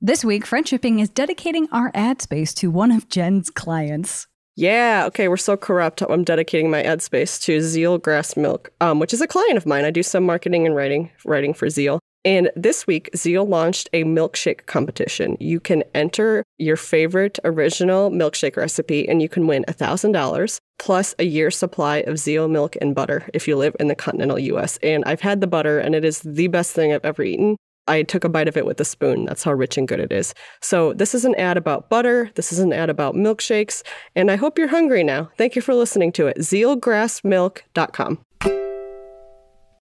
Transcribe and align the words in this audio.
This 0.00 0.24
week, 0.24 0.44
Friendshipping 0.44 1.00
is 1.00 1.08
dedicating 1.08 1.66
our 1.72 1.90
ad 1.92 2.22
space 2.22 2.54
to 2.54 2.70
one 2.70 2.92
of 2.92 3.08
Jen's 3.08 3.50
clients. 3.50 4.28
Yeah, 4.54 5.02
okay, 5.08 5.26
we're 5.26 5.36
so 5.36 5.56
corrupt. 5.56 6.02
I'm 6.02 6.22
dedicating 6.22 6.70
my 6.70 6.84
ad 6.84 7.02
space 7.02 7.36
to 7.40 7.60
Zeal 7.60 7.98
Grass 7.98 8.36
Milk, 8.36 8.70
um, 8.80 9.00
which 9.00 9.12
is 9.12 9.20
a 9.20 9.26
client 9.26 9.56
of 9.56 9.66
mine. 9.66 9.84
I 9.84 9.90
do 9.90 10.04
some 10.04 10.24
marketing 10.24 10.66
and 10.66 10.76
writing 10.76 11.10
writing 11.24 11.52
for 11.52 11.68
Zeal. 11.68 11.98
And 12.24 12.48
this 12.54 12.86
week, 12.86 13.10
Zeal 13.16 13.44
launched 13.44 13.88
a 13.92 14.04
milkshake 14.04 14.66
competition. 14.66 15.36
You 15.40 15.58
can 15.58 15.82
enter 15.96 16.44
your 16.58 16.76
favorite 16.76 17.40
original 17.42 18.08
milkshake 18.12 18.56
recipe 18.56 19.08
and 19.08 19.20
you 19.20 19.28
can 19.28 19.48
win 19.48 19.64
$1,000 19.66 20.58
plus 20.78 21.14
a 21.18 21.24
year's 21.24 21.56
supply 21.56 21.98
of 22.06 22.20
Zeal 22.20 22.46
milk 22.46 22.76
and 22.80 22.94
butter 22.94 23.28
if 23.34 23.48
you 23.48 23.56
live 23.56 23.74
in 23.80 23.88
the 23.88 23.96
continental 23.96 24.38
US. 24.38 24.78
And 24.80 25.02
I've 25.06 25.22
had 25.22 25.40
the 25.40 25.48
butter 25.48 25.80
and 25.80 25.96
it 25.96 26.04
is 26.04 26.20
the 26.20 26.46
best 26.46 26.72
thing 26.72 26.92
I've 26.92 27.04
ever 27.04 27.24
eaten. 27.24 27.56
I 27.88 28.02
took 28.02 28.22
a 28.24 28.28
bite 28.28 28.48
of 28.48 28.56
it 28.56 28.66
with 28.66 28.80
a 28.80 28.84
spoon. 28.84 29.24
That's 29.24 29.42
how 29.42 29.52
rich 29.52 29.76
and 29.78 29.88
good 29.88 29.98
it 30.00 30.12
is. 30.12 30.34
So, 30.60 30.92
this 30.92 31.14
is 31.14 31.24
an 31.24 31.34
ad 31.36 31.56
about 31.56 31.88
butter. 31.88 32.30
This 32.34 32.52
is 32.52 32.58
an 32.58 32.72
ad 32.72 32.90
about 32.90 33.14
milkshakes. 33.14 33.82
And 34.14 34.30
I 34.30 34.36
hope 34.36 34.58
you're 34.58 34.68
hungry 34.68 35.02
now. 35.02 35.30
Thank 35.38 35.56
you 35.56 35.62
for 35.62 35.74
listening 35.74 36.12
to 36.12 36.26
it. 36.26 36.38
ZealGrassMilk.com. 36.38 38.18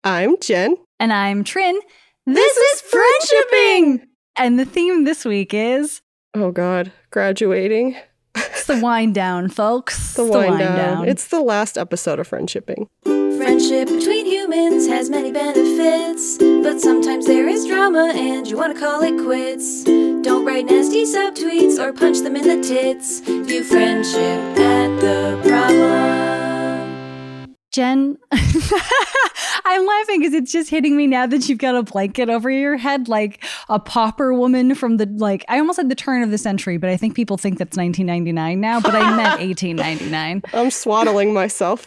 I'm 0.04 0.36
Jen. 0.40 0.76
And 1.00 1.12
I'm 1.12 1.44
Trin. 1.44 1.78
This, 2.26 2.56
is 2.56 2.82
Friendshipping! 2.82 4.02
And 4.36 4.58
the 4.58 4.64
theme 4.64 5.04
this 5.04 5.24
week 5.24 5.52
is 5.54 6.00
Oh, 6.34 6.50
God, 6.50 6.90
graduating. 7.10 7.96
it's 8.34 8.66
the 8.66 8.80
wind 8.80 9.14
down, 9.14 9.48
folks. 9.48 10.14
The 10.14 10.24
wind, 10.24 10.58
down. 10.58 11.06
It's 11.08 11.28
the 11.28 11.40
last 11.40 11.78
episode 11.78 12.18
of 12.18 12.28
Friendshipping. 12.28 12.86
Friendship 13.04 13.88
between 13.88 14.26
humans 14.26 14.86
has 14.88 15.10
many 15.10 15.30
benefits, 15.32 16.38
but 16.64 16.80
sometimes 16.80 17.26
there 17.26 17.46
is 17.46 17.66
drama 17.66 18.10
and 18.14 18.48
you 18.48 18.56
want 18.56 18.74
to 18.74 18.80
call 18.80 19.02
it 19.02 19.22
quits. 19.22 19.84
Don't 19.84 20.46
write 20.46 20.64
nasty 20.64 21.04
subtweets 21.04 21.78
or 21.78 21.92
punch 21.92 22.20
them 22.20 22.36
in 22.36 22.42
the 22.42 22.66
tits. 22.66 23.20
View 23.20 23.62
friendship 23.62 24.58
at 24.58 24.98
the 24.98 25.38
problem. 25.46 27.54
Jen, 27.70 28.16
I'm 28.32 29.86
laughing 29.86 30.20
because 30.20 30.32
it's 30.32 30.50
just 30.50 30.70
hitting 30.70 30.96
me 30.96 31.06
now 31.06 31.26
that 31.26 31.50
you've 31.50 31.58
got 31.58 31.74
a 31.74 31.82
blanket 31.82 32.30
over 32.30 32.48
your 32.48 32.78
head, 32.78 33.08
like 33.08 33.44
a 33.68 33.78
pauper 33.78 34.32
woman 34.32 34.74
from 34.74 34.96
the 34.96 35.04
like. 35.04 35.44
I 35.50 35.58
almost 35.58 35.76
said 35.76 35.90
the 35.90 35.94
turn 35.94 36.22
of 36.22 36.30
the 36.30 36.38
century, 36.38 36.78
but 36.78 36.88
I 36.88 36.96
think 36.96 37.14
people 37.14 37.36
think 37.36 37.58
that's 37.58 37.76
1999 37.76 38.58
now. 38.58 38.80
But 38.80 38.94
I 38.94 39.14
meant 39.14 39.40
1899. 39.40 40.44
I'm 40.54 40.70
swaddling 40.70 41.34
myself. 41.34 41.86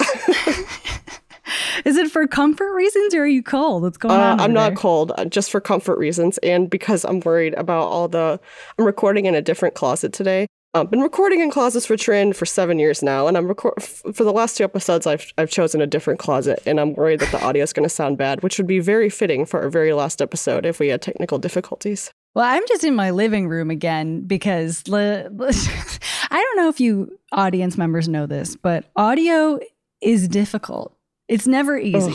Is 1.84 1.96
it 1.96 2.10
for 2.10 2.26
comfort 2.26 2.72
reasons 2.74 3.14
or 3.14 3.22
are 3.22 3.26
you 3.26 3.42
cold? 3.42 3.82
What's 3.82 3.98
going 3.98 4.14
Uh, 4.14 4.32
on? 4.32 4.40
I'm 4.40 4.52
not 4.52 4.70
there? 4.70 4.76
cold, 4.76 5.12
uh, 5.16 5.24
just 5.24 5.50
for 5.50 5.60
comfort 5.60 5.98
reasons, 5.98 6.38
and 6.38 6.68
because 6.70 7.04
I'm 7.04 7.20
worried 7.20 7.54
about 7.54 7.84
all 7.88 8.08
the. 8.08 8.38
I'm 8.78 8.84
recording 8.84 9.26
in 9.26 9.34
a 9.34 9.42
different 9.42 9.74
closet 9.74 10.12
today. 10.12 10.46
I've 10.72 10.88
been 10.88 11.00
recording 11.00 11.40
in 11.40 11.50
closets 11.50 11.84
for 11.84 11.96
Trin 11.96 12.32
for 12.32 12.46
seven 12.46 12.78
years 12.78 13.02
now, 13.02 13.26
and 13.26 13.36
I'm 13.36 13.48
record 13.48 13.74
f- 13.78 14.02
for 14.14 14.22
the 14.22 14.32
last 14.32 14.56
two 14.56 14.62
episodes. 14.62 15.04
I've 15.04 15.32
I've 15.36 15.50
chosen 15.50 15.80
a 15.80 15.86
different 15.86 16.20
closet, 16.20 16.62
and 16.64 16.78
I'm 16.78 16.94
worried 16.94 17.18
that 17.20 17.32
the 17.32 17.42
audio 17.44 17.64
is 17.64 17.72
going 17.72 17.82
to 17.88 17.92
sound 17.94 18.18
bad, 18.18 18.42
which 18.44 18.56
would 18.58 18.68
be 18.68 18.78
very 18.78 19.10
fitting 19.10 19.46
for 19.46 19.60
our 19.62 19.68
very 19.68 19.92
last 19.92 20.22
episode 20.22 20.64
if 20.64 20.78
we 20.78 20.86
had 20.88 21.02
technical 21.02 21.38
difficulties. 21.38 22.12
Well, 22.36 22.44
I'm 22.44 22.62
just 22.68 22.84
in 22.84 22.94
my 22.94 23.10
living 23.10 23.48
room 23.48 23.70
again 23.70 24.20
because 24.20 24.86
li- 24.86 25.24
I 26.30 26.30
don't 26.30 26.56
know 26.56 26.68
if 26.68 26.78
you 26.78 27.18
audience 27.32 27.76
members 27.76 28.08
know 28.08 28.26
this, 28.26 28.54
but 28.54 28.84
audio 28.94 29.58
is 30.00 30.28
difficult. 30.28 30.96
It's 31.30 31.46
never 31.46 31.78
easy. 31.78 32.14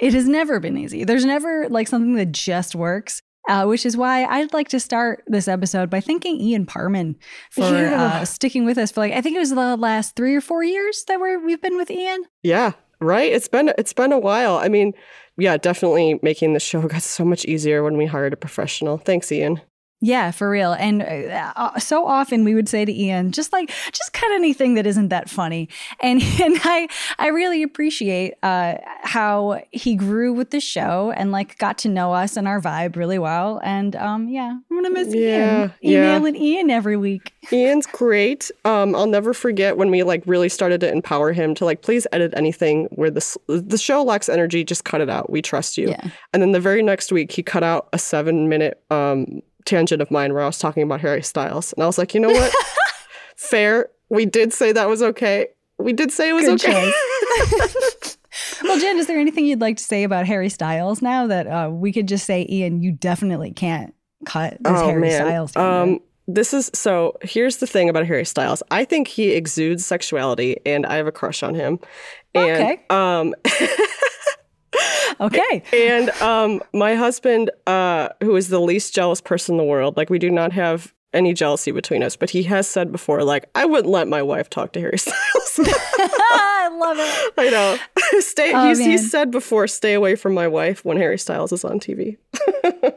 It 0.00 0.12
has 0.14 0.28
never 0.28 0.60
been 0.60 0.76
easy. 0.76 1.04
There's 1.04 1.24
never 1.24 1.68
like 1.68 1.88
something 1.88 2.14
that 2.16 2.32
just 2.32 2.74
works. 2.74 3.22
Uh, 3.48 3.64
which 3.64 3.86
is 3.86 3.96
why 3.96 4.26
I'd 4.26 4.52
like 4.52 4.68
to 4.68 4.80
start 4.80 5.24
this 5.26 5.48
episode 5.48 5.88
by 5.88 6.00
thanking 6.00 6.38
Ian 6.38 6.66
Parman 6.66 7.16
for 7.50 7.62
Yeah. 7.62 8.20
uh, 8.20 8.24
sticking 8.26 8.66
with 8.66 8.76
us 8.76 8.92
for 8.92 9.00
like 9.00 9.14
I 9.14 9.22
think 9.22 9.36
it 9.36 9.38
was 9.38 9.48
the 9.54 9.76
last 9.78 10.14
three 10.16 10.34
or 10.36 10.42
four 10.42 10.62
years 10.62 11.04
that 11.08 11.18
we're, 11.18 11.38
we've 11.42 11.62
been 11.62 11.78
with 11.78 11.90
Ian. 11.90 12.24
Yeah, 12.42 12.72
right. 13.00 13.32
It's 13.32 13.48
been 13.48 13.72
it's 13.78 13.94
been 13.94 14.12
a 14.12 14.18
while. 14.18 14.56
I 14.58 14.68
mean, 14.68 14.92
yeah, 15.38 15.56
definitely 15.56 16.20
making 16.22 16.52
the 16.52 16.60
show 16.60 16.82
got 16.88 17.00
so 17.00 17.24
much 17.24 17.46
easier 17.46 17.82
when 17.82 17.96
we 17.96 18.04
hired 18.04 18.34
a 18.34 18.36
professional. 18.36 18.98
Thanks, 18.98 19.32
Ian. 19.32 19.62
Yeah, 20.00 20.30
for 20.30 20.48
real. 20.48 20.74
And 20.74 21.02
uh, 21.02 21.52
uh, 21.56 21.78
so 21.80 22.06
often 22.06 22.44
we 22.44 22.54
would 22.54 22.68
say 22.68 22.84
to 22.84 22.92
Ian, 22.92 23.32
just 23.32 23.52
like, 23.52 23.72
just 23.92 24.12
cut 24.12 24.30
anything 24.32 24.74
that 24.74 24.86
isn't 24.86 25.08
that 25.08 25.28
funny. 25.28 25.68
And 26.00 26.22
and 26.40 26.56
I 26.62 26.88
I 27.18 27.28
really 27.28 27.64
appreciate 27.64 28.34
uh, 28.44 28.76
how 29.02 29.60
he 29.72 29.96
grew 29.96 30.32
with 30.32 30.50
the 30.50 30.60
show 30.60 31.12
and 31.16 31.32
like 31.32 31.58
got 31.58 31.78
to 31.78 31.88
know 31.88 32.12
us 32.12 32.36
and 32.36 32.46
our 32.46 32.60
vibe 32.60 32.94
really 32.94 33.18
well. 33.18 33.60
And 33.64 33.96
um, 33.96 34.28
yeah, 34.28 34.50
I'm 34.70 34.76
gonna 34.76 34.90
miss 34.90 35.12
Yeah, 35.12 35.60
Ian. 35.62 35.72
yeah. 35.80 35.98
Emailing 36.16 36.36
Ian 36.36 36.70
every 36.70 36.96
week. 36.96 37.32
Ian's 37.52 37.86
great. 37.86 38.50
Um, 38.64 38.94
I'll 38.94 39.06
never 39.06 39.34
forget 39.34 39.76
when 39.76 39.90
we 39.90 40.02
like 40.04 40.22
really 40.26 40.48
started 40.48 40.80
to 40.82 40.92
empower 40.92 41.32
him 41.32 41.54
to 41.56 41.64
like, 41.64 41.82
please 41.82 42.06
edit 42.12 42.32
anything 42.36 42.84
where 42.92 43.10
the 43.10 43.36
the 43.48 43.78
show 43.78 44.04
lacks 44.04 44.28
energy. 44.28 44.62
Just 44.62 44.84
cut 44.84 45.00
it 45.00 45.10
out. 45.10 45.28
We 45.30 45.42
trust 45.42 45.76
you. 45.76 45.88
Yeah. 45.88 46.08
And 46.32 46.40
then 46.40 46.52
the 46.52 46.60
very 46.60 46.82
next 46.84 47.10
week, 47.10 47.32
he 47.32 47.42
cut 47.42 47.64
out 47.64 47.88
a 47.92 47.98
seven 47.98 48.48
minute 48.48 48.80
um, 48.90 49.40
tangent 49.68 50.02
of 50.02 50.10
mine 50.10 50.32
where 50.32 50.42
I 50.42 50.46
was 50.46 50.58
talking 50.58 50.82
about 50.82 51.00
Harry 51.00 51.22
Styles, 51.22 51.72
and 51.74 51.82
I 51.82 51.86
was 51.86 51.98
like, 51.98 52.14
you 52.14 52.20
know 52.20 52.30
what? 52.30 52.52
Fair. 53.36 53.90
We 54.08 54.24
did 54.26 54.52
say 54.52 54.72
that 54.72 54.88
was 54.88 55.02
okay. 55.02 55.48
We 55.78 55.92
did 55.92 56.10
say 56.10 56.30
it 56.30 56.32
was 56.32 56.46
Good 56.46 56.64
okay. 56.64 56.92
Well, 58.62 58.78
Jen, 58.78 58.98
is 58.98 59.06
there 59.06 59.18
anything 59.18 59.46
you'd 59.46 59.60
like 59.60 59.76
to 59.76 59.82
say 59.82 60.04
about 60.04 60.26
Harry 60.26 60.48
Styles 60.48 61.02
now 61.02 61.26
that 61.26 61.46
uh, 61.46 61.70
we 61.70 61.92
could 61.92 62.08
just 62.08 62.24
say, 62.24 62.46
Ian, 62.48 62.82
you 62.82 62.92
definitely 62.92 63.52
can't 63.52 63.94
cut 64.26 64.56
this 64.60 64.80
Harry 64.80 65.10
Styles? 65.10 65.52
tangent? 65.52 65.94
Um, 66.00 66.00
this 66.26 66.52
is 66.52 66.70
so. 66.74 67.16
Here's 67.22 67.56
the 67.56 67.66
thing 67.66 67.88
about 67.88 68.06
Harry 68.06 68.24
Styles. 68.24 68.62
I 68.70 68.84
think 68.84 69.08
he 69.08 69.30
exudes 69.32 69.86
sexuality, 69.86 70.58
and 70.66 70.86
I 70.86 70.96
have 70.96 71.06
a 71.06 71.12
crush 71.12 71.42
on 71.42 71.54
him. 71.54 71.78
And, 72.34 72.50
Okay. 72.50 72.82
Um, 72.90 73.34
okay. 75.20 75.62
and 75.72 76.10
um, 76.22 76.62
my 76.72 76.94
husband, 76.94 77.50
uh, 77.66 78.08
who 78.22 78.36
is 78.36 78.48
the 78.48 78.60
least 78.60 78.94
jealous 78.94 79.20
person 79.20 79.54
in 79.54 79.56
the 79.58 79.64
world, 79.64 79.96
like 79.96 80.10
we 80.10 80.18
do 80.18 80.30
not 80.30 80.52
have 80.52 80.94
any 81.12 81.32
jealousy 81.32 81.70
between 81.70 82.02
us, 82.02 82.16
but 82.16 82.30
he 82.30 82.42
has 82.44 82.68
said 82.68 82.92
before, 82.92 83.22
like 83.22 83.48
I 83.54 83.64
wouldn't 83.64 83.90
let 83.90 84.08
my 84.08 84.22
wife 84.22 84.50
talk 84.50 84.72
to 84.72 84.80
Harry 84.80 84.98
Styles. 84.98 85.14
I 85.58 86.68
love 86.72 86.96
it. 86.98 87.32
I 87.38 87.48
know. 87.50 87.78
Stay. 88.20 88.52
Oh, 88.54 88.68
he's, 88.68 88.78
he's 88.78 89.10
said 89.10 89.30
before, 89.30 89.66
stay 89.66 89.94
away 89.94 90.14
from 90.14 90.34
my 90.34 90.46
wife 90.46 90.84
when 90.84 90.96
Harry 90.96 91.18
Styles 91.18 91.52
is 91.52 91.64
on 91.64 91.80
TV. 91.80 92.16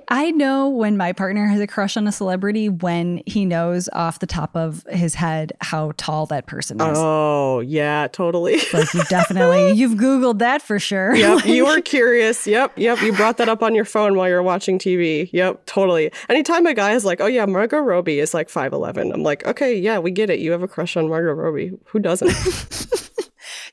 I 0.10 0.32
know 0.32 0.70
when 0.70 0.98
my 0.98 1.14
partner 1.14 1.48
has 1.48 1.60
a 1.60 1.68
crush 1.68 1.98
on 1.98 2.08
a 2.08 2.12
celebrity 2.12 2.70
when 2.70 3.22
he 3.26 3.46
knows 3.46 3.90
off 3.94 4.20
the 4.20 4.28
top 4.28 4.56
of 4.56 4.84
his 4.90 5.16
head 5.16 5.54
how 5.62 5.94
tall 5.98 6.26
that 6.28 6.48
person 6.48 6.80
is. 6.82 6.98
Oh 6.98 7.62
yeah, 7.62 8.08
totally. 8.12 8.60
Like 8.74 8.94
you 8.94 9.04
definitely 9.06 9.72
you've 9.72 9.98
googled 9.98 10.40
that 10.40 10.62
for 10.62 10.80
sure. 10.80 11.16
Yep, 11.16 11.46
you 11.46 11.66
were 11.66 11.82
curious. 11.82 12.46
Yep, 12.46 12.78
yep. 12.78 13.02
You 13.02 13.14
brought 13.14 13.38
that 13.38 13.50
up 13.50 13.64
on 13.64 13.74
your 13.74 13.86
phone 13.86 14.16
while 14.18 14.28
you 14.28 14.36
were 14.36 14.44
watching 14.44 14.80
TV. 14.80 15.30
Yep, 15.32 15.66
totally. 15.66 16.12
Anytime 16.30 16.66
a 16.66 16.74
guy 16.74 16.94
is 16.94 17.06
like, 17.06 17.22
"Oh 17.22 17.28
yeah, 17.28 17.46
Margot 17.46 17.80
Robbie 17.80 18.01
is 18.08 18.34
like 18.34 18.50
five 18.50 18.74
eleven, 18.74 19.12
I'm 19.12 19.24
like, 19.24 19.46
"Okay, 19.46 19.76
yeah, 19.76 20.00
we 20.00 20.12
get 20.12 20.30
it. 20.30 20.40
You 20.40 20.52
have 20.52 20.64
a 20.64 20.68
crush 20.68 20.98
on 20.98 21.10
Margot 21.10 21.34
Robbie. 21.34 21.72
Who 21.86 22.00
doesn't?" 22.00 22.32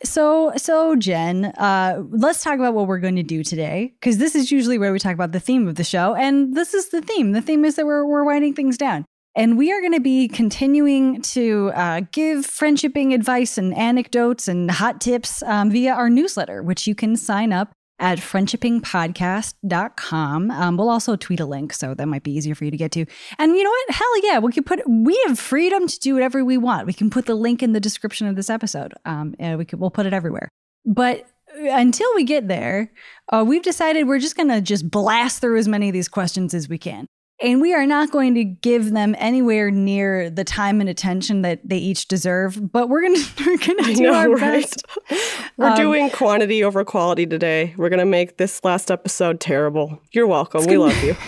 So 0.05 0.53
so 0.57 0.95
Jen, 0.97 1.47
uh, 1.47 2.03
let's 2.11 2.43
talk 2.43 2.55
about 2.55 2.75
what 2.75 2.87
we're 2.87 3.01
going 3.01 3.17
to 3.17 3.23
do 3.23 3.43
today 3.43 3.95
because 4.01 4.19
this 4.19 4.35
is 4.35 4.53
usually 4.53 4.79
where 4.79 4.93
we 4.93 4.99
talk 4.99 5.15
about 5.15 5.33
the 5.33 5.41
theme 5.41 5.67
of 5.67 5.75
the 5.75 5.85
show, 5.85 6.15
and 6.15 6.55
this 6.55 6.73
is 6.73 6.91
the 6.91 7.01
theme. 7.01 7.33
The 7.33 7.43
theme 7.43 7.65
is 7.65 7.77
that 7.77 7.87
we're 7.87 8.07
we're 8.07 8.25
winding 8.25 8.55
things 8.55 8.79
down. 8.79 9.05
And 9.35 9.57
we 9.57 9.71
are 9.71 9.81
going 9.81 9.93
to 9.93 10.01
be 10.01 10.27
continuing 10.27 11.23
to 11.23 11.71
uh, 11.73 12.01
give 12.11 12.45
friendshipping 12.45 13.15
advice 13.15 13.57
and 13.57 13.73
anecdotes 13.77 14.49
and 14.49 14.69
hot 14.69 15.01
tips 15.01 15.45
um, 15.45 15.71
via 15.71 15.93
our 15.93 16.11
newsletter, 16.11 16.61
which 16.61 16.89
you 16.89 16.97
can 16.97 17.15
sign 17.15 17.53
up 17.53 17.71
at 17.99 18.19
friendshippingpodcast.com. 18.19 20.51
Um, 20.51 20.77
we'll 20.77 20.91
also 20.91 21.17
tweet 21.17 21.41
a 21.41 21.47
link, 21.47 21.73
so 21.73 21.95
that 21.95 22.07
might 22.07 22.23
be 22.23 22.33
easier 22.33 22.55
for 22.55 22.65
you 22.65 22.71
to 22.71 22.77
get 22.77 22.93
to. 22.93 23.07
And 23.39 23.57
you 23.57 23.65
know 23.65 23.71
what? 23.71 23.91
Hell 23.91 24.25
yeah, 24.25 24.39
we 24.39 24.53
can 24.53 24.65
put 24.65 24.81
we 24.89 25.23
have 25.27 25.39
freedom 25.39 25.87
to 25.87 25.99
do 25.99 26.15
whatever 26.15 26.45
we 26.45 26.57
want. 26.57 26.87
We 26.87 26.93
can 26.93 27.11
put 27.11 27.27
the 27.27 27.35
link 27.35 27.63
in 27.63 27.73
the 27.73 27.81
description 27.81 28.27
of 28.27 28.37
this 28.37 28.51
episode. 28.51 28.95
Um, 29.05 29.35
and 29.39 29.59
we 29.59 29.65
could 29.65 29.81
we'll 29.81 29.91
put 29.91 30.07
it 30.07 30.13
everywhere. 30.13 30.49
But 30.85 31.27
until 31.55 32.15
we 32.15 32.25
get 32.25 32.49
there, 32.49 32.93
uh, 33.33 33.45
we've 33.47 33.63
decided 33.63 34.07
we're 34.07 34.19
just 34.19 34.37
going 34.37 34.49
to 34.49 34.61
just 34.61 34.91
blast 34.91 35.41
through 35.41 35.59
as 35.59 35.69
many 35.69 35.89
of 35.89 35.93
these 35.93 36.09
questions 36.09 36.55
as 36.55 36.69
we 36.69 36.79
can. 36.79 37.07
And 37.41 37.61
we 37.61 37.73
are 37.73 37.87
not 37.87 38.11
going 38.11 38.35
to 38.35 38.43
give 38.45 38.91
them 38.91 39.15
anywhere 39.19 39.71
near 39.71 40.29
the 40.29 40.43
time 40.43 40.81
and 40.81 40.89
attention 40.91 41.43
that 41.43 41.61
they 41.65 41.79
each 41.79 42.09
deserve, 42.09 42.73
but 42.73 42.89
we're 42.89 43.03
going 43.03 43.15
to 43.15 43.45
going 43.45 43.59
to 43.85 43.95
do 43.95 44.03
know, 44.03 44.15
our 44.15 44.31
right? 44.31 44.63
best. 44.63 44.85
We're 45.57 45.69
Um, 45.71 45.77
doing 45.77 46.11
quantity 46.11 46.65
over 46.65 46.85
quality 46.85 47.27
today. 47.27 47.75
We're 47.77 47.91
gonna 47.91 48.05
make 48.07 48.39
this 48.39 48.65
last 48.65 48.91
episode 48.91 49.39
terrible. 49.41 50.01
You're 50.13 50.27
welcome. 50.27 50.67
We 50.67 50.79
love 50.79 51.01
you. 51.03 51.17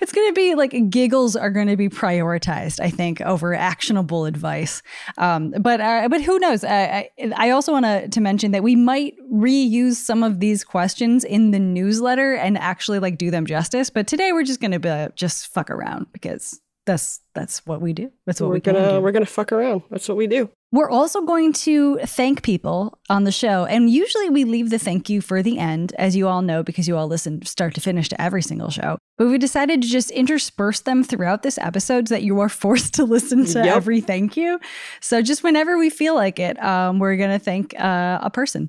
it's 0.00 0.12
going 0.12 0.28
to 0.28 0.32
be 0.32 0.54
like 0.54 0.90
giggles 0.90 1.36
are 1.36 1.50
going 1.50 1.68
to 1.68 1.76
be 1.76 1.88
prioritized, 1.88 2.80
I 2.80 2.90
think, 2.90 3.20
over 3.20 3.54
actionable 3.54 4.24
advice. 4.24 4.82
Um, 5.18 5.54
but 5.58 5.80
uh, 5.80 6.08
but 6.08 6.22
who 6.22 6.38
knows? 6.38 6.64
I, 6.64 7.10
I, 7.18 7.32
I 7.36 7.50
also 7.50 7.72
want 7.72 7.84
to 7.84 8.08
to 8.08 8.20
mention 8.20 8.52
that 8.52 8.62
we 8.62 8.76
might 8.76 9.14
reuse 9.32 9.94
some 9.96 10.22
of 10.22 10.40
these 10.40 10.64
questions 10.64 11.24
in 11.24 11.50
the 11.50 11.58
newsletter 11.58 12.34
and 12.34 12.58
actually 12.58 12.98
like 12.98 13.18
do 13.18 13.30
them 13.30 13.46
justice. 13.46 13.90
But 13.90 14.06
today 14.06 14.32
we're 14.32 14.44
just 14.44 14.60
going 14.60 14.72
to 14.72 14.80
be 14.80 15.14
just 15.16 15.48
fuck 15.48 15.70
around 15.70 16.06
because 16.12 16.60
that's 16.86 17.20
that's 17.34 17.64
what 17.66 17.80
we 17.80 17.92
do. 17.92 18.10
That's 18.26 18.40
what 18.40 18.48
we're 18.48 18.54
we 18.54 18.60
gonna 18.60 18.92
do. 18.92 19.00
we're 19.00 19.12
gonna 19.12 19.26
fuck 19.26 19.52
around. 19.52 19.82
That's 19.90 20.08
what 20.08 20.16
we 20.16 20.26
do. 20.26 20.50
We're 20.74 20.90
also 20.90 21.20
going 21.22 21.52
to 21.52 21.98
thank 22.04 22.42
people 22.42 22.98
on 23.08 23.22
the 23.22 23.30
show. 23.30 23.64
And 23.64 23.88
usually 23.88 24.28
we 24.28 24.42
leave 24.42 24.70
the 24.70 24.78
thank 24.80 25.08
you 25.08 25.20
for 25.20 25.40
the 25.40 25.56
end, 25.56 25.94
as 25.98 26.16
you 26.16 26.26
all 26.26 26.42
know, 26.42 26.64
because 26.64 26.88
you 26.88 26.96
all 26.96 27.06
listen 27.06 27.44
start 27.46 27.74
to 27.76 27.80
finish 27.80 28.08
to 28.08 28.20
every 28.20 28.42
single 28.42 28.70
show. 28.70 28.98
But 29.16 29.28
we 29.28 29.38
decided 29.38 29.82
to 29.82 29.88
just 29.88 30.10
intersperse 30.10 30.80
them 30.80 31.04
throughout 31.04 31.44
this 31.44 31.58
episode 31.58 32.08
so 32.08 32.16
that 32.16 32.24
you 32.24 32.40
are 32.40 32.48
forced 32.64 32.92
to 32.94 33.04
listen 33.04 33.44
to 33.44 33.60
Yep. 33.60 33.76
every 33.76 34.00
thank 34.00 34.36
you. 34.36 34.58
So 35.00 35.22
just 35.22 35.44
whenever 35.44 35.78
we 35.78 35.90
feel 35.90 36.16
like 36.16 36.40
it, 36.40 36.60
um, 36.60 36.98
we're 36.98 37.16
going 37.16 37.30
to 37.30 37.38
thank 37.38 37.78
uh, 37.78 38.18
a 38.20 38.30
person. 38.30 38.68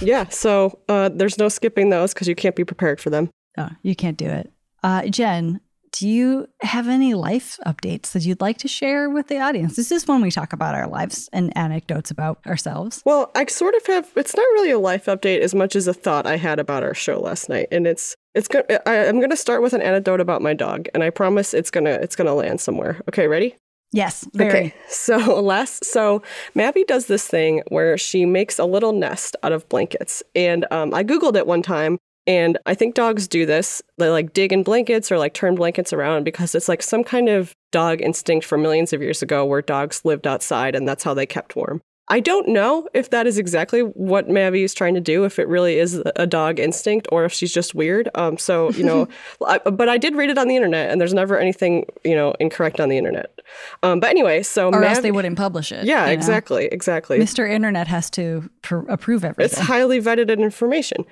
Yeah. 0.00 0.28
So 0.28 0.78
uh, 0.90 1.08
there's 1.08 1.38
no 1.38 1.48
skipping 1.48 1.88
those 1.88 2.12
because 2.12 2.28
you 2.28 2.34
can't 2.34 2.54
be 2.54 2.64
prepared 2.64 3.00
for 3.00 3.08
them. 3.08 3.30
Oh, 3.56 3.70
you 3.82 3.96
can't 3.96 4.18
do 4.18 4.26
it. 4.26 4.52
Uh, 4.82 5.06
Jen, 5.06 5.62
do 5.98 6.06
you 6.06 6.46
have 6.60 6.88
any 6.88 7.14
life 7.14 7.58
updates 7.64 8.12
that 8.12 8.24
you'd 8.24 8.40
like 8.42 8.58
to 8.58 8.68
share 8.68 9.08
with 9.08 9.28
the 9.28 9.38
audience? 9.38 9.76
This 9.76 9.90
is 9.90 10.06
when 10.06 10.20
we 10.20 10.30
talk 10.30 10.52
about 10.52 10.74
our 10.74 10.86
lives 10.86 11.30
and 11.32 11.56
anecdotes 11.56 12.10
about 12.10 12.38
ourselves. 12.46 13.02
Well, 13.06 13.30
I 13.34 13.46
sort 13.46 13.74
of 13.74 13.86
have. 13.86 14.12
It's 14.14 14.36
not 14.36 14.42
really 14.42 14.70
a 14.70 14.78
life 14.78 15.06
update 15.06 15.40
as 15.40 15.54
much 15.54 15.74
as 15.74 15.86
a 15.86 15.94
thought 15.94 16.26
I 16.26 16.36
had 16.36 16.58
about 16.58 16.82
our 16.82 16.92
show 16.92 17.18
last 17.18 17.48
night, 17.48 17.68
and 17.72 17.86
it's 17.86 18.14
it's 18.34 18.46
good. 18.46 18.66
I'm 18.84 19.20
going 19.20 19.30
to 19.30 19.36
start 19.36 19.62
with 19.62 19.72
an 19.72 19.80
anecdote 19.80 20.20
about 20.20 20.42
my 20.42 20.52
dog, 20.52 20.88
and 20.92 21.02
I 21.02 21.08
promise 21.08 21.54
it's 21.54 21.70
gonna 21.70 21.92
it's 22.02 22.16
gonna 22.16 22.34
land 22.34 22.60
somewhere. 22.60 23.00
Okay, 23.08 23.26
ready? 23.26 23.56
Yes, 23.92 24.28
very. 24.34 24.50
Okay, 24.50 24.74
so 24.88 25.16
last, 25.40 25.84
so 25.84 26.22
Mavi 26.54 26.86
does 26.86 27.06
this 27.06 27.26
thing 27.26 27.62
where 27.68 27.96
she 27.96 28.26
makes 28.26 28.58
a 28.58 28.66
little 28.66 28.92
nest 28.92 29.36
out 29.42 29.52
of 29.52 29.66
blankets, 29.70 30.22
and 30.34 30.66
um, 30.70 30.92
I 30.92 31.04
googled 31.04 31.36
it 31.36 31.46
one 31.46 31.62
time, 31.62 31.98
and 32.26 32.58
I 32.66 32.74
think 32.74 32.94
dogs 32.94 33.28
do 33.28 33.46
this. 33.46 33.82
They 33.98 34.08
like 34.08 34.32
dig 34.32 34.52
in 34.52 34.62
blankets 34.62 35.12
or 35.12 35.18
like 35.18 35.34
turn 35.34 35.54
blankets 35.54 35.92
around 35.92 36.24
because 36.24 36.54
it's 36.54 36.68
like 36.68 36.82
some 36.82 37.04
kind 37.04 37.28
of 37.28 37.54
dog 37.70 38.00
instinct 38.00 38.46
from 38.46 38.62
millions 38.62 38.92
of 38.92 39.02
years 39.02 39.22
ago 39.22 39.44
where 39.44 39.62
dogs 39.62 40.04
lived 40.04 40.26
outside, 40.26 40.74
and 40.74 40.88
that's 40.88 41.04
how 41.04 41.14
they 41.14 41.26
kept 41.26 41.56
warm. 41.56 41.82
I 42.08 42.20
don't 42.20 42.48
know 42.48 42.88
if 42.94 43.10
that 43.10 43.26
is 43.26 43.36
exactly 43.36 43.80
what 43.80 44.28
Mavi 44.28 44.62
is 44.62 44.74
trying 44.74 44.94
to 44.94 45.00
do, 45.00 45.24
if 45.24 45.40
it 45.40 45.48
really 45.48 45.78
is 45.78 46.00
a 46.14 46.26
dog 46.26 46.60
instinct 46.60 47.08
or 47.10 47.24
if 47.24 47.32
she's 47.32 47.52
just 47.52 47.74
weird. 47.74 48.08
Um, 48.14 48.38
so, 48.38 48.70
you 48.70 48.84
know, 48.84 49.08
I, 49.46 49.58
but 49.58 49.88
I 49.88 49.98
did 49.98 50.14
read 50.14 50.30
it 50.30 50.38
on 50.38 50.46
the 50.46 50.54
internet 50.54 50.90
and 50.90 51.00
there's 51.00 51.14
never 51.14 51.36
anything, 51.36 51.86
you 52.04 52.14
know, 52.14 52.32
incorrect 52.38 52.78
on 52.78 52.90
the 52.90 52.96
internet. 52.96 53.40
Um, 53.82 53.98
but 53.98 54.10
anyway, 54.10 54.44
so 54.44 54.70
or 54.70 54.84
else 54.84 55.00
they 55.00 55.10
wouldn't 55.10 55.36
publish 55.36 55.72
it. 55.72 55.84
yeah, 55.84 56.02
you 56.02 56.06
know? 56.06 56.12
exactly, 56.12 56.66
exactly. 56.66 57.18
Mr. 57.18 57.48
Internet 57.48 57.88
has 57.88 58.08
to 58.10 58.48
pr- 58.62 58.88
approve 58.88 59.24
everything. 59.24 59.46
It's 59.46 59.58
highly 59.58 60.00
vetted 60.00 60.38
information. 60.38 61.04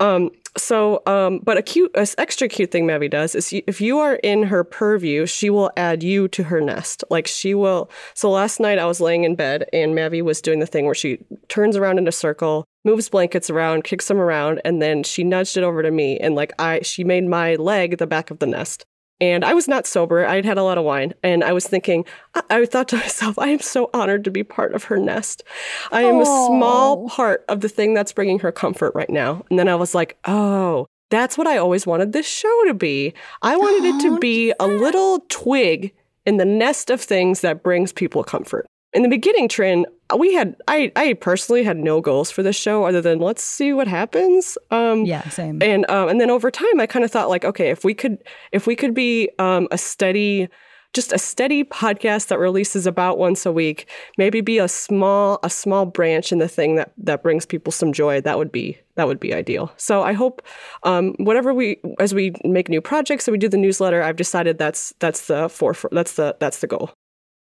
Um, 0.00 0.30
so, 0.56 1.02
um, 1.06 1.40
but 1.42 1.56
a 1.56 1.62
cute, 1.62 1.90
extra 1.96 2.46
cute 2.46 2.70
thing 2.70 2.86
Mavi 2.86 3.10
does 3.10 3.34
is 3.34 3.52
if 3.66 3.80
you 3.80 3.98
are 3.98 4.16
in 4.16 4.44
her 4.44 4.64
purview, 4.64 5.24
she 5.26 5.48
will 5.48 5.70
add 5.76 6.02
you 6.02 6.28
to 6.28 6.44
her 6.44 6.60
nest. 6.60 7.04
Like 7.08 7.26
she 7.26 7.54
will. 7.54 7.90
So 8.14 8.30
last 8.30 8.60
night 8.60 8.78
I 8.78 8.84
was 8.84 9.00
laying 9.00 9.24
in 9.24 9.34
bed 9.34 9.66
and 9.72 9.94
Mavi 9.94 10.22
was 10.22 10.42
doing 10.42 10.58
the 10.60 10.66
thing 10.66 10.84
where 10.84 10.94
she 10.94 11.18
turns 11.48 11.76
around 11.76 11.98
in 11.98 12.06
a 12.06 12.12
circle, 12.12 12.66
moves 12.84 13.08
blankets 13.08 13.48
around, 13.48 13.84
kicks 13.84 14.08
them 14.08 14.18
around, 14.18 14.60
and 14.64 14.82
then 14.82 15.02
she 15.02 15.24
nudged 15.24 15.56
it 15.56 15.64
over 15.64 15.82
to 15.82 15.90
me 15.90 16.18
and 16.18 16.34
like 16.34 16.52
I, 16.58 16.80
she 16.82 17.02
made 17.02 17.26
my 17.26 17.54
leg 17.54 17.98
the 17.98 18.06
back 18.06 18.30
of 18.30 18.38
the 18.38 18.46
nest. 18.46 18.84
And 19.22 19.44
I 19.44 19.54
was 19.54 19.68
not 19.68 19.86
sober. 19.86 20.26
I'd 20.26 20.44
had 20.44 20.58
a 20.58 20.64
lot 20.64 20.78
of 20.78 20.84
wine. 20.84 21.14
And 21.22 21.44
I 21.44 21.52
was 21.52 21.64
thinking, 21.64 22.04
I, 22.34 22.42
I 22.50 22.66
thought 22.66 22.88
to 22.88 22.96
myself, 23.06 23.38
I 23.38 23.50
am 23.50 23.60
so 23.60 23.88
honored 23.94 24.24
to 24.24 24.32
be 24.32 24.42
part 24.42 24.74
of 24.74 24.84
her 24.84 24.98
nest. 24.98 25.44
I 25.92 26.02
am 26.02 26.16
a 26.16 26.26
small 26.26 27.08
part 27.08 27.44
of 27.48 27.60
the 27.60 27.68
thing 27.68 27.94
that's 27.94 28.12
bringing 28.12 28.40
her 28.40 28.50
comfort 28.50 28.92
right 28.96 29.08
now. 29.08 29.44
And 29.48 29.60
then 29.60 29.68
I 29.68 29.76
was 29.76 29.94
like, 29.94 30.18
oh, 30.24 30.88
that's 31.08 31.38
what 31.38 31.46
I 31.46 31.56
always 31.56 31.86
wanted 31.86 32.12
this 32.12 32.26
show 32.26 32.64
to 32.66 32.74
be. 32.74 33.14
I 33.42 33.56
wanted 33.56 33.94
it 33.94 34.00
to 34.08 34.18
be 34.18 34.52
a 34.58 34.66
little 34.66 35.20
twig 35.28 35.94
in 36.26 36.38
the 36.38 36.44
nest 36.44 36.90
of 36.90 37.00
things 37.00 37.42
that 37.42 37.62
brings 37.62 37.92
people 37.92 38.24
comfort. 38.24 38.66
In 38.92 39.02
the 39.02 39.08
beginning, 39.08 39.48
Trin, 39.48 39.86
we 40.18 40.34
had 40.34 40.56
I 40.68 40.92
I 40.96 41.14
personally 41.14 41.62
had 41.62 41.76
no 41.76 42.00
goals 42.00 42.30
for 42.30 42.42
this 42.42 42.56
show 42.56 42.84
other 42.84 43.00
than 43.00 43.18
let's 43.18 43.42
see 43.42 43.72
what 43.72 43.88
happens. 43.88 44.58
Um, 44.70 45.04
yeah, 45.04 45.28
same. 45.28 45.62
and 45.62 45.88
um, 45.90 46.08
and 46.08 46.20
then 46.20 46.30
over 46.30 46.50
time, 46.50 46.80
I 46.80 46.86
kind 46.86 47.04
of 47.04 47.10
thought 47.10 47.28
like, 47.28 47.44
okay, 47.44 47.70
if 47.70 47.84
we 47.84 47.94
could 47.94 48.18
if 48.52 48.66
we 48.66 48.76
could 48.76 48.94
be 48.94 49.30
um, 49.38 49.68
a 49.70 49.78
steady, 49.78 50.48
just 50.92 51.12
a 51.12 51.18
steady 51.18 51.64
podcast 51.64 52.28
that 52.28 52.38
releases 52.38 52.86
about 52.86 53.18
once 53.18 53.46
a 53.46 53.52
week, 53.52 53.88
maybe 54.18 54.40
be 54.40 54.58
a 54.58 54.68
small 54.68 55.38
a 55.42 55.50
small 55.50 55.86
branch 55.86 56.32
in 56.32 56.38
the 56.38 56.48
thing 56.48 56.76
that 56.76 56.92
that 56.98 57.22
brings 57.22 57.46
people 57.46 57.72
some 57.72 57.92
joy. 57.92 58.20
That 58.20 58.38
would 58.38 58.52
be 58.52 58.78
that 58.96 59.06
would 59.06 59.20
be 59.20 59.34
ideal. 59.34 59.72
So 59.76 60.02
I 60.02 60.12
hope 60.12 60.42
um, 60.82 61.14
whatever 61.18 61.54
we 61.54 61.80
as 61.98 62.14
we 62.14 62.34
make 62.44 62.68
new 62.68 62.80
projects 62.80 63.26
and 63.26 63.32
we 63.32 63.38
do 63.38 63.48
the 63.48 63.56
newsletter, 63.56 64.02
I've 64.02 64.16
decided 64.16 64.58
that's 64.58 64.92
that's 64.98 65.26
the 65.26 65.48
for 65.48 65.74
that's 65.90 66.14
the 66.14 66.36
that's 66.40 66.60
the 66.60 66.66
goal. 66.66 66.92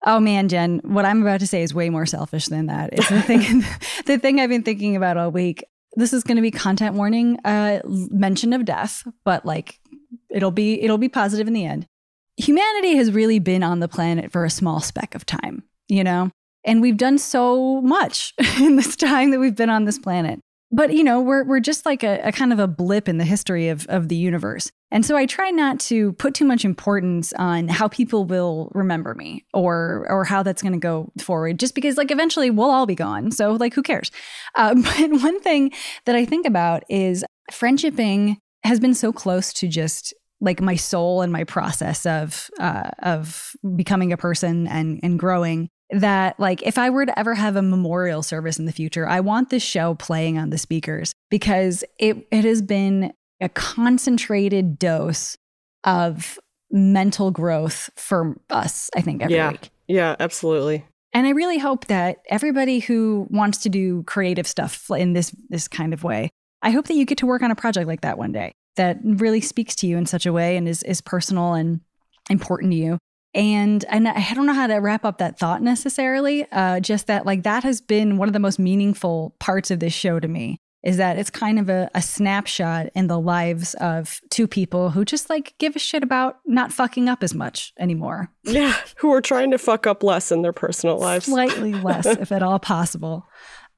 Oh 0.07 0.19
man, 0.19 0.49
Jen, 0.49 0.81
what 0.83 1.05
I'm 1.05 1.23
about 1.23 1.41
to 1.41 1.47
say 1.47 1.63
is 1.63 1.75
way 1.75 1.91
more 1.91 2.07
selfish 2.07 2.47
than 2.47 2.67
that. 2.67 2.91
It's 2.93 3.09
the 3.09 3.23
thing, 3.23 3.65
the 4.07 4.19
thing 4.19 4.41
I've 4.41 4.49
been 4.49 4.63
thinking 4.63 4.97
about 4.97 5.17
all 5.17 5.31
week. 5.31 5.65
This 5.97 6.13
is 6.13 6.23
going 6.23 6.37
to 6.37 6.43
be 6.43 6.53
content 6.53 6.95
warning, 6.95 7.39
uh, 7.45 7.81
mention 7.85 8.53
of 8.53 8.65
death, 8.65 9.03
but 9.25 9.45
like 9.45 9.81
it'll 10.31 10.53
be 10.53 10.81
it'll 10.81 10.99
be 10.99 11.09
positive 11.09 11.49
in 11.49 11.53
the 11.53 11.67
end. 11.67 11.87
Humanity 12.37 12.97
has 12.97 13.13
really 13.13 13.39
been 13.39 13.63
on 13.63 13.81
the 13.81 13.89
planet 13.89 14.33
for 14.33 14.45
a 14.45 14.51
small 14.51 14.81
speck 14.81 15.15
of 15.15 15.27
time, 15.27 15.65
you 15.89 16.05
know, 16.05 16.31
and 16.65 16.81
we've 16.81 16.97
done 16.97 17.19
so 17.19 17.81
much 17.83 18.35
in 18.61 18.77
this 18.77 18.97
time 18.97 19.31
that 19.31 19.41
we've 19.41 19.57
been 19.57 19.71
on 19.71 19.85
this 19.85 19.99
planet. 19.99 20.41
But 20.73 20.93
you 20.93 21.03
know, 21.03 21.21
we're 21.21 21.45
we're 21.45 21.61
just 21.61 21.85
like 21.85 22.05
a, 22.05 22.21
a 22.23 22.33
kind 22.33 22.53
of 22.53 22.59
a 22.59 22.69
blip 22.69 23.09
in 23.09 23.19
the 23.19 23.25
history 23.25 23.69
of 23.69 23.87
of 23.89 24.09
the 24.09 24.17
universe. 24.17 24.71
And 24.93 25.05
so 25.05 25.17
I 25.17 25.27
try 25.27 25.51
not 25.51 25.81
to 25.81 26.13
put 26.15 26.35
too 26.35 26.45
much 26.45 26.65
importance 26.65 27.33
on 27.35 27.69
how 27.69 27.89
people 27.89 28.25
will 28.25 28.71
remember 28.75 29.15
me 29.15 29.45
or 29.53 30.07
or 30.09 30.25
how 30.25 30.43
that's 30.43 30.63
going 30.63 30.73
to 30.73 30.79
go 30.79 31.11
forward 31.19 31.59
just 31.59 31.75
because 31.75 31.97
like 31.97 32.11
eventually 32.11 32.51
we'll 32.51 32.71
all 32.71 32.87
be 32.87 32.95
gone. 32.95 33.33
So 33.33 33.53
like 33.53 33.75
who 33.75 33.83
cares? 33.83 34.11
Uh, 34.55 34.75
but 34.83 35.23
one 35.23 35.41
thing 35.41 35.73
that 36.07 36.15
I 36.15 36.25
think 36.25 36.47
about 36.47 36.85
is 36.89 37.25
friendshipping 37.51 38.37
has 38.63 38.79
been 38.79 38.95
so 38.95 39.13
close 39.13 39.53
to 39.55 39.69
just 39.69 40.15
like 40.41 40.61
my 40.61 40.77
soul 40.77 41.23
and 41.23 41.33
my 41.33 41.45
process 41.45 42.07
of 42.07 42.49
uh, 42.61 42.91
of 43.01 43.53
becoming 43.75 44.13
a 44.13 44.17
person 44.17 44.67
and 44.69 45.01
and 45.03 45.19
growing 45.19 45.69
that 45.93 46.39
like 46.39 46.63
if 46.63 46.79
I 46.79 46.91
were 46.91 47.07
to 47.07 47.19
ever 47.19 47.35
have 47.35 47.57
a 47.57 47.63
memorial 47.63 48.23
service 48.23 48.59
in 48.59 48.65
the 48.67 48.73
future, 48.73 49.09
I 49.09 49.21
want 49.21 49.51
this 49.51 49.63
show 49.63 49.95
playing 49.95 50.39
on 50.39 50.51
the 50.51 50.59
speakers 50.59 51.13
because 51.31 51.85
it 51.99 52.27
it 52.31 52.45
has 52.45 52.63
been 52.63 53.13
a 53.41 53.49
concentrated 53.49 54.79
dose 54.79 55.37
of 55.85 56.39
mental 56.71 57.31
growth 57.31 57.91
for 57.97 58.37
us, 58.51 58.91
I 58.95 59.01
think, 59.01 59.23
every 59.23 59.37
Yeah. 59.37 59.53
week. 59.53 59.71
Yeah, 59.89 60.15
absolutely. 60.21 60.85
And 61.13 61.27
I 61.27 61.31
really 61.31 61.59
hope 61.59 61.87
that 61.87 62.19
everybody 62.29 62.79
who 62.79 63.27
wants 63.31 63.59
to 63.59 63.69
do 63.69 64.05
creative 64.05 64.47
stuff 64.47 64.89
in 64.91 65.13
this 65.15 65.35
this 65.49 65.67
kind 65.67 65.93
of 65.93 66.05
way, 66.05 66.31
I 66.63 66.71
hope 66.71 66.87
that 66.87 66.95
you 66.95 67.05
get 67.05 67.19
to 67.19 67.27
work 67.27 67.43
on 67.43 67.51
a 67.51 67.57
project 67.57 67.89
like 67.89 68.03
that 68.03 68.19
one 68.19 68.31
day 68.33 68.53
that 68.77 68.99
really 69.03 69.41
speaks 69.41 69.75
to 69.77 69.87
you 69.89 69.97
in 69.97 70.07
such 70.07 70.27
a 70.27 70.33
way 70.33 70.57
and 70.57 70.69
is 70.69 70.83
is 70.85 71.01
personal 71.01 71.55
and 71.55 71.81
important 72.29 72.71
to 72.73 72.77
you. 72.77 72.99
And 73.33 73.85
and 73.89 74.09
I 74.09 74.35
don't 74.35 74.47
know 74.47 74.55
how 74.55 74.67
to 74.67 74.77
wrap 74.77 75.05
up 75.05 75.19
that 75.19 75.39
thought 75.39 75.63
necessarily. 75.63 76.47
Uh, 76.51 76.81
just 76.81 77.07
that 77.07 77.27
like 77.27 77.45
that 77.45 77.63
has 77.63 77.81
been 77.81 78.17
one 78.17 78.29
of 78.29 78.33
the 78.33 78.41
most 78.41 78.59
meaningful 78.59 79.35
parts 79.39 79.71
of 79.71 79.81
this 79.81 79.93
show 79.93 80.19
to 80.19 80.29
me 80.29 80.59
is 80.83 80.97
that 80.97 81.19
it's 81.19 81.31
kind 81.31 81.59
of 81.59 81.69
a, 81.69 81.91
a 81.95 82.01
snapshot 82.01 82.87
in 82.95 83.07
the 83.07 83.21
lives 83.21 83.75
of 83.75 84.21
two 84.31 84.49
people 84.49 84.91
who 84.91 85.05
just 85.05 85.29
like 85.29 85.55
give 85.59 85.77
a 85.77 85.79
shit 85.79 86.03
about 86.03 86.39
not 86.47 86.73
fucking 86.73 87.09
up 87.09 87.23
as 87.23 87.35
much 87.35 87.73
anymore. 87.79 88.31
Yeah, 88.45 88.75
who 88.97 89.13
are 89.13 89.21
trying 89.21 89.51
to 89.51 89.59
fuck 89.59 89.87
up 89.87 90.03
less 90.03 90.33
in 90.33 90.43
their 90.43 90.53
personal 90.53 90.99
lives. 90.99 91.27
Slightly 91.27 91.75
less, 91.75 92.07
if 92.07 92.33
at 92.33 92.43
all 92.43 92.59
possible. 92.59 93.27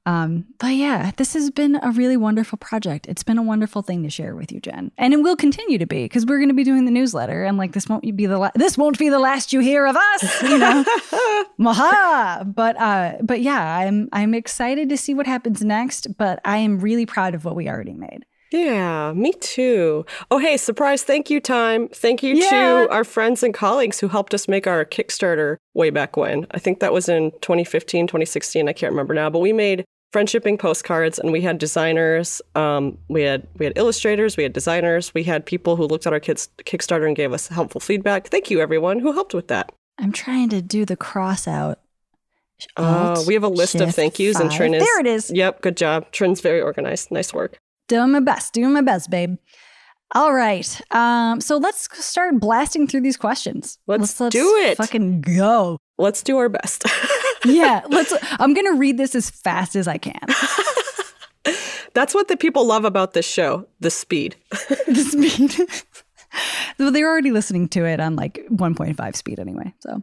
Um, 0.05 0.45
but 0.59 0.75
yeah, 0.75 1.11
this 1.15 1.33
has 1.33 1.49
been 1.49 1.75
a 1.81 1.91
really 1.91 2.17
wonderful 2.17 2.57
project. 2.57 3.07
It's 3.07 3.23
been 3.23 3.37
a 3.37 3.41
wonderful 3.43 3.81
thing 3.81 4.03
to 4.03 4.09
share 4.09 4.35
with 4.35 4.51
you, 4.51 4.59
Jen, 4.59 4.91
and 4.97 5.13
it 5.13 5.17
will 5.17 5.35
continue 5.37 5.77
to 5.77 5.85
be 5.85 6.03
because 6.03 6.25
we're 6.25 6.39
going 6.39 6.49
to 6.49 6.53
be 6.55 6.65
doing 6.65 6.83
the 6.85 6.91
newsletter, 6.91 7.45
and 7.45 7.57
like 7.57 7.71
this 7.71 7.87
won't 7.87 8.03
be 8.17 8.25
the 8.25 8.37
la- 8.37 8.51
this 8.55 8.77
won't 8.77 8.99
be 8.99 9.07
the 9.09 9.19
last 9.19 9.53
you 9.53 9.61
hear 9.61 9.85
of 9.85 9.95
us, 9.95 10.41
you 10.43 10.57
know. 10.57 10.83
Maha! 11.57 12.43
But 12.45 12.79
uh, 12.79 13.13
but 13.21 13.41
yeah, 13.41 13.77
I'm 13.77 14.09
I'm 14.11 14.33
excited 14.33 14.89
to 14.89 14.97
see 14.97 15.13
what 15.13 15.25
happens 15.27 15.63
next. 15.63 16.07
But 16.17 16.39
I 16.43 16.57
am 16.57 16.79
really 16.79 17.05
proud 17.05 17.33
of 17.35 17.45
what 17.45 17.55
we 17.55 17.69
already 17.69 17.93
made. 17.93 18.25
Yeah, 18.51 19.13
me 19.13 19.33
too. 19.33 20.05
Oh, 20.29 20.37
hey, 20.37 20.57
surprise 20.57 21.01
thank 21.01 21.31
you 21.31 21.39
time. 21.39 21.87
Thank 21.87 22.21
you 22.21 22.35
Yeah. 22.35 22.49
to 22.83 22.89
our 22.91 23.03
friends 23.03 23.41
and 23.41 23.51
colleagues 23.51 23.99
who 23.99 24.09
helped 24.09 24.31
us 24.35 24.47
make 24.47 24.67
our 24.67 24.85
Kickstarter 24.85 25.57
way 25.73 25.89
back 25.89 26.15
when. 26.15 26.45
I 26.51 26.59
think 26.59 26.79
that 26.79 26.93
was 26.93 27.09
in 27.09 27.31
2015, 27.41 28.05
2016. 28.05 28.69
I 28.69 28.73
can't 28.73 28.91
remember 28.91 29.15
now, 29.15 29.31
but 29.31 29.39
we 29.39 29.53
made 29.53 29.85
friendshipping 30.13 30.59
postcards, 30.59 31.19
and 31.19 31.31
we 31.31 31.41
had 31.41 31.57
designers. 31.57 32.41
Um, 32.55 32.97
we 33.09 33.23
had 33.23 33.47
we 33.57 33.65
had 33.65 33.77
illustrators, 33.77 34.37
we 34.37 34.43
had 34.43 34.53
designers, 34.53 35.13
we 35.13 35.23
had 35.23 35.45
people 35.45 35.75
who 35.75 35.85
looked 35.85 36.07
at 36.07 36.13
our 36.13 36.19
kids 36.19 36.49
Kickstarter 36.59 37.07
and 37.07 37.15
gave 37.15 37.33
us 37.33 37.47
helpful 37.47 37.81
feedback. 37.81 38.27
Thank 38.27 38.49
you, 38.49 38.61
everyone 38.61 38.99
who 38.99 39.11
helped 39.11 39.33
with 39.33 39.47
that. 39.49 39.73
I'm 39.97 40.11
trying 40.11 40.49
to 40.49 40.61
do 40.61 40.85
the 40.85 40.95
cross 40.95 41.47
out. 41.47 41.79
Uh, 42.77 43.21
we 43.27 43.33
have 43.33 43.43
a 43.43 43.49
list 43.49 43.75
of 43.75 43.93
thank 43.93 44.19
yous, 44.19 44.39
and 44.39 44.49
five. 44.49 44.57
Trin 44.57 44.73
is 44.75 44.83
There 44.83 44.99
it 45.01 45.07
is. 45.07 45.31
Yep, 45.31 45.61
good 45.61 45.75
job. 45.75 46.09
Trin's 46.11 46.39
very 46.39 46.61
organized. 46.61 47.11
Nice 47.11 47.33
work. 47.33 47.57
Doing 47.87 48.11
my 48.11 48.21
best, 48.21 48.53
doing 48.53 48.71
my 48.71 48.81
best, 48.81 49.09
babe. 49.09 49.37
All 50.15 50.33
right. 50.33 50.79
Um, 50.91 51.41
so 51.41 51.57
let's 51.57 51.89
start 52.05 52.39
blasting 52.39 52.87
through 52.87 53.01
these 53.01 53.17
questions. 53.17 53.79
Let's 53.87 54.15
do 54.17 54.55
it. 54.57 54.77
Fucking 54.77 55.21
go. 55.21 55.79
Let's 55.97 56.21
do 56.21 56.37
our 56.37 56.49
best. 56.49 56.85
Yeah, 57.45 57.81
let's 57.89 58.13
I'm 58.39 58.53
gonna 58.53 58.73
read 58.73 58.97
this 58.97 59.15
as 59.15 59.29
fast 59.29 59.75
as 59.75 59.87
I 59.87 59.97
can. 59.97 60.19
That's 61.93 62.15
what 62.15 62.27
the 62.27 62.37
people 62.37 62.65
love 62.65 62.85
about 62.85 63.13
this 63.13 63.27
show: 63.27 63.67
the 63.79 63.89
speed. 63.89 64.35
the 64.87 64.95
speed. 64.95 65.69
well, 66.79 66.91
they're 66.91 67.09
already 67.09 67.31
listening 67.31 67.67
to 67.69 67.85
it 67.85 67.99
on 67.99 68.15
like 68.15 68.45
1.5 68.49 69.15
speed 69.15 69.39
anyway. 69.39 69.73
So, 69.79 70.01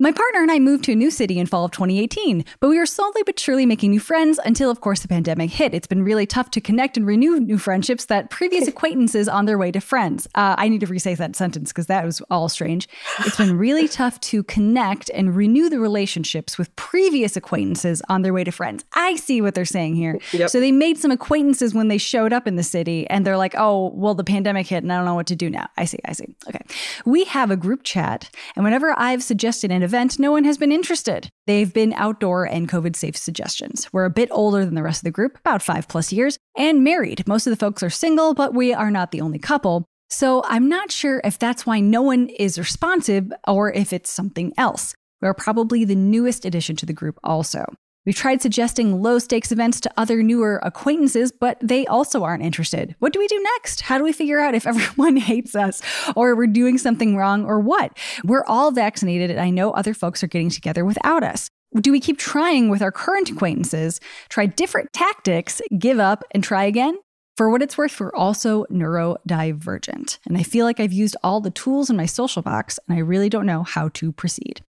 my 0.00 0.12
partner 0.12 0.40
and 0.40 0.50
I 0.50 0.58
moved 0.58 0.84
to 0.84 0.92
a 0.92 0.96
new 0.96 1.10
city 1.10 1.38
in 1.38 1.46
fall 1.46 1.66
of 1.66 1.72
2018, 1.72 2.42
but 2.58 2.68
we 2.68 2.78
were 2.78 2.86
slowly 2.86 3.22
but 3.22 3.38
surely 3.38 3.66
making 3.66 3.90
new 3.90 4.00
friends 4.00 4.40
until, 4.46 4.70
of 4.70 4.80
course, 4.80 5.00
the 5.00 5.08
pandemic 5.08 5.50
hit. 5.50 5.74
It's 5.74 5.86
been 5.86 6.02
really 6.02 6.24
tough 6.24 6.50
to 6.52 6.60
connect 6.60 6.96
and 6.96 7.06
renew 7.06 7.38
new 7.38 7.58
friendships 7.58 8.06
that 8.06 8.30
previous 8.30 8.66
acquaintances 8.72 9.28
on 9.28 9.44
their 9.44 9.58
way 9.58 9.70
to 9.72 9.80
friends. 9.80 10.26
Uh, 10.34 10.54
I 10.56 10.70
need 10.70 10.80
to 10.80 10.86
resay 10.86 11.14
that 11.18 11.36
sentence 11.36 11.70
because 11.70 11.86
that 11.86 12.06
was 12.06 12.22
all 12.30 12.48
strange. 12.48 12.88
It's 13.26 13.36
been 13.36 13.58
really 13.58 13.88
tough 14.00 14.18
to 14.20 14.42
connect 14.44 15.10
and 15.10 15.36
renew 15.36 15.68
the 15.68 15.78
relationships 15.78 16.56
with 16.56 16.74
previous 16.76 17.36
acquaintances 17.36 18.00
on 18.08 18.22
their 18.22 18.32
way 18.32 18.42
to 18.44 18.50
friends. 18.50 18.86
I 18.94 19.16
see 19.16 19.42
what 19.42 19.54
they're 19.54 19.66
saying 19.66 19.96
here. 19.96 20.18
Yep. 20.32 20.48
So 20.48 20.60
they 20.60 20.72
made 20.72 20.96
some 20.96 21.10
acquaintances 21.10 21.74
when 21.74 21.88
they 21.88 21.98
showed 21.98 22.32
up 22.32 22.46
in 22.46 22.56
the 22.56 22.62
city 22.62 23.06
and 23.10 23.26
they're 23.26 23.36
like, 23.36 23.54
oh, 23.58 23.88
well, 23.94 24.14
the 24.14 24.24
pandemic 24.24 24.66
hit 24.66 24.82
and 24.82 24.90
I 24.90 24.96
don't 24.96 25.04
know 25.04 25.14
what 25.14 25.26
to 25.26 25.36
do 25.36 25.50
now. 25.50 25.68
I 25.76 25.84
see, 25.84 25.98
I 26.06 26.12
see. 26.12 26.34
Okay. 26.48 26.64
We 27.04 27.24
have 27.24 27.50
a 27.50 27.56
group 27.56 27.82
chat, 27.82 28.30
and 28.56 28.64
whenever 28.64 28.98
I've 28.98 29.22
suggested 29.22 29.70
an 29.70 29.89
event, 29.90 30.20
no 30.20 30.30
one 30.30 30.44
has 30.44 30.56
been 30.56 30.70
interested. 30.70 31.28
They've 31.48 31.74
been 31.74 31.92
outdoor 31.94 32.44
and 32.44 32.68
COVID 32.68 32.94
safe 32.94 33.16
suggestions. 33.16 33.92
We're 33.92 34.04
a 34.04 34.10
bit 34.10 34.28
older 34.30 34.64
than 34.64 34.76
the 34.76 34.84
rest 34.84 35.00
of 35.00 35.04
the 35.04 35.10
group, 35.10 35.36
about 35.38 35.62
five 35.62 35.88
plus 35.88 36.12
years, 36.12 36.38
and 36.56 36.84
married. 36.84 37.26
Most 37.26 37.48
of 37.48 37.50
the 37.50 37.56
folks 37.56 37.82
are 37.82 37.90
single, 37.90 38.32
but 38.32 38.54
we 38.54 38.72
are 38.72 38.92
not 38.92 39.10
the 39.10 39.20
only 39.20 39.40
couple. 39.40 39.84
So 40.08 40.44
I'm 40.46 40.68
not 40.68 40.92
sure 40.92 41.20
if 41.24 41.40
that's 41.40 41.66
why 41.66 41.80
no 41.80 42.02
one 42.02 42.28
is 42.28 42.56
responsive 42.56 43.32
or 43.48 43.72
if 43.72 43.92
it's 43.92 44.12
something 44.12 44.52
else. 44.56 44.94
We're 45.20 45.34
probably 45.34 45.84
the 45.84 45.96
newest 45.96 46.44
addition 46.44 46.76
to 46.76 46.86
the 46.86 46.92
group, 46.92 47.18
also. 47.24 47.64
We've 48.10 48.16
tried 48.16 48.42
suggesting 48.42 49.00
low 49.00 49.20
stakes 49.20 49.52
events 49.52 49.78
to 49.82 49.90
other 49.96 50.20
newer 50.20 50.58
acquaintances, 50.64 51.30
but 51.30 51.58
they 51.62 51.86
also 51.86 52.24
aren't 52.24 52.42
interested. 52.42 52.96
What 52.98 53.12
do 53.12 53.20
we 53.20 53.28
do 53.28 53.40
next? 53.54 53.82
How 53.82 53.98
do 53.98 54.02
we 54.02 54.12
figure 54.12 54.40
out 54.40 54.56
if 54.56 54.66
everyone 54.66 55.16
hates 55.16 55.54
us 55.54 55.80
or 56.16 56.34
we're 56.34 56.48
doing 56.48 56.76
something 56.76 57.16
wrong 57.16 57.44
or 57.44 57.60
what? 57.60 57.96
We're 58.24 58.44
all 58.46 58.72
vaccinated, 58.72 59.30
and 59.30 59.38
I 59.38 59.50
know 59.50 59.70
other 59.70 59.94
folks 59.94 60.24
are 60.24 60.26
getting 60.26 60.50
together 60.50 60.84
without 60.84 61.22
us. 61.22 61.48
Do 61.76 61.92
we 61.92 62.00
keep 62.00 62.18
trying 62.18 62.68
with 62.68 62.82
our 62.82 62.90
current 62.90 63.30
acquaintances, 63.30 64.00
try 64.28 64.46
different 64.46 64.92
tactics, 64.92 65.62
give 65.78 66.00
up, 66.00 66.24
and 66.32 66.42
try 66.42 66.64
again? 66.64 66.98
For 67.36 67.48
what 67.48 67.62
it's 67.62 67.78
worth, 67.78 68.00
we're 68.00 68.12
also 68.12 68.64
neurodivergent. 68.72 70.18
And 70.26 70.36
I 70.36 70.42
feel 70.42 70.66
like 70.66 70.80
I've 70.80 70.92
used 70.92 71.16
all 71.22 71.40
the 71.40 71.52
tools 71.52 71.88
in 71.88 71.96
my 71.96 72.06
social 72.06 72.42
box, 72.42 72.80
and 72.88 72.98
I 72.98 73.02
really 73.02 73.28
don't 73.28 73.46
know 73.46 73.62
how 73.62 73.88
to 73.90 74.10
proceed. 74.10 74.62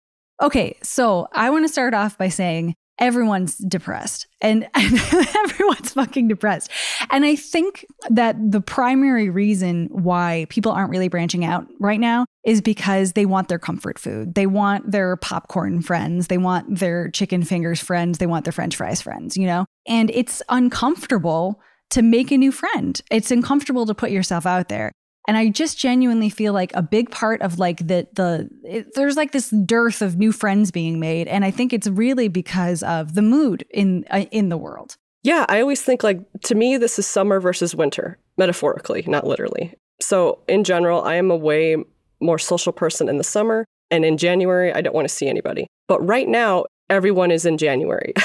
Okay, 0.41 0.77
so 0.83 1.29
I 1.31 1.49
want 1.51 1.63
to 1.63 1.71
start 1.71 1.93
off 1.93 2.17
by 2.17 2.27
saying 2.27 2.75
everyone's 2.99 3.57
depressed 3.57 4.27
and, 4.41 4.67
and 4.75 4.93
everyone's 5.35 5.91
fucking 5.91 6.27
depressed. 6.27 6.69
And 7.09 7.25
I 7.25 7.35
think 7.35 7.85
that 8.09 8.35
the 8.51 8.61
primary 8.61 9.29
reason 9.29 9.87
why 9.91 10.45
people 10.49 10.71
aren't 10.71 10.89
really 10.89 11.07
branching 11.07 11.45
out 11.45 11.65
right 11.79 11.99
now 11.99 12.25
is 12.43 12.61
because 12.61 13.13
they 13.13 13.25
want 13.25 13.47
their 13.47 13.59
comfort 13.59 13.97
food. 13.97 14.35
They 14.35 14.45
want 14.45 14.91
their 14.91 15.15
popcorn 15.17 15.81
friends. 15.81 16.27
They 16.27 16.37
want 16.37 16.79
their 16.79 17.09
chicken 17.09 17.43
fingers 17.43 17.79
friends. 17.79 18.17
They 18.17 18.27
want 18.27 18.45
their 18.45 18.53
french 18.53 18.75
fries 18.75 19.01
friends, 19.01 19.37
you 19.37 19.45
know? 19.45 19.65
And 19.87 20.09
it's 20.11 20.41
uncomfortable 20.49 21.59
to 21.91 22.01
make 22.01 22.31
a 22.31 22.37
new 22.37 22.51
friend. 22.51 22.99
It's 23.09 23.31
uncomfortable 23.31 23.85
to 23.87 23.95
put 23.95 24.11
yourself 24.11 24.45
out 24.45 24.69
there. 24.69 24.91
And 25.29 25.37
I 25.37 25.49
just 25.49 25.77
genuinely 25.77 26.31
feel 26.31 26.53
like 26.53 26.71
a 26.73 26.81
big 26.81 27.11
part 27.11 27.43
of 27.43 27.59
like 27.59 27.85
the 27.85 28.07
the 28.13 28.49
it, 28.63 28.95
there's 28.95 29.15
like 29.15 29.31
this 29.31 29.51
dearth 29.51 30.01
of 30.01 30.17
new 30.17 30.31
friends 30.31 30.71
being 30.71 30.99
made, 30.99 31.27
and 31.27 31.45
I 31.45 31.51
think 31.51 31.71
it's 31.71 31.85
really 31.85 32.29
because 32.29 32.81
of 32.81 33.13
the 33.13 33.21
mood 33.21 33.63
in 33.69 34.05
uh, 34.09 34.25
in 34.31 34.49
the 34.49 34.57
world. 34.57 34.97
Yeah, 35.21 35.45
I 35.47 35.61
always 35.61 35.83
think 35.83 36.01
like 36.01 36.19
to 36.45 36.55
me 36.55 36.77
this 36.77 36.97
is 36.97 37.05
summer 37.05 37.39
versus 37.39 37.75
winter, 37.75 38.17
metaphorically, 38.39 39.03
not 39.05 39.27
literally. 39.27 39.75
So 40.01 40.39
in 40.47 40.63
general, 40.63 41.03
I 41.03 41.13
am 41.13 41.29
a 41.29 41.37
way 41.37 41.77
more 42.19 42.39
social 42.39 42.73
person 42.73 43.07
in 43.07 43.19
the 43.19 43.23
summer, 43.23 43.65
and 43.91 44.03
in 44.03 44.17
January 44.17 44.73
I 44.73 44.81
don't 44.81 44.95
want 44.95 45.07
to 45.07 45.13
see 45.13 45.27
anybody. 45.27 45.67
But 45.87 46.03
right 46.03 46.27
now 46.27 46.65
everyone 46.89 47.29
is 47.29 47.45
in 47.45 47.59
January. 47.59 48.15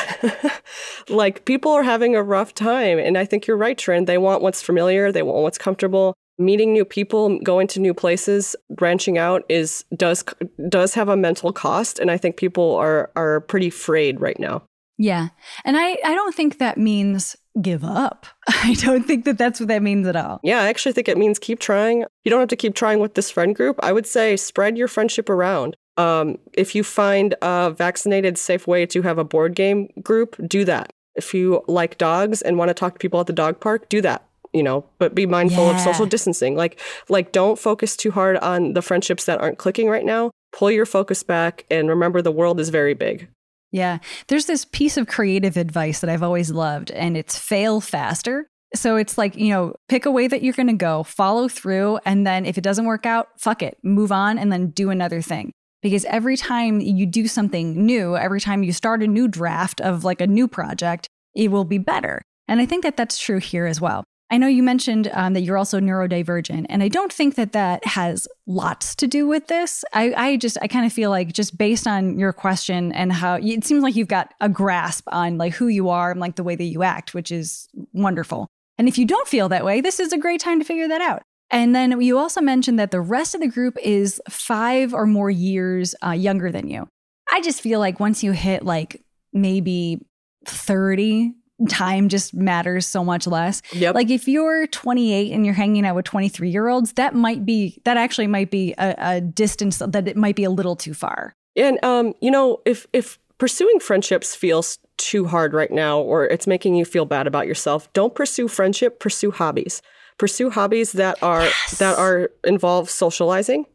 like 1.10 1.44
people 1.44 1.72
are 1.72 1.82
having 1.82 2.16
a 2.16 2.22
rough 2.22 2.54
time, 2.54 2.98
and 2.98 3.18
I 3.18 3.26
think 3.26 3.46
you're 3.46 3.58
right, 3.58 3.76
Trin. 3.76 4.06
They 4.06 4.16
want 4.16 4.40
what's 4.40 4.62
familiar, 4.62 5.12
they 5.12 5.22
want 5.22 5.42
what's 5.42 5.58
comfortable. 5.58 6.14
Meeting 6.38 6.72
new 6.72 6.84
people, 6.84 7.38
going 7.40 7.66
to 7.68 7.80
new 7.80 7.94
places, 7.94 8.56
branching 8.70 9.18
out 9.18 9.44
is 9.48 9.84
does 9.96 10.24
does 10.68 10.94
have 10.94 11.08
a 11.08 11.16
mental 11.16 11.52
cost, 11.52 11.98
and 11.98 12.10
I 12.10 12.16
think 12.16 12.36
people 12.36 12.74
are 12.74 13.10
are 13.14 13.40
pretty 13.42 13.70
frayed 13.70 14.20
right 14.20 14.38
now. 14.38 14.62
Yeah, 14.98 15.28
and 15.64 15.76
I 15.76 15.96
I 16.04 16.14
don't 16.14 16.34
think 16.34 16.58
that 16.58 16.76
means 16.76 17.36
give 17.60 17.84
up. 17.84 18.26
I 18.48 18.74
don't 18.78 19.06
think 19.06 19.24
that 19.24 19.38
that's 19.38 19.60
what 19.60 19.68
that 19.68 19.82
means 19.82 20.06
at 20.06 20.16
all. 20.16 20.40
Yeah, 20.42 20.60
I 20.60 20.68
actually 20.68 20.92
think 20.92 21.08
it 21.08 21.18
means 21.18 21.38
keep 21.38 21.60
trying. 21.60 22.04
You 22.24 22.30
don't 22.30 22.40
have 22.40 22.48
to 22.48 22.56
keep 22.56 22.74
trying 22.74 23.00
with 23.00 23.14
this 23.14 23.30
friend 23.30 23.54
group. 23.54 23.78
I 23.82 23.92
would 23.92 24.06
say 24.06 24.36
spread 24.36 24.76
your 24.76 24.88
friendship 24.88 25.28
around. 25.28 25.76
Um, 25.96 26.38
if 26.52 26.74
you 26.74 26.82
find 26.82 27.34
a 27.42 27.70
vaccinated, 27.70 28.36
safe 28.38 28.66
way 28.66 28.86
to 28.86 29.02
have 29.02 29.18
a 29.18 29.24
board 29.24 29.54
game 29.54 29.88
group, 30.02 30.36
do 30.48 30.64
that. 30.64 30.92
If 31.14 31.32
you 31.32 31.62
like 31.68 31.98
dogs 31.98 32.42
and 32.42 32.58
want 32.58 32.70
to 32.70 32.74
talk 32.74 32.94
to 32.94 32.98
people 32.98 33.20
at 33.20 33.28
the 33.28 33.32
dog 33.32 33.60
park, 33.60 33.88
do 33.88 34.00
that. 34.00 34.26
You 34.54 34.62
know, 34.62 34.86
but 34.98 35.14
be 35.14 35.26
mindful 35.26 35.68
of 35.68 35.80
social 35.80 36.06
distancing. 36.06 36.54
Like, 36.54 36.80
like 37.08 37.32
don't 37.32 37.58
focus 37.58 37.96
too 37.96 38.12
hard 38.12 38.36
on 38.36 38.74
the 38.74 38.82
friendships 38.82 39.24
that 39.24 39.40
aren't 39.40 39.58
clicking 39.58 39.88
right 39.88 40.04
now. 40.04 40.30
Pull 40.52 40.70
your 40.70 40.86
focus 40.86 41.24
back 41.24 41.66
and 41.70 41.88
remember 41.88 42.22
the 42.22 42.30
world 42.30 42.60
is 42.60 42.68
very 42.68 42.94
big. 42.94 43.28
Yeah. 43.72 43.98
There's 44.28 44.46
this 44.46 44.64
piece 44.64 44.96
of 44.96 45.08
creative 45.08 45.56
advice 45.56 45.98
that 45.98 46.08
I've 46.08 46.22
always 46.22 46.52
loved, 46.52 46.92
and 46.92 47.16
it's 47.16 47.36
fail 47.36 47.80
faster. 47.80 48.46
So 48.76 48.94
it's 48.94 49.18
like, 49.18 49.34
you 49.36 49.48
know, 49.48 49.74
pick 49.88 50.06
a 50.06 50.12
way 50.12 50.28
that 50.28 50.44
you're 50.44 50.54
going 50.54 50.68
to 50.68 50.74
go, 50.74 51.02
follow 51.02 51.48
through, 51.48 51.98
and 52.04 52.24
then 52.24 52.46
if 52.46 52.56
it 52.56 52.62
doesn't 52.62 52.84
work 52.84 53.06
out, 53.06 53.28
fuck 53.36 53.60
it, 53.60 53.76
move 53.82 54.12
on, 54.12 54.38
and 54.38 54.52
then 54.52 54.70
do 54.70 54.90
another 54.90 55.20
thing. 55.20 55.50
Because 55.82 56.04
every 56.04 56.36
time 56.36 56.78
you 56.78 57.06
do 57.06 57.26
something 57.26 57.84
new, 57.84 58.16
every 58.16 58.40
time 58.40 58.62
you 58.62 58.72
start 58.72 59.02
a 59.02 59.08
new 59.08 59.26
draft 59.26 59.80
of 59.80 60.04
like 60.04 60.20
a 60.20 60.28
new 60.28 60.46
project, 60.46 61.08
it 61.34 61.50
will 61.50 61.64
be 61.64 61.78
better. 61.78 62.22
And 62.46 62.60
I 62.60 62.66
think 62.66 62.84
that 62.84 62.96
that's 62.96 63.18
true 63.18 63.38
here 63.38 63.66
as 63.66 63.80
well. 63.80 64.04
I 64.30 64.38
know 64.38 64.46
you 64.46 64.62
mentioned 64.62 65.10
um, 65.12 65.34
that 65.34 65.42
you're 65.42 65.58
also 65.58 65.78
neurodivergent, 65.78 66.66
and 66.68 66.82
I 66.82 66.88
don't 66.88 67.12
think 67.12 67.34
that 67.34 67.52
that 67.52 67.84
has 67.86 68.26
lots 68.46 68.94
to 68.96 69.06
do 69.06 69.26
with 69.26 69.48
this. 69.48 69.84
I, 69.92 70.14
I 70.14 70.36
just, 70.36 70.56
I 70.62 70.66
kind 70.66 70.86
of 70.86 70.92
feel 70.92 71.10
like 71.10 71.32
just 71.32 71.56
based 71.56 71.86
on 71.86 72.18
your 72.18 72.32
question 72.32 72.90
and 72.92 73.12
how 73.12 73.34
it 73.34 73.64
seems 73.64 73.82
like 73.82 73.96
you've 73.96 74.08
got 74.08 74.32
a 74.40 74.48
grasp 74.48 75.06
on 75.12 75.38
like 75.38 75.52
who 75.52 75.68
you 75.68 75.88
are 75.90 76.10
and 76.10 76.20
like 76.20 76.36
the 76.36 76.42
way 76.42 76.56
that 76.56 76.64
you 76.64 76.82
act, 76.82 77.14
which 77.14 77.30
is 77.30 77.68
wonderful. 77.92 78.48
And 78.78 78.88
if 78.88 78.98
you 78.98 79.04
don't 79.04 79.28
feel 79.28 79.48
that 79.50 79.64
way, 79.64 79.80
this 79.80 80.00
is 80.00 80.12
a 80.12 80.18
great 80.18 80.40
time 80.40 80.58
to 80.58 80.64
figure 80.64 80.88
that 80.88 81.00
out. 81.00 81.22
And 81.50 81.74
then 81.74 82.00
you 82.00 82.18
also 82.18 82.40
mentioned 82.40 82.78
that 82.78 82.90
the 82.90 83.00
rest 83.00 83.34
of 83.34 83.40
the 83.40 83.48
group 83.48 83.76
is 83.82 84.20
five 84.28 84.94
or 84.94 85.06
more 85.06 85.30
years 85.30 85.94
uh, 86.04 86.10
younger 86.10 86.50
than 86.50 86.68
you. 86.68 86.88
I 87.30 87.40
just 87.40 87.60
feel 87.60 87.78
like 87.78 88.00
once 88.00 88.22
you 88.22 88.32
hit 88.32 88.64
like 88.64 89.02
maybe 89.32 90.04
30, 90.46 91.32
time 91.68 92.08
just 92.08 92.34
matters 92.34 92.86
so 92.86 93.04
much 93.04 93.26
less. 93.26 93.62
Yep. 93.72 93.94
Like 93.94 94.10
if 94.10 94.26
you're 94.26 94.66
28 94.66 95.32
and 95.32 95.44
you're 95.44 95.54
hanging 95.54 95.86
out 95.86 95.94
with 95.94 96.04
23 96.04 96.50
year 96.50 96.68
olds, 96.68 96.94
that 96.94 97.14
might 97.14 97.44
be, 97.46 97.80
that 97.84 97.96
actually 97.96 98.26
might 98.26 98.50
be 98.50 98.74
a, 98.78 98.94
a 98.98 99.20
distance 99.20 99.78
that 99.78 100.08
it 100.08 100.16
might 100.16 100.36
be 100.36 100.44
a 100.44 100.50
little 100.50 100.76
too 100.76 100.94
far. 100.94 101.34
And 101.56 101.82
um, 101.84 102.14
you 102.20 102.30
know, 102.30 102.60
if 102.64 102.86
if 102.92 103.18
pursuing 103.38 103.80
friendships 103.80 104.34
feels 104.34 104.78
too 104.96 105.26
hard 105.26 105.52
right 105.54 105.70
now 105.70 106.00
or 106.00 106.24
it's 106.24 106.46
making 106.46 106.74
you 106.74 106.84
feel 106.84 107.04
bad 107.04 107.26
about 107.26 107.46
yourself, 107.46 107.92
don't 107.92 108.14
pursue 108.14 108.48
friendship, 108.48 109.00
pursue 109.00 109.30
hobbies. 109.30 109.82
Pursue 110.16 110.50
hobbies 110.50 110.92
that 110.92 111.20
are 111.22 111.48
that 111.78 111.98
are 111.98 112.30
involve 112.44 112.88
socializing. 112.88 113.66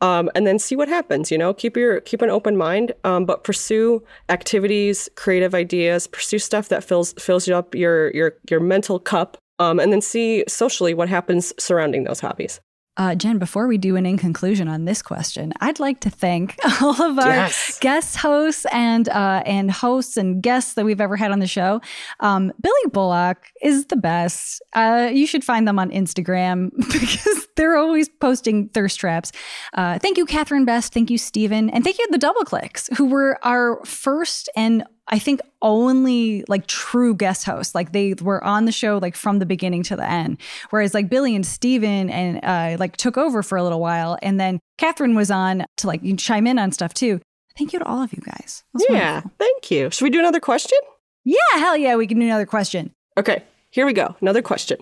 Um, 0.00 0.30
and 0.34 0.46
then 0.46 0.58
see 0.58 0.76
what 0.76 0.88
happens. 0.88 1.30
You 1.30 1.38
know, 1.38 1.54
keep 1.54 1.76
your 1.76 2.00
keep 2.00 2.20
an 2.20 2.30
open 2.30 2.56
mind, 2.56 2.92
um, 3.04 3.24
but 3.24 3.44
pursue 3.44 4.02
activities, 4.28 5.08
creative 5.14 5.54
ideas, 5.54 6.06
pursue 6.06 6.38
stuff 6.38 6.68
that 6.68 6.84
fills 6.84 7.12
fills 7.14 7.48
you 7.48 7.54
up 7.54 7.74
your 7.74 8.10
your 8.12 8.34
your 8.50 8.60
mental 8.60 8.98
cup, 8.98 9.38
um, 9.58 9.78
and 9.80 9.92
then 9.92 10.00
see 10.00 10.44
socially 10.48 10.94
what 10.94 11.08
happens 11.08 11.52
surrounding 11.58 12.04
those 12.04 12.20
hobbies. 12.20 12.60
Uh, 12.96 13.14
Jen, 13.16 13.38
before 13.38 13.66
we 13.66 13.76
do 13.76 13.96
an 13.96 14.06
in 14.06 14.16
conclusion 14.16 14.68
on 14.68 14.84
this 14.84 15.02
question, 15.02 15.52
I'd 15.60 15.80
like 15.80 15.98
to 16.00 16.10
thank 16.10 16.56
all 16.80 17.00
of 17.02 17.18
our 17.18 17.28
Yes. 17.28 17.78
guest 17.80 18.16
hosts 18.16 18.66
and 18.72 19.08
uh, 19.08 19.42
and 19.44 19.70
hosts 19.70 20.16
and 20.16 20.40
guests 20.42 20.74
that 20.74 20.84
we've 20.84 21.00
ever 21.00 21.16
had 21.16 21.32
on 21.32 21.40
the 21.40 21.46
show. 21.48 21.80
Um, 22.20 22.52
Billy 22.62 22.90
Bullock 22.92 23.50
is 23.60 23.86
the 23.86 23.96
best. 23.96 24.62
Uh, 24.74 25.10
you 25.12 25.26
should 25.26 25.42
find 25.42 25.66
them 25.66 25.78
on 25.78 25.90
Instagram 25.90 26.70
because 26.92 27.48
they're 27.56 27.76
always 27.76 28.08
posting 28.08 28.68
thirst 28.68 29.00
traps. 29.00 29.32
Uh, 29.72 29.98
thank 29.98 30.16
you, 30.16 30.24
Catherine 30.26 30.64
Best. 30.64 30.92
Thank 30.92 31.10
you, 31.10 31.18
Stephen, 31.18 31.70
and 31.70 31.82
thank 31.82 31.98
you 31.98 32.06
the 32.10 32.18
Double 32.18 32.42
Clicks, 32.44 32.88
who 32.96 33.06
were 33.06 33.38
our 33.44 33.84
first 33.84 34.48
and 34.56 34.84
I 35.08 35.18
think 35.18 35.40
only 35.60 36.44
like 36.48 36.66
true 36.66 37.14
guest 37.14 37.44
hosts. 37.44 37.74
Like 37.74 37.92
they 37.92 38.14
were 38.14 38.42
on 38.42 38.64
the 38.64 38.72
show 38.72 38.98
like 38.98 39.16
from 39.16 39.38
the 39.38 39.46
beginning 39.46 39.82
to 39.84 39.96
the 39.96 40.08
end. 40.08 40.38
Whereas 40.70 40.94
like 40.94 41.08
Billy 41.10 41.34
and 41.36 41.44
Steven 41.44 42.08
and 42.10 42.40
uh 42.42 42.76
like 42.78 42.96
took 42.96 43.18
over 43.18 43.42
for 43.42 43.58
a 43.58 43.62
little 43.62 43.80
while. 43.80 44.18
And 44.22 44.40
then 44.40 44.60
Catherine 44.78 45.14
was 45.14 45.30
on 45.30 45.64
to 45.78 45.86
like 45.86 46.00
chime 46.18 46.46
in 46.46 46.58
on 46.58 46.72
stuff 46.72 46.94
too. 46.94 47.20
Thank 47.56 47.72
you 47.72 47.78
to 47.78 47.84
all 47.84 48.02
of 48.02 48.12
you 48.12 48.22
guys. 48.22 48.64
Yeah, 48.88 49.12
wonderful. 49.14 49.32
thank 49.38 49.70
you. 49.70 49.90
Should 49.90 50.04
we 50.04 50.10
do 50.10 50.18
another 50.18 50.40
question? 50.40 50.78
Yeah, 51.24 51.36
hell 51.54 51.76
yeah, 51.76 51.96
we 51.96 52.06
can 52.06 52.18
do 52.18 52.24
another 52.26 52.46
question. 52.46 52.92
Okay, 53.16 53.42
here 53.70 53.86
we 53.86 53.92
go. 53.92 54.16
Another 54.20 54.42
question. 54.42 54.78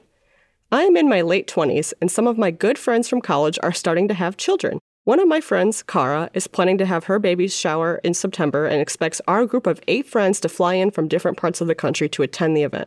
I 0.72 0.84
am 0.84 0.96
in 0.96 1.06
my 1.08 1.20
late 1.20 1.46
20s, 1.46 1.92
and 2.00 2.10
some 2.10 2.26
of 2.26 2.38
my 2.38 2.50
good 2.50 2.78
friends 2.78 3.08
from 3.08 3.20
college 3.20 3.58
are 3.62 3.72
starting 3.72 4.08
to 4.08 4.14
have 4.14 4.38
children. 4.38 4.78
One 5.04 5.18
of 5.18 5.26
my 5.26 5.40
friends, 5.40 5.82
Kara, 5.82 6.30
is 6.32 6.46
planning 6.46 6.78
to 6.78 6.86
have 6.86 7.04
her 7.04 7.18
baby's 7.18 7.56
shower 7.56 7.96
in 8.04 8.14
September 8.14 8.66
and 8.66 8.80
expects 8.80 9.20
our 9.26 9.44
group 9.46 9.66
of 9.66 9.80
eight 9.88 10.06
friends 10.06 10.38
to 10.40 10.48
fly 10.48 10.74
in 10.74 10.92
from 10.92 11.08
different 11.08 11.36
parts 11.36 11.60
of 11.60 11.66
the 11.66 11.74
country 11.74 12.08
to 12.10 12.22
attend 12.22 12.56
the 12.56 12.62
event. 12.62 12.86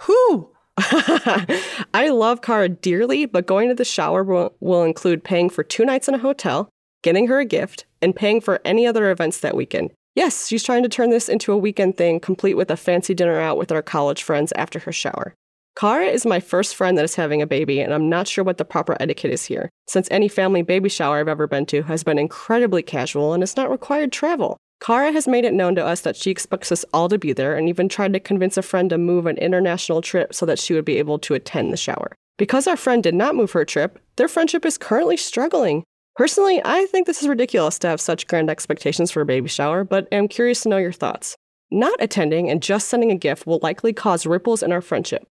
Who? 0.00 0.50
I 0.76 2.10
love 2.12 2.42
Kara 2.42 2.68
dearly, 2.68 3.24
but 3.24 3.46
going 3.46 3.70
to 3.70 3.74
the 3.74 3.82
shower 3.82 4.22
will, 4.22 4.54
will 4.60 4.82
include 4.82 5.24
paying 5.24 5.48
for 5.48 5.64
two 5.64 5.86
nights 5.86 6.06
in 6.06 6.14
a 6.14 6.18
hotel, 6.18 6.68
getting 7.02 7.28
her 7.28 7.40
a 7.40 7.46
gift, 7.46 7.86
and 8.02 8.14
paying 8.14 8.42
for 8.42 8.60
any 8.66 8.86
other 8.86 9.10
events 9.10 9.40
that 9.40 9.56
weekend. 9.56 9.90
Yes, 10.14 10.46
she's 10.46 10.62
trying 10.62 10.82
to 10.82 10.90
turn 10.90 11.08
this 11.08 11.30
into 11.30 11.50
a 11.50 11.58
weekend 11.58 11.96
thing, 11.96 12.20
complete 12.20 12.58
with 12.58 12.70
a 12.70 12.76
fancy 12.76 13.14
dinner 13.14 13.40
out 13.40 13.56
with 13.56 13.72
our 13.72 13.82
college 13.82 14.22
friends 14.22 14.52
after 14.54 14.80
her 14.80 14.92
shower. 14.92 15.34
Kara 15.76 16.06
is 16.06 16.24
my 16.24 16.38
first 16.38 16.76
friend 16.76 16.96
that 16.96 17.04
is 17.04 17.16
having 17.16 17.42
a 17.42 17.48
baby, 17.48 17.80
and 17.80 17.92
I'm 17.92 18.08
not 18.08 18.28
sure 18.28 18.44
what 18.44 18.58
the 18.58 18.64
proper 18.64 18.96
etiquette 19.00 19.32
is 19.32 19.44
here, 19.44 19.70
since 19.88 20.06
any 20.08 20.28
family 20.28 20.62
baby 20.62 20.88
shower 20.88 21.18
I've 21.18 21.26
ever 21.26 21.48
been 21.48 21.66
to 21.66 21.82
has 21.82 22.04
been 22.04 22.16
incredibly 22.16 22.80
casual 22.80 23.32
and 23.32 23.42
has 23.42 23.56
not 23.56 23.70
required 23.70 24.12
travel. 24.12 24.56
Kara 24.80 25.10
has 25.10 25.26
made 25.26 25.44
it 25.44 25.52
known 25.52 25.74
to 25.74 25.84
us 25.84 26.02
that 26.02 26.14
she 26.14 26.30
expects 26.30 26.70
us 26.70 26.84
all 26.92 27.08
to 27.08 27.18
be 27.18 27.32
there 27.32 27.56
and 27.56 27.68
even 27.68 27.88
tried 27.88 28.12
to 28.12 28.20
convince 28.20 28.56
a 28.56 28.62
friend 28.62 28.88
to 28.90 28.98
move 28.98 29.26
an 29.26 29.36
international 29.38 30.00
trip 30.00 30.32
so 30.32 30.46
that 30.46 30.60
she 30.60 30.74
would 30.74 30.84
be 30.84 30.98
able 30.98 31.18
to 31.18 31.34
attend 31.34 31.72
the 31.72 31.76
shower. 31.76 32.14
Because 32.36 32.68
our 32.68 32.76
friend 32.76 33.02
did 33.02 33.14
not 33.14 33.34
move 33.34 33.52
her 33.52 33.64
trip, 33.64 33.98
their 34.14 34.28
friendship 34.28 34.64
is 34.64 34.78
currently 34.78 35.16
struggling. 35.16 35.82
Personally, 36.14 36.60
I 36.64 36.86
think 36.86 37.08
this 37.08 37.20
is 37.20 37.28
ridiculous 37.28 37.80
to 37.80 37.88
have 37.88 38.00
such 38.00 38.28
grand 38.28 38.48
expectations 38.48 39.10
for 39.10 39.22
a 39.22 39.26
baby 39.26 39.48
shower, 39.48 39.82
but 39.82 40.06
am 40.12 40.28
curious 40.28 40.62
to 40.62 40.68
know 40.68 40.76
your 40.76 40.92
thoughts. 40.92 41.34
Not 41.72 42.00
attending 42.00 42.48
and 42.48 42.62
just 42.62 42.88
sending 42.88 43.10
a 43.10 43.16
gift 43.16 43.44
will 43.44 43.58
likely 43.60 43.92
cause 43.92 44.24
ripples 44.24 44.62
in 44.62 44.70
our 44.70 44.80
friendship. 44.80 45.26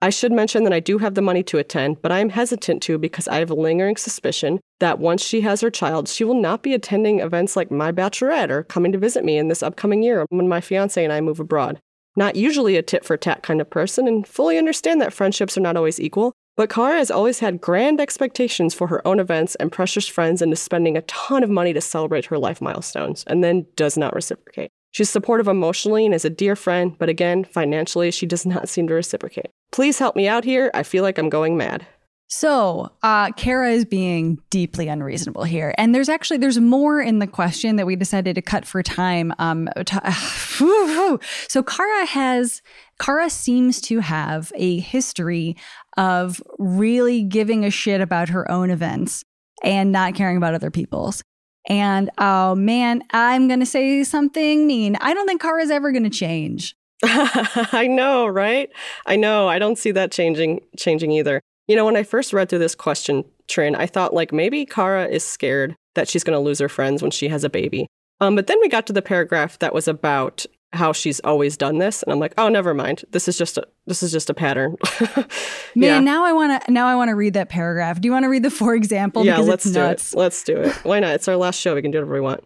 I 0.00 0.10
should 0.10 0.30
mention 0.30 0.62
that 0.62 0.72
I 0.72 0.78
do 0.78 0.98
have 0.98 1.16
the 1.16 1.22
money 1.22 1.42
to 1.44 1.58
attend, 1.58 2.02
but 2.02 2.12
I 2.12 2.20
am 2.20 2.28
hesitant 2.28 2.82
to 2.84 2.98
because 2.98 3.26
I 3.26 3.38
have 3.40 3.50
a 3.50 3.54
lingering 3.54 3.96
suspicion 3.96 4.60
that 4.78 5.00
once 5.00 5.22
she 5.22 5.40
has 5.40 5.60
her 5.60 5.70
child, 5.70 6.08
she 6.08 6.22
will 6.22 6.40
not 6.40 6.62
be 6.62 6.72
attending 6.72 7.18
events 7.18 7.56
like 7.56 7.72
my 7.72 7.90
bachelorette 7.90 8.50
or 8.50 8.62
coming 8.62 8.92
to 8.92 8.98
visit 8.98 9.24
me 9.24 9.38
in 9.38 9.48
this 9.48 9.62
upcoming 9.62 10.04
year 10.04 10.24
when 10.28 10.48
my 10.48 10.60
fiance 10.60 11.02
and 11.02 11.12
I 11.12 11.20
move 11.20 11.40
abroad. 11.40 11.80
Not 12.14 12.36
usually 12.36 12.76
a 12.76 12.82
tit 12.82 13.04
for 13.04 13.16
tat 13.16 13.42
kind 13.42 13.60
of 13.60 13.70
person, 13.70 14.06
and 14.06 14.26
fully 14.26 14.56
understand 14.56 15.00
that 15.00 15.12
friendships 15.12 15.58
are 15.58 15.62
not 15.62 15.76
always 15.76 15.98
equal, 15.98 16.32
but 16.56 16.70
Kara 16.70 16.98
has 16.98 17.10
always 17.10 17.40
had 17.40 17.60
grand 17.60 18.00
expectations 18.00 18.74
for 18.74 18.86
her 18.88 19.06
own 19.06 19.18
events 19.18 19.56
and 19.56 19.72
pressures 19.72 20.06
friends 20.06 20.42
into 20.42 20.56
spending 20.56 20.96
a 20.96 21.02
ton 21.02 21.42
of 21.42 21.50
money 21.50 21.72
to 21.72 21.80
celebrate 21.80 22.26
her 22.26 22.38
life 22.38 22.60
milestones, 22.60 23.24
and 23.26 23.42
then 23.42 23.66
does 23.74 23.96
not 23.96 24.14
reciprocate. 24.14 24.70
She's 24.98 25.08
supportive 25.08 25.46
emotionally 25.46 26.04
and 26.04 26.12
is 26.12 26.24
a 26.24 26.30
dear 26.30 26.56
friend, 26.56 26.96
but 26.98 27.08
again, 27.08 27.44
financially, 27.44 28.10
she 28.10 28.26
does 28.26 28.44
not 28.44 28.68
seem 28.68 28.88
to 28.88 28.94
reciprocate. 28.94 29.52
Please 29.70 29.96
help 29.96 30.16
me 30.16 30.26
out 30.26 30.42
here. 30.42 30.72
I 30.74 30.82
feel 30.82 31.04
like 31.04 31.18
I'm 31.18 31.28
going 31.28 31.56
mad. 31.56 31.86
So, 32.26 32.90
uh, 33.04 33.30
Kara 33.30 33.70
is 33.70 33.84
being 33.84 34.38
deeply 34.50 34.88
unreasonable 34.88 35.44
here, 35.44 35.72
and 35.78 35.94
there's 35.94 36.08
actually 36.08 36.38
there's 36.38 36.58
more 36.58 37.00
in 37.00 37.20
the 37.20 37.28
question 37.28 37.76
that 37.76 37.86
we 37.86 37.94
decided 37.94 38.34
to 38.34 38.42
cut 38.42 38.64
for 38.64 38.82
time. 38.82 39.32
Um, 39.38 39.68
so 39.86 41.62
Kara 41.62 42.04
has 42.06 42.60
Kara 42.98 43.30
seems 43.30 43.80
to 43.82 44.00
have 44.00 44.50
a 44.56 44.80
history 44.80 45.56
of 45.96 46.42
really 46.58 47.22
giving 47.22 47.64
a 47.64 47.70
shit 47.70 48.00
about 48.00 48.30
her 48.30 48.50
own 48.50 48.70
events 48.70 49.22
and 49.62 49.92
not 49.92 50.16
caring 50.16 50.38
about 50.38 50.54
other 50.54 50.72
people's. 50.72 51.22
And 51.68 52.10
oh 52.18 52.54
man, 52.54 53.02
I'm 53.10 53.46
gonna 53.46 53.66
say 53.66 54.02
something 54.02 54.66
mean. 54.66 54.96
I 55.00 55.14
don't 55.14 55.26
think 55.26 55.40
Kara's 55.40 55.70
ever 55.70 55.92
gonna 55.92 56.10
change. 56.10 56.74
I 57.04 57.86
know, 57.88 58.26
right? 58.26 58.70
I 59.06 59.16
know. 59.16 59.48
I 59.48 59.58
don't 59.58 59.78
see 59.78 59.92
that 59.92 60.10
changing 60.10 60.60
changing 60.76 61.12
either. 61.12 61.40
You 61.68 61.76
know, 61.76 61.84
when 61.84 61.96
I 61.96 62.02
first 62.02 62.32
read 62.32 62.48
through 62.48 62.60
this 62.60 62.74
question, 62.74 63.24
Trin, 63.46 63.74
I 63.74 63.86
thought 63.86 64.14
like 64.14 64.32
maybe 64.32 64.64
Kara 64.64 65.06
is 65.06 65.22
scared 65.22 65.76
that 65.94 66.08
she's 66.08 66.24
going 66.24 66.36
to 66.36 66.40
lose 66.40 66.58
her 66.60 66.68
friends 66.68 67.02
when 67.02 67.10
she 67.10 67.28
has 67.28 67.44
a 67.44 67.50
baby. 67.50 67.86
Um, 68.20 68.34
but 68.34 68.46
then 68.46 68.58
we 68.60 68.68
got 68.68 68.86
to 68.86 68.92
the 68.92 69.02
paragraph 69.02 69.58
that 69.58 69.74
was 69.74 69.86
about 69.86 70.46
how 70.72 70.92
she's 70.92 71.18
always 71.20 71.56
done 71.56 71.78
this, 71.78 72.02
and 72.02 72.12
I'm 72.12 72.20
like, 72.20 72.34
oh, 72.36 72.48
never 72.48 72.74
mind. 72.74 73.04
This 73.10 73.26
is 73.28 73.38
just 73.38 73.56
a 73.56 73.66
this 73.86 74.02
is 74.02 74.12
just 74.12 74.28
a 74.28 74.34
pattern. 74.34 74.76
Man, 75.10 75.26
yeah, 75.74 76.00
now 76.00 76.24
I 76.24 76.32
want 76.32 76.62
to 76.62 76.70
now 76.70 76.86
I 76.86 76.94
want 76.94 77.08
to 77.08 77.14
read 77.14 77.34
that 77.34 77.48
paragraph. 77.48 78.00
Do 78.00 78.06
you 78.06 78.12
want 78.12 78.24
to 78.24 78.28
read 78.28 78.42
the 78.42 78.50
for 78.50 78.74
example? 78.74 79.24
yeah. 79.24 79.32
because 79.36 79.48
Let's 79.48 79.66
it's 79.66 79.74
do 79.74 79.80
nuts. 79.80 80.12
it. 80.12 80.18
Let's 80.18 80.42
do 80.44 80.56
it. 80.58 80.72
Why 80.84 81.00
not? 81.00 81.14
It's 81.14 81.28
our 81.28 81.36
last 81.36 81.58
show. 81.58 81.74
We 81.74 81.82
can 81.82 81.90
do 81.90 81.98
whatever 81.98 82.14
we 82.14 82.20
want. 82.20 82.44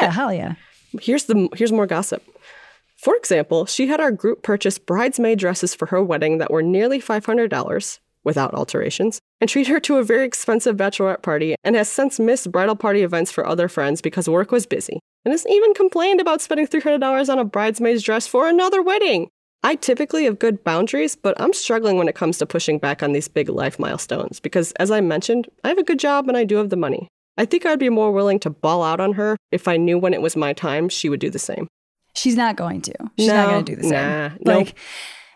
Yeah, 0.00 0.10
hell 0.10 0.32
yeah. 0.32 0.54
Here's 1.00 1.24
the 1.24 1.48
here's 1.54 1.72
more 1.72 1.86
gossip. 1.86 2.22
For 2.96 3.16
example, 3.16 3.64
she 3.66 3.86
had 3.86 4.00
our 4.00 4.10
group 4.10 4.42
purchase 4.42 4.78
bridesmaid 4.78 5.38
dresses 5.38 5.74
for 5.74 5.86
her 5.86 6.02
wedding 6.02 6.36
that 6.38 6.50
were 6.50 6.62
nearly 6.62 7.00
$500 7.00 7.98
without 8.24 8.52
alterations 8.52 9.20
and 9.40 9.48
treat 9.48 9.68
her 9.68 9.80
to 9.80 9.96
a 9.96 10.04
very 10.04 10.26
expensive 10.26 10.76
bachelorette 10.76 11.22
party 11.22 11.54
and 11.64 11.76
has 11.76 11.88
since 11.88 12.20
missed 12.20 12.52
bridal 12.52 12.76
party 12.76 13.02
events 13.02 13.30
for 13.30 13.46
other 13.46 13.68
friends 13.68 14.02
because 14.02 14.28
work 14.28 14.52
was 14.52 14.66
busy 14.66 15.00
and 15.24 15.32
has 15.32 15.46
even 15.48 15.74
complained 15.74 16.20
about 16.20 16.40
spending 16.40 16.66
$300 16.66 17.28
on 17.28 17.38
a 17.38 17.44
bridesmaid's 17.44 18.02
dress 18.02 18.26
for 18.26 18.48
another 18.48 18.82
wedding. 18.82 19.28
I 19.62 19.74
typically 19.74 20.24
have 20.24 20.38
good 20.38 20.64
boundaries, 20.64 21.16
but 21.16 21.38
I'm 21.38 21.52
struggling 21.52 21.98
when 21.98 22.08
it 22.08 22.14
comes 22.14 22.38
to 22.38 22.46
pushing 22.46 22.78
back 22.78 23.02
on 23.02 23.12
these 23.12 23.28
big 23.28 23.48
life 23.50 23.78
milestones 23.78 24.40
because, 24.40 24.72
as 24.72 24.90
I 24.90 25.02
mentioned, 25.02 25.48
I 25.64 25.68
have 25.68 25.78
a 25.78 25.82
good 25.84 25.98
job 25.98 26.28
and 26.28 26.36
I 26.36 26.44
do 26.44 26.56
have 26.56 26.70
the 26.70 26.76
money. 26.76 27.08
I 27.36 27.44
think 27.44 27.66
I'd 27.66 27.78
be 27.78 27.90
more 27.90 28.10
willing 28.10 28.38
to 28.40 28.50
ball 28.50 28.82
out 28.82 29.00
on 29.00 29.14
her 29.14 29.36
if 29.52 29.68
I 29.68 29.76
knew 29.76 29.98
when 29.98 30.14
it 30.14 30.22
was 30.22 30.36
my 30.36 30.52
time 30.52 30.88
she 30.88 31.08
would 31.08 31.20
do 31.20 31.30
the 31.30 31.38
same. 31.38 31.68
She's 32.14 32.36
not 32.36 32.56
going 32.56 32.80
to. 32.82 32.94
She's 33.18 33.28
not 33.28 33.50
going 33.50 33.64
to 33.64 33.76
do 33.76 33.80
the 33.80 33.88
same. 33.88 33.92
nah, 33.92 34.30
nope. 34.40 34.68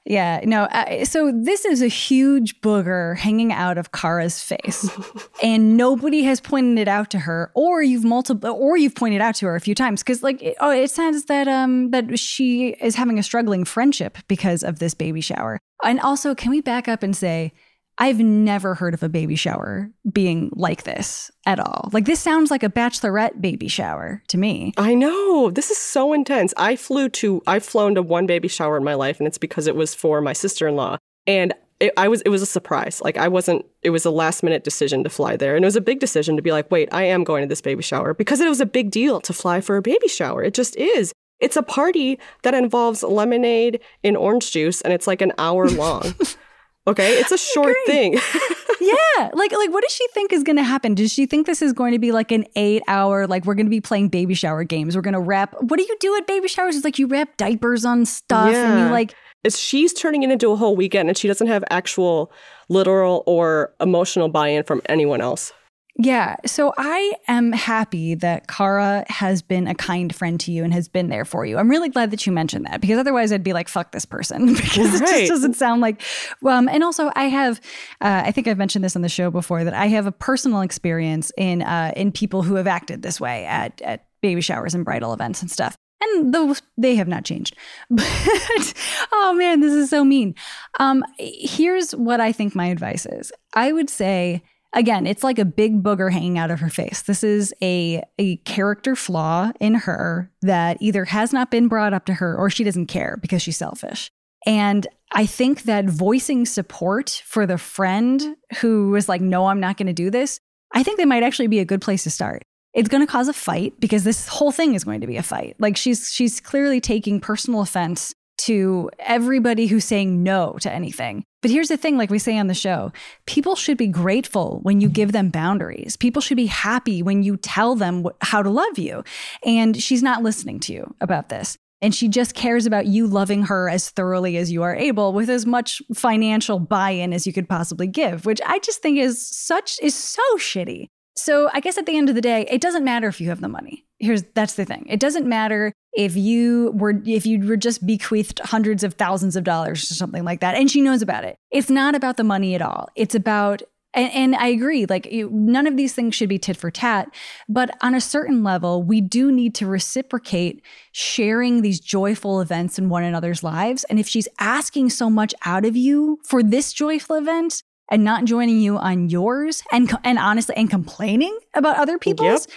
Yeah, 0.05 0.41
no. 0.45 0.65
Uh, 0.65 1.07
so 1.07 1.33
this 1.35 1.65
is 1.65 1.81
a 1.81 1.87
huge 1.87 2.61
booger 2.61 3.17
hanging 3.17 3.53
out 3.53 3.79
of 3.79 3.93
Kara's 3.93 4.43
face, 4.43 4.89
and 5.43 5.79
nobody 5.79 6.23
has 6.25 6.41
pointed 6.41 6.79
it 6.79 6.89
out 6.89 7.11
to 7.11 7.21
her, 7.21 7.51
or 7.55 7.83
you've 7.83 8.05
multiple, 8.05 8.51
or 8.51 8.77
you've 8.77 8.95
pointed 8.95 9.23
out 9.23 9.35
to 9.37 9.47
her 9.47 9.57
a 9.57 9.61
few 9.61 9.75
times 9.75 10.03
because, 10.03 10.23
like, 10.23 10.43
it, 10.43 10.57
oh, 10.61 10.71
it 10.71 10.91
sounds 10.91 11.25
that 11.25 11.49
um 11.49 11.91
that 11.91 12.19
she 12.19 12.71
is 12.81 12.97
having 12.97 13.19
a 13.19 13.23
struggling 13.23 13.65
friendship 13.65 14.19
because 14.29 14.63
of 14.63 14.79
this 14.79 14.93
baby 14.93 15.23
shower. 15.23 15.59
And 15.83 16.01
also, 16.01 16.35
can 16.35 16.51
we 16.51 16.61
back 16.61 16.87
up 16.87 17.03
and 17.03 17.17
say? 17.17 17.53
I've 17.99 18.19
never 18.19 18.75
heard 18.75 18.95
of 18.95 19.03
a 19.03 19.09
baby 19.09 19.37
shower 19.37 19.91
being 20.11 20.51
like 20.55 20.83
this 20.83 21.31
at 21.47 21.61
all. 21.61 21.91
Like 21.93 22.07
this 22.07 22.21
sounds 22.21 22.51
like 22.51 22.63
a 22.63 22.69
bachelorette 22.69 23.41
baby 23.41 23.69
shower 23.69 24.23
to 24.29 24.39
me. 24.39 24.73
I 24.77 24.95
know. 24.95 25.51
This 25.51 25.71
is 25.71 25.79
so 25.79 26.13
intense. 26.13 26.53
I 26.57 26.77
flew 26.77 27.09
to 27.11 27.43
I've 27.47 27.65
flown 27.65 27.95
to 27.95 28.03
one 28.03 28.27
baby 28.27 28.49
shower 28.49 28.77
in 28.77 28.85
my 28.85 28.95
life 28.95 29.21
and 29.21 29.27
it's 29.27 29.39
because 29.39 29.67
it 29.67 29.77
was 29.77 29.95
for 29.95 30.21
my 30.21 30.33
sister-in-law. 30.33 30.99
And 31.27 31.55
it, 31.81 31.93
I 31.97 32.09
was 32.09 32.21
it 32.23 32.31
was 32.31 32.43
a 32.43 32.47
surprise. 32.47 33.01
Like 33.03 33.17
I 33.17 33.29
wasn't 33.29 33.65
it 33.83 33.91
was 33.91 34.05
a 34.05 34.11
last 34.11 34.43
minute 34.43 34.65
decision 34.65 35.05
to 35.05 35.11
fly 35.11 35.37
there. 35.37 35.55
And 35.55 35.65
it 35.65 35.69
was 35.69 35.77
a 35.77 35.81
big 35.81 36.01
decision 36.01 36.37
to 36.37 36.43
be 36.43 36.53
like, 36.53 36.71
"Wait, 36.71 36.89
I 36.93 37.05
am 37.05 37.25
going 37.25 37.43
to 37.43 37.49
this 37.49 37.61
baby 37.61 37.83
shower" 37.83 38.15
because 38.15 38.41
it 38.41 38.49
was 38.49 38.61
a 38.61 38.67
big 38.67 38.91
deal 38.91 39.21
to 39.23 39.33
fly 39.33 39.61
for 39.61 39.77
a 39.77 39.83
baby 39.83 40.09
shower. 40.09 40.43
It 40.43 40.55
just 40.55 40.77
is. 40.77 41.13
It's 41.41 41.57
a 41.57 41.63
party 41.63 42.19
that 42.43 42.55
involves 42.55 43.03
lemonade 43.03 43.81
and 44.03 44.17
orange 44.17 44.51
juice 44.53 44.81
and 44.81 44.93
it's 44.93 45.07
like 45.07 45.21
an 45.21 45.33
hour 45.39 45.69
long. 45.69 46.15
okay? 46.87 47.15
It's 47.15 47.33
a 47.33 47.39
short 47.55 47.77
thing. 47.87 48.19
yeah 48.81 49.31
like 49.33 49.51
like 49.53 49.71
what 49.71 49.83
does 49.83 49.93
she 49.93 50.07
think 50.13 50.31
is 50.31 50.43
going 50.43 50.57
to 50.57 50.63
happen 50.63 50.95
does 50.95 51.11
she 51.11 51.25
think 51.25 51.47
this 51.47 51.63
is 51.63 51.73
going 51.73 51.93
to 51.93 51.99
be 51.99 52.13
like 52.13 52.31
an 52.31 52.45
eight 52.55 52.83
hour 52.87 53.27
like 53.27 53.47
we're 53.47 53.55
going 53.55 53.65
to 53.65 53.71
be 53.71 53.81
playing 53.81 54.09
baby 54.09 54.35
shower 54.35 54.63
games 54.63 54.95
we're 54.95 55.01
going 55.01 55.15
to 55.15 55.21
wrap 55.21 55.55
what 55.63 55.79
do 55.79 55.83
you 55.85 55.97
do 56.01 56.15
at 56.17 56.27
baby 56.27 56.49
showers 56.49 56.77
it's 56.77 56.85
like 56.85 56.99
you 56.99 57.07
wrap 57.07 57.35
diapers 57.39 57.87
on 57.87 58.05
stuff 58.05 58.53
and 58.53 58.81
you 58.81 58.87
like 58.93 59.15
It's 59.43 59.59
she's 59.59 59.95
turning 59.95 60.23
it 60.23 60.31
into 60.31 60.51
a 60.51 60.57
whole 60.57 60.77
weekend 60.77 61.09
and 61.09 61.17
she 61.17 61.29
doesn't 61.29 61.47
have 61.47 61.65
actual 61.71 62.31
literal 62.69 63.23
or 63.27 63.73
emotional 63.81 64.29
buy-in 64.29 64.65
from 64.65 64.81
anyone 64.87 65.21
else. 65.21 65.53
Yeah. 65.97 66.35
So 66.45 66.75
I 66.77 67.15
am 67.29 67.53
happy 67.53 68.17
that 68.17 68.49
Kara 68.49 69.05
has 69.09 69.43
been 69.43 69.69
a 69.69 69.77
kind 69.77 70.13
friend 70.13 70.41
to 70.41 70.51
you 70.51 70.65
and 70.65 70.75
has 70.75 70.89
been 70.89 71.09
there 71.09 71.25
for 71.25 71.47
you. 71.47 71.57
I'm 71.57 71.71
really 71.71 71.89
glad 71.89 72.11
that 72.11 72.27
you 72.27 72.33
mentioned 72.33 72.67
that 72.67 72.81
because 72.81 72.99
otherwise 72.99 73.33
I'd 73.33 73.45
be 73.45 73.53
like, 73.53 73.69
fuck 73.69 73.93
this 73.93 74.05
person 74.05 74.55
because 74.55 75.01
it 75.01 75.07
just 75.07 75.29
doesn't 75.29 75.55
sound 75.55 75.83
like. 75.83 76.03
Um, 76.45 76.69
and 76.69 76.83
also, 76.83 77.13
I 77.15 77.25
have, 77.25 77.61
uh, 78.01 78.23
I 78.25 78.33
think 78.33 78.49
I've 78.49 78.59
mentioned 78.59 78.85
this 78.85 78.97
on 78.97 79.03
the 79.03 79.09
show 79.09 79.31
before 79.31 79.63
that 79.63 79.75
I 79.75 79.87
have 79.87 80.07
a 80.09 80.13
personal 80.13 80.63
experience 80.63 81.31
in 81.37 81.63
uh, 81.63 81.93
in 81.95 82.11
people 82.11 82.43
who 82.43 82.57
have 82.57 82.67
acted 82.67 83.03
this 83.03 83.21
way 83.21 83.45
at, 83.45 83.81
at 83.83 84.07
baby 84.21 84.41
showers 84.41 84.75
and 84.75 84.85
bridal 84.85 85.13
events 85.13 85.43
and 85.43 85.51
stuff. 85.51 85.77
And 86.01 86.35
those 86.35 86.61
they 86.77 86.97
have 86.97 87.09
not 87.09 87.25
changed. 87.25 87.57
But 87.91 88.75
oh 89.13 89.35
man, 89.39 89.61
this 89.61 89.73
is 89.73 89.91
so 89.91 90.05
mean. 90.05 90.35
Um, 90.81 91.05
here's 91.19 91.93
what 91.93 92.21
I 92.21 92.33
think 92.33 92.57
my 92.57 92.67
advice 92.67 93.07
is. 93.07 93.31
I 93.55 93.71
would 93.71 93.89
say 93.89 94.43
again, 94.75 95.07
it's 95.07 95.25
like 95.25 95.39
a 95.39 95.45
big 95.45 95.83
booger 95.83 96.13
hanging 96.13 96.39
out 96.39 96.51
of 96.51 96.61
her 96.61 96.69
face. 96.69 97.03
This 97.03 97.25
is 97.25 97.55
a 97.63 98.03
a 98.19 98.37
character 98.39 98.95
flaw 98.95 99.53
in 99.61 99.75
her 99.75 100.31
that 100.43 100.77
either 100.81 101.07
has 101.07 101.33
not 101.33 101.51
been 101.51 101.69
brought 101.69 101.95
up 101.95 102.05
to 102.07 102.15
her 102.15 102.37
or 102.37 102.51
she 102.51 102.65
doesn't 102.65 102.87
care 102.87 103.17
because 103.21 103.41
she's 103.41 103.57
selfish. 103.57 104.11
And 104.47 104.87
I 105.13 105.25
think 105.25 105.63
that 105.63 105.87
voicing 105.87 106.45
support 106.45 107.23
for 107.25 107.47
the 107.47 107.57
friend 107.57 108.37
who 108.61 108.91
was 108.91 109.09
like, 109.09 109.21
no, 109.21 109.47
I'm 109.47 109.61
not 109.61 109.79
going 109.79 109.87
to 109.87 109.95
do 109.95 110.11
this, 110.11 110.39
I 110.73 110.83
think 110.83 110.99
that 110.99 111.09
might 111.09 111.23
actually 111.23 111.47
be 111.47 111.61
a 111.61 111.65
good 111.65 111.81
place 111.81 112.03
to 112.03 112.11
start. 112.11 112.43
It's 112.75 112.89
going 112.89 113.07
to 113.07 113.11
cause 113.11 113.29
a 113.29 113.33
fight 113.33 113.79
because 113.79 114.03
this 114.05 114.27
whole 114.27 114.51
thing 114.51 114.75
is 114.75 114.85
going 114.85 115.01
to 115.01 115.07
be 115.07 115.17
a 115.17 115.23
fight. 115.23 115.55
Like 115.61 115.77
she's 115.77 116.13
she's 116.13 116.41
clearly 116.41 116.81
taking 116.81 117.21
personal 117.21 117.61
offense 117.61 118.13
to 118.39 118.91
everybody 118.99 119.67
who's 119.67 119.85
saying 119.85 120.23
no 120.23 120.57
to 120.61 120.73
anything. 120.73 121.25
But 121.43 121.51
here's 121.51 121.69
the 121.69 121.77
thing 121.77 121.99
like 121.99 122.11
we 122.11 122.19
say 122.19 122.39
on 122.39 122.47
the 122.47 122.55
show, 122.55 122.93
people 123.27 123.55
should 123.55 123.77
be 123.77 123.87
grateful 123.87 124.61
when 124.63 124.81
you 124.81 124.89
give 124.89 125.13
them 125.13 125.29
boundaries. 125.29 125.97
People 125.97 126.23
should 126.23 126.37
be 126.37 126.47
happy 126.47 127.03
when 127.03 127.23
you 127.23 127.37
tell 127.37 127.75
them 127.75 128.05
wh- 128.05 128.27
how 128.27 128.43
to 128.43 128.51
love 128.51 128.79
you. 128.79 129.05
And 129.45 129.81
she's 129.81 130.03
not 130.03 130.23
listening 130.23 130.59
to 130.61 130.73
you 130.73 130.95
about 131.01 131.29
this. 131.29 131.59
And 131.83 131.95
she 131.95 132.09
just 132.09 132.35
cares 132.35 132.65
about 132.65 132.87
you 132.87 133.07
loving 133.07 133.43
her 133.43 133.69
as 133.69 133.91
thoroughly 133.91 134.39
as 134.39 134.51
you 134.51 134.63
are 134.63 134.75
able 134.75 135.13
with 135.13 135.29
as 135.29 135.45
much 135.45 135.83
financial 135.93 136.59
buy-in 136.59 137.13
as 137.13 137.27
you 137.27 137.33
could 137.35 137.47
possibly 137.47 137.87
give, 137.87 138.25
which 138.25 138.41
I 138.47 138.59
just 138.61 138.81
think 138.81 138.99
is 138.99 139.27
such 139.27 139.79
is 139.83 139.95
so 139.95 140.23
shitty. 140.39 140.87
So 141.17 141.51
I 141.53 141.61
guess 141.61 141.77
at 141.77 141.85
the 141.85 141.97
end 141.97 142.09
of 142.09 142.15
the 142.15 142.21
day, 142.21 142.47
it 142.51 142.61
doesn't 142.61 142.85
matter 142.85 143.07
if 143.07 143.21
you 143.21 143.29
have 143.29 143.43
the 143.43 143.49
money. 143.49 143.85
Here's 144.05 144.23
that's 144.35 144.55
the 144.55 144.65
thing. 144.65 144.87
It 144.89 145.01
doesn't 145.01 145.27
matter 145.27 145.73
if 145.95 146.17
you 146.17 146.73
were 146.75 147.01
if 147.07 147.25
you 147.27 147.47
were 147.47 147.57
just 147.57 147.87
bequeathed 147.87 148.41
hundreds 148.41 148.85
of 148.85 148.95
thousands 148.95 149.37
of 149.37 149.45
dollars 149.45 149.91
or 149.91 149.95
something 149.95 150.25
like 150.25 150.41
that, 150.41 150.57
and 150.57 150.71
she 150.71 150.81
knows 150.81 151.03
about 151.03 151.25
it. 151.25 151.37
It's 151.51 151.71
not 151.71 151.95
about 151.95 152.17
the 152.17 152.25
money 152.25 152.55
at 152.55 152.63
all. 152.63 152.89
It's 152.97 153.15
about 153.15 153.63
and, 153.95 154.13
and 154.13 154.37
I 154.37 154.49
agree. 154.49 154.87
Like 154.87 155.09
none 155.11 155.67
of 155.67 155.77
these 155.77 155.95
things 155.95 156.15
should 156.15 156.29
be 156.29 156.39
tit 156.39 156.57
for 156.57 156.71
tat, 156.71 157.09
but 157.49 157.71
on 157.81 157.95
a 157.95 158.01
certain 158.01 158.43
level, 158.43 158.83
we 158.83 159.01
do 159.01 159.33
need 159.33 159.55
to 159.57 159.67
reciprocate 159.67 160.63
sharing 160.93 161.63
these 161.63 161.81
joyful 161.81 162.41
events 162.41 162.79
in 162.79 162.89
one 162.89 163.05
another's 163.05 163.43
lives. 163.43 163.85
And 163.85 163.99
if 163.99 164.09
she's 164.09 164.29
asking 164.39 164.91
so 164.91 165.09
much 165.09 165.35
out 165.45 165.65
of 165.65 165.77
you 165.77 166.19
for 166.25 166.43
this 166.43 166.73
joyful 166.73 167.17
event, 167.17 167.63
and 167.91 168.03
not 168.03 168.25
joining 168.25 168.61
you 168.61 168.79
on 168.79 169.11
yours 169.11 169.63
and 169.71 169.93
and 170.05 170.19
honestly 170.19 170.57
and 170.57 170.71
complaining 170.71 171.39
about 171.55 171.77
other 171.77 171.99
people's 171.99 172.49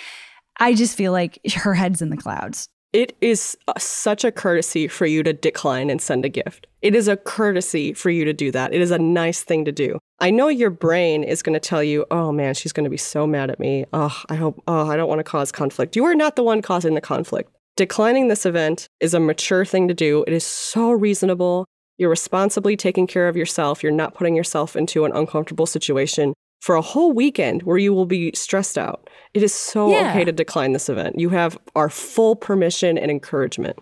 i 0.60 0.74
just 0.74 0.96
feel 0.96 1.12
like 1.12 1.40
her 1.56 1.74
head's 1.74 2.02
in 2.02 2.10
the 2.10 2.18
clouds 2.18 2.70
It 2.94 3.18
is 3.20 3.58
uh, 3.68 3.74
such 3.78 4.24
a 4.24 4.32
courtesy 4.32 4.88
for 4.88 5.06
you 5.06 5.22
to 5.24 5.34
decline 5.34 5.90
and 5.90 6.02
send 6.02 6.24
a 6.24 6.30
gift. 6.30 6.68
It 6.82 6.96
is 6.96 7.10
a 7.10 7.18
courtesy 7.18 7.94
for 7.94 8.10
you 8.10 8.24
to 8.26 8.34
do 8.34 8.50
that. 8.52 8.74
It 8.74 8.80
is 8.80 8.92
a 8.92 8.98
nice 8.98 9.44
thing 9.44 9.66
to 9.66 9.74
do. 9.74 10.00
I 10.22 10.32
know 10.32 10.48
your 10.48 10.70
brain 10.70 11.24
is 11.24 11.44
going 11.44 11.54
to 11.54 11.60
tell 11.60 11.84
you, 11.84 12.06
oh 12.12 12.32
man, 12.32 12.54
she's 12.54 12.72
going 12.72 12.86
to 12.86 12.90
be 12.90 12.98
so 12.98 13.28
mad 13.28 13.52
at 13.52 13.60
me. 13.60 13.86
Oh, 13.92 14.16
I 14.30 14.36
hope, 14.36 14.64
oh, 14.68 14.90
I 14.90 14.96
don't 14.96 15.10
want 15.10 15.20
to 15.20 15.32
cause 15.32 15.52
conflict. 15.52 15.96
You 15.98 16.06
are 16.06 16.16
not 16.16 16.38
the 16.38 16.44
one 16.44 16.62
causing 16.62 16.96
the 16.96 17.02
conflict. 17.02 17.52
Declining 17.76 18.30
this 18.30 18.46
event 18.46 18.88
is 19.02 19.14
a 19.14 19.20
mature 19.20 19.66
thing 19.66 19.90
to 19.90 19.94
do. 19.94 20.24
It 20.26 20.34
is 20.34 20.46
so 20.46 20.92
reasonable. 20.92 21.66
You're 21.98 22.10
responsibly 22.10 22.78
taking 22.78 23.06
care 23.06 23.28
of 23.28 23.36
yourself. 23.36 23.84
You're 23.84 23.92
not 23.92 24.16
putting 24.16 24.36
yourself 24.36 24.76
into 24.76 25.04
an 25.06 25.12
uncomfortable 25.12 25.66
situation 25.66 26.34
for 26.62 26.76
a 26.76 26.82
whole 26.82 27.14
weekend 27.14 27.64
where 27.64 27.78
you 27.78 27.94
will 27.94 28.06
be 28.06 28.32
stressed 28.36 28.78
out. 28.78 29.10
It 29.34 29.44
is 29.44 29.54
so 29.54 29.92
Yeah. 29.92 30.10
okay 30.12 30.26
to 30.26 30.32
decline 30.32 30.74
this 30.74 30.90
event. 30.90 31.20
You 31.20 31.30
have 31.30 31.58
our 31.76 31.90
full 31.90 32.36
permission 32.36 32.98
and 32.98 33.12
encouragement. 33.12 33.78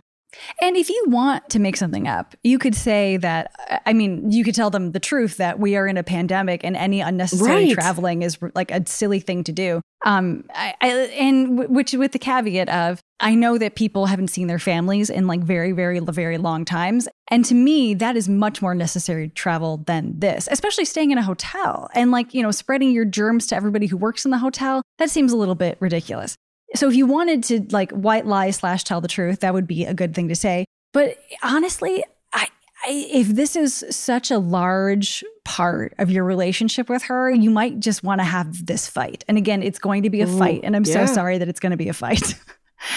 And 0.61 0.75
if 0.77 0.89
you 0.89 1.03
want 1.07 1.47
to 1.49 1.59
make 1.59 1.77
something 1.77 2.07
up 2.07 2.35
you 2.43 2.57
could 2.59 2.75
say 2.75 3.17
that 3.17 3.51
i 3.85 3.93
mean 3.93 4.31
you 4.31 4.43
could 4.43 4.55
tell 4.55 4.69
them 4.69 4.91
the 4.91 4.99
truth 4.99 5.37
that 5.37 5.59
we 5.59 5.75
are 5.75 5.87
in 5.87 5.97
a 5.97 6.03
pandemic 6.03 6.63
and 6.63 6.75
any 6.75 7.01
unnecessary 7.01 7.65
Right. 7.65 7.73
traveling 7.73 8.21
is 8.23 8.37
like 8.55 8.71
a 8.71 8.85
silly 8.87 9.19
thing 9.19 9.43
to 9.45 9.51
do. 9.51 9.81
Um 10.05 10.45
I, 10.53 10.73
I 10.81 10.87
and 11.19 11.57
w- 11.57 11.69
which 11.73 11.93
with 11.93 12.11
the 12.11 12.19
caveat 12.19 12.69
of 12.69 12.99
i 13.19 13.33
know 13.33 13.57
that 13.57 13.75
people 13.75 14.05
haven't 14.07 14.27
seen 14.29 14.47
their 14.47 14.59
families 14.59 15.09
in 15.09 15.27
like 15.27 15.41
very 15.41 15.71
very 15.71 15.99
very 15.99 16.37
long 16.37 16.65
times. 16.65 17.07
And 17.29 17.43
to 17.45 17.55
me 17.55 17.93
that 17.95 18.15
is 18.15 18.27
much 18.29 18.61
more 18.61 18.75
necessary 18.75 19.29
travel 19.29 19.77
than 19.85 20.19
this 20.19 20.47
especially 20.51 20.85
staying 20.85 21.11
in 21.11 21.17
a 21.17 21.23
hotel 21.23 21.89
and 21.95 22.11
like 22.11 22.33
you 22.33 22.43
know 22.43 22.51
spreading 22.51 22.91
your 22.91 23.05
germs 23.05 23.47
to 23.47 23.55
everybody 23.55 23.87
who 23.87 23.97
works 23.97 24.25
in 24.25 24.31
the 24.31 24.37
hotel. 24.39 24.81
That 24.97 25.09
seems 25.09 25.31
a 25.31 25.37
little 25.37 25.55
bit 25.55 25.77
ridiculous 25.79 26.35
so 26.73 26.87
if 26.87 26.95
you 26.95 27.05
wanted 27.05 27.43
to 27.43 27.65
like 27.69 27.91
white 27.91 28.25
lie 28.25 28.49
slash 28.51 28.83
tell 28.83 29.01
the 29.01 29.07
truth 29.07 29.41
that 29.41 29.53
would 29.53 29.67
be 29.67 29.85
a 29.85 29.93
good 29.93 30.15
thing 30.15 30.27
to 30.27 30.35
say 30.35 30.65
but 30.93 31.17
honestly 31.43 32.03
I, 32.33 32.47
I 32.85 33.07
if 33.13 33.27
this 33.27 33.55
is 33.55 33.85
such 33.91 34.31
a 34.31 34.37
large 34.39 35.23
part 35.43 35.93
of 35.99 36.09
your 36.09 36.23
relationship 36.23 36.89
with 36.89 37.03
her 37.03 37.29
you 37.29 37.49
might 37.51 37.79
just 37.79 38.03
want 38.03 38.19
to 38.19 38.25
have 38.25 38.65
this 38.65 38.87
fight 38.87 39.23
and 39.27 39.37
again 39.37 39.61
it's 39.61 39.79
going 39.79 40.03
to 40.03 40.09
be 40.09 40.21
a 40.21 40.27
Ooh, 40.27 40.37
fight 40.39 40.61
and 40.63 40.75
i'm 40.75 40.85
yeah. 40.85 41.05
so 41.05 41.13
sorry 41.13 41.37
that 41.37 41.47
it's 41.47 41.59
going 41.59 41.71
to 41.71 41.77
be 41.77 41.89
a 41.89 41.93
fight 41.93 42.33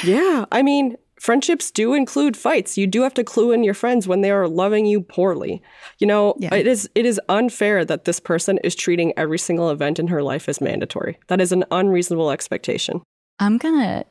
Yeah, 0.04 0.44
I 0.52 0.62
mean, 0.62 0.96
friendships 1.20 1.70
do 1.70 1.94
include 1.94 2.36
fights. 2.36 2.76
You 2.76 2.86
do 2.86 3.02
have 3.02 3.14
to 3.14 3.24
clue 3.24 3.52
in 3.52 3.64
your 3.64 3.74
friends 3.74 4.06
when 4.06 4.20
they 4.20 4.30
are 4.30 4.46
loving 4.48 4.86
you 4.86 5.00
poorly. 5.00 5.62
You 5.98 6.06
know, 6.06 6.34
Yeah. 6.38 6.54
it 6.54 6.66
is 6.66 6.88
it 6.94 7.06
is 7.06 7.20
unfair 7.28 7.84
that 7.84 8.04
this 8.04 8.20
person 8.20 8.58
is 8.62 8.74
treating 8.74 9.12
every 9.16 9.38
single 9.38 9.70
event 9.70 9.98
in 9.98 10.08
her 10.08 10.22
life 10.22 10.48
as 10.48 10.60
mandatory. 10.60 11.18
That 11.28 11.40
is 11.40 11.52
an 11.52 11.64
unreasonable 11.70 12.30
expectation. 12.30 13.00
I'm 13.40 13.58
gonna 13.58 14.04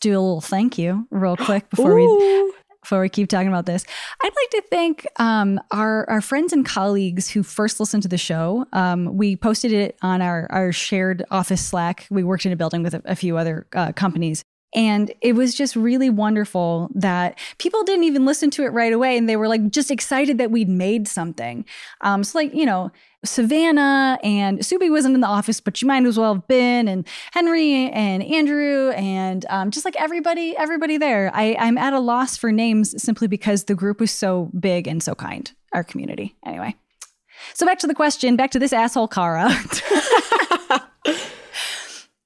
do 0.00 0.10
a 0.10 0.20
little 0.20 0.40
thank 0.40 0.78
you 0.78 1.06
real 1.10 1.36
quick 1.36 1.68
before 1.70 1.94
we 1.94 2.52
before 2.84 3.00
we 3.00 3.08
keep 3.08 3.30
talking 3.30 3.48
about 3.48 3.64
this, 3.64 3.84
I'd 4.22 4.26
like 4.26 4.62
to 4.62 4.68
thank 4.68 5.06
um, 5.18 5.58
our 5.70 6.08
our 6.08 6.20
friends 6.20 6.52
and 6.52 6.66
colleagues 6.66 7.30
who 7.30 7.42
first 7.42 7.80
listened 7.80 8.02
to 8.02 8.10
the 8.10 8.18
show. 8.18 8.66
Um, 8.74 9.16
we 9.16 9.36
posted 9.36 9.72
it 9.72 9.96
on 10.02 10.20
our 10.20 10.46
our 10.50 10.70
shared 10.70 11.24
office 11.30 11.64
Slack. 11.64 12.06
We 12.10 12.22
worked 12.22 12.44
in 12.44 12.52
a 12.52 12.56
building 12.56 12.82
with 12.82 12.94
a, 12.94 13.02
a 13.06 13.16
few 13.16 13.38
other 13.38 13.66
uh, 13.74 13.92
companies. 13.92 14.44
And 14.76 15.12
it 15.20 15.34
was 15.34 15.54
just 15.54 15.76
really 15.76 16.10
wonderful 16.10 16.90
that 16.96 17.38
people 17.58 17.84
didn't 17.84 18.04
even 18.04 18.26
listen 18.26 18.50
to 18.50 18.64
it 18.64 18.70
right 18.70 18.92
away. 18.92 19.16
And 19.16 19.28
they 19.28 19.36
were 19.36 19.46
like 19.46 19.70
just 19.70 19.90
excited 19.90 20.38
that 20.38 20.50
we'd 20.50 20.68
made 20.68 21.06
something. 21.06 21.64
Um, 22.00 22.24
so, 22.24 22.38
like, 22.38 22.52
you 22.52 22.66
know, 22.66 22.90
Savannah 23.24 24.18
and 24.22 24.60
Subi 24.60 24.90
wasn't 24.90 25.14
in 25.14 25.20
the 25.20 25.26
office, 25.26 25.60
but 25.60 25.76
she 25.76 25.86
might 25.86 26.04
as 26.04 26.18
well 26.18 26.34
have 26.34 26.46
been, 26.46 26.88
and 26.88 27.06
Henry 27.32 27.90
and 27.90 28.22
Andrew, 28.22 28.90
and 28.90 29.46
um, 29.48 29.70
just 29.70 29.84
like 29.84 29.96
everybody, 29.96 30.56
everybody 30.56 30.98
there. 30.98 31.30
I, 31.34 31.56
I'm 31.58 31.78
at 31.78 31.92
a 31.92 32.00
loss 32.00 32.36
for 32.36 32.52
names 32.52 33.02
simply 33.02 33.26
because 33.28 33.64
the 33.64 33.74
group 33.74 34.00
was 34.00 34.10
so 34.10 34.50
big 34.58 34.86
and 34.86 35.02
so 35.02 35.14
kind, 35.14 35.50
our 35.72 35.84
community. 35.84 36.36
Anyway. 36.44 36.74
So 37.52 37.66
back 37.66 37.78
to 37.80 37.86
the 37.86 37.94
question, 37.94 38.36
back 38.36 38.50
to 38.52 38.58
this 38.58 38.72
asshole 38.72 39.08
Kara. 39.08 39.50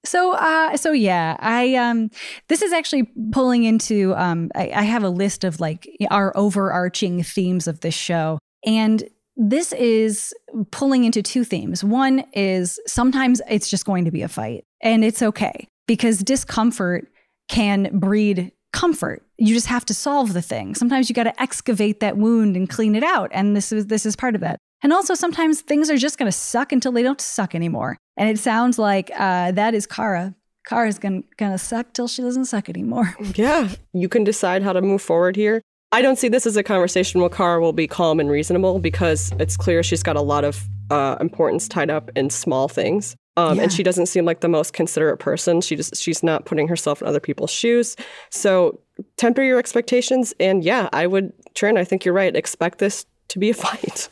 So, 0.08 0.32
uh, 0.32 0.76
so 0.78 0.92
yeah, 0.92 1.36
I 1.38 1.74
um, 1.74 2.10
this 2.48 2.62
is 2.62 2.72
actually 2.72 3.10
pulling 3.30 3.64
into 3.64 4.14
um, 4.16 4.50
I, 4.54 4.70
I 4.74 4.82
have 4.84 5.02
a 5.02 5.10
list 5.10 5.44
of 5.44 5.60
like 5.60 5.86
our 6.10 6.34
overarching 6.34 7.22
themes 7.22 7.68
of 7.68 7.80
this 7.80 7.94
show, 7.94 8.38
and 8.64 9.06
this 9.38 9.72
is 9.72 10.34
pulling 10.72 11.04
into 11.04 11.22
two 11.22 11.44
themes. 11.44 11.84
One 11.84 12.24
is 12.32 12.78
sometimes 12.86 13.40
it's 13.48 13.70
just 13.70 13.86
going 13.86 14.04
to 14.04 14.10
be 14.10 14.22
a 14.22 14.28
fight, 14.28 14.64
and 14.82 15.04
it's 15.04 15.22
okay 15.22 15.68
because 15.86 16.18
discomfort 16.18 17.08
can 17.48 17.98
breed 17.98 18.52
comfort. 18.72 19.24
You 19.38 19.54
just 19.54 19.68
have 19.68 19.86
to 19.86 19.94
solve 19.94 20.32
the 20.32 20.42
thing. 20.42 20.74
Sometimes 20.74 21.08
you 21.08 21.14
got 21.14 21.24
to 21.24 21.40
excavate 21.40 22.00
that 22.00 22.18
wound 22.18 22.56
and 22.56 22.68
clean 22.68 22.96
it 22.96 23.04
out, 23.04 23.30
and 23.32 23.56
this 23.56 23.70
is 23.72 23.86
this 23.86 24.04
is 24.04 24.16
part 24.16 24.34
of 24.34 24.40
that. 24.40 24.58
And 24.82 24.92
also, 24.92 25.14
sometimes 25.14 25.60
things 25.60 25.88
are 25.88 25.96
just 25.96 26.18
going 26.18 26.30
to 26.30 26.36
suck 26.36 26.72
until 26.72 26.92
they 26.92 27.02
don't 27.02 27.20
suck 27.20 27.54
anymore. 27.54 27.96
And 28.16 28.28
it 28.28 28.38
sounds 28.38 28.78
like 28.78 29.10
uh, 29.16 29.52
that 29.52 29.74
is 29.74 29.86
Kara. 29.86 30.34
Kara's 30.66 30.98
going 30.98 31.24
to 31.38 31.58
suck 31.58 31.94
till 31.94 32.08
she 32.08 32.22
doesn't 32.22 32.44
suck 32.44 32.68
anymore. 32.68 33.14
Yeah, 33.34 33.70
you 33.92 34.08
can 34.08 34.24
decide 34.24 34.62
how 34.62 34.72
to 34.72 34.82
move 34.82 35.00
forward 35.00 35.34
here. 35.34 35.62
I 35.92 36.02
don't 36.02 36.16
see 36.16 36.28
this 36.28 36.46
as 36.46 36.56
a 36.56 36.62
conversation 36.62 37.20
where 37.20 37.30
Kara 37.30 37.60
will 37.60 37.72
be 37.72 37.86
calm 37.86 38.20
and 38.20 38.30
reasonable 38.30 38.78
because 38.78 39.32
it's 39.38 39.56
clear 39.56 39.82
she's 39.82 40.02
got 40.02 40.16
a 40.16 40.20
lot 40.20 40.44
of 40.44 40.66
uh, 40.90 41.16
importance 41.20 41.66
tied 41.68 41.90
up 41.90 42.10
in 42.14 42.30
small 42.30 42.68
things. 42.68 43.16
Um, 43.36 43.56
Yeah. 43.56 43.64
And 43.64 43.72
she 43.72 43.82
doesn't 43.82 44.06
seem 44.06 44.24
like 44.24 44.40
the 44.40 44.48
most 44.48 44.72
considerate 44.72 45.20
person. 45.20 45.60
She 45.60 45.76
just 45.76 45.96
she's 45.96 46.22
not 46.22 46.44
putting 46.44 46.68
herself 46.68 47.00
in 47.00 47.08
other 47.08 47.20
people's 47.20 47.50
shoes. 47.50 47.96
So 48.30 48.80
temper 49.16 49.42
your 49.42 49.58
expectations. 49.58 50.34
And 50.40 50.64
yeah, 50.64 50.88
I 50.92 51.06
would, 51.06 51.32
Trin, 51.54 51.78
I 51.78 51.84
think 51.84 52.04
you're 52.04 52.14
right. 52.14 52.34
Expect 52.34 52.78
this 52.78 53.06
to 53.28 53.38
be 53.38 53.50
a 53.50 53.54
fight. 53.54 54.08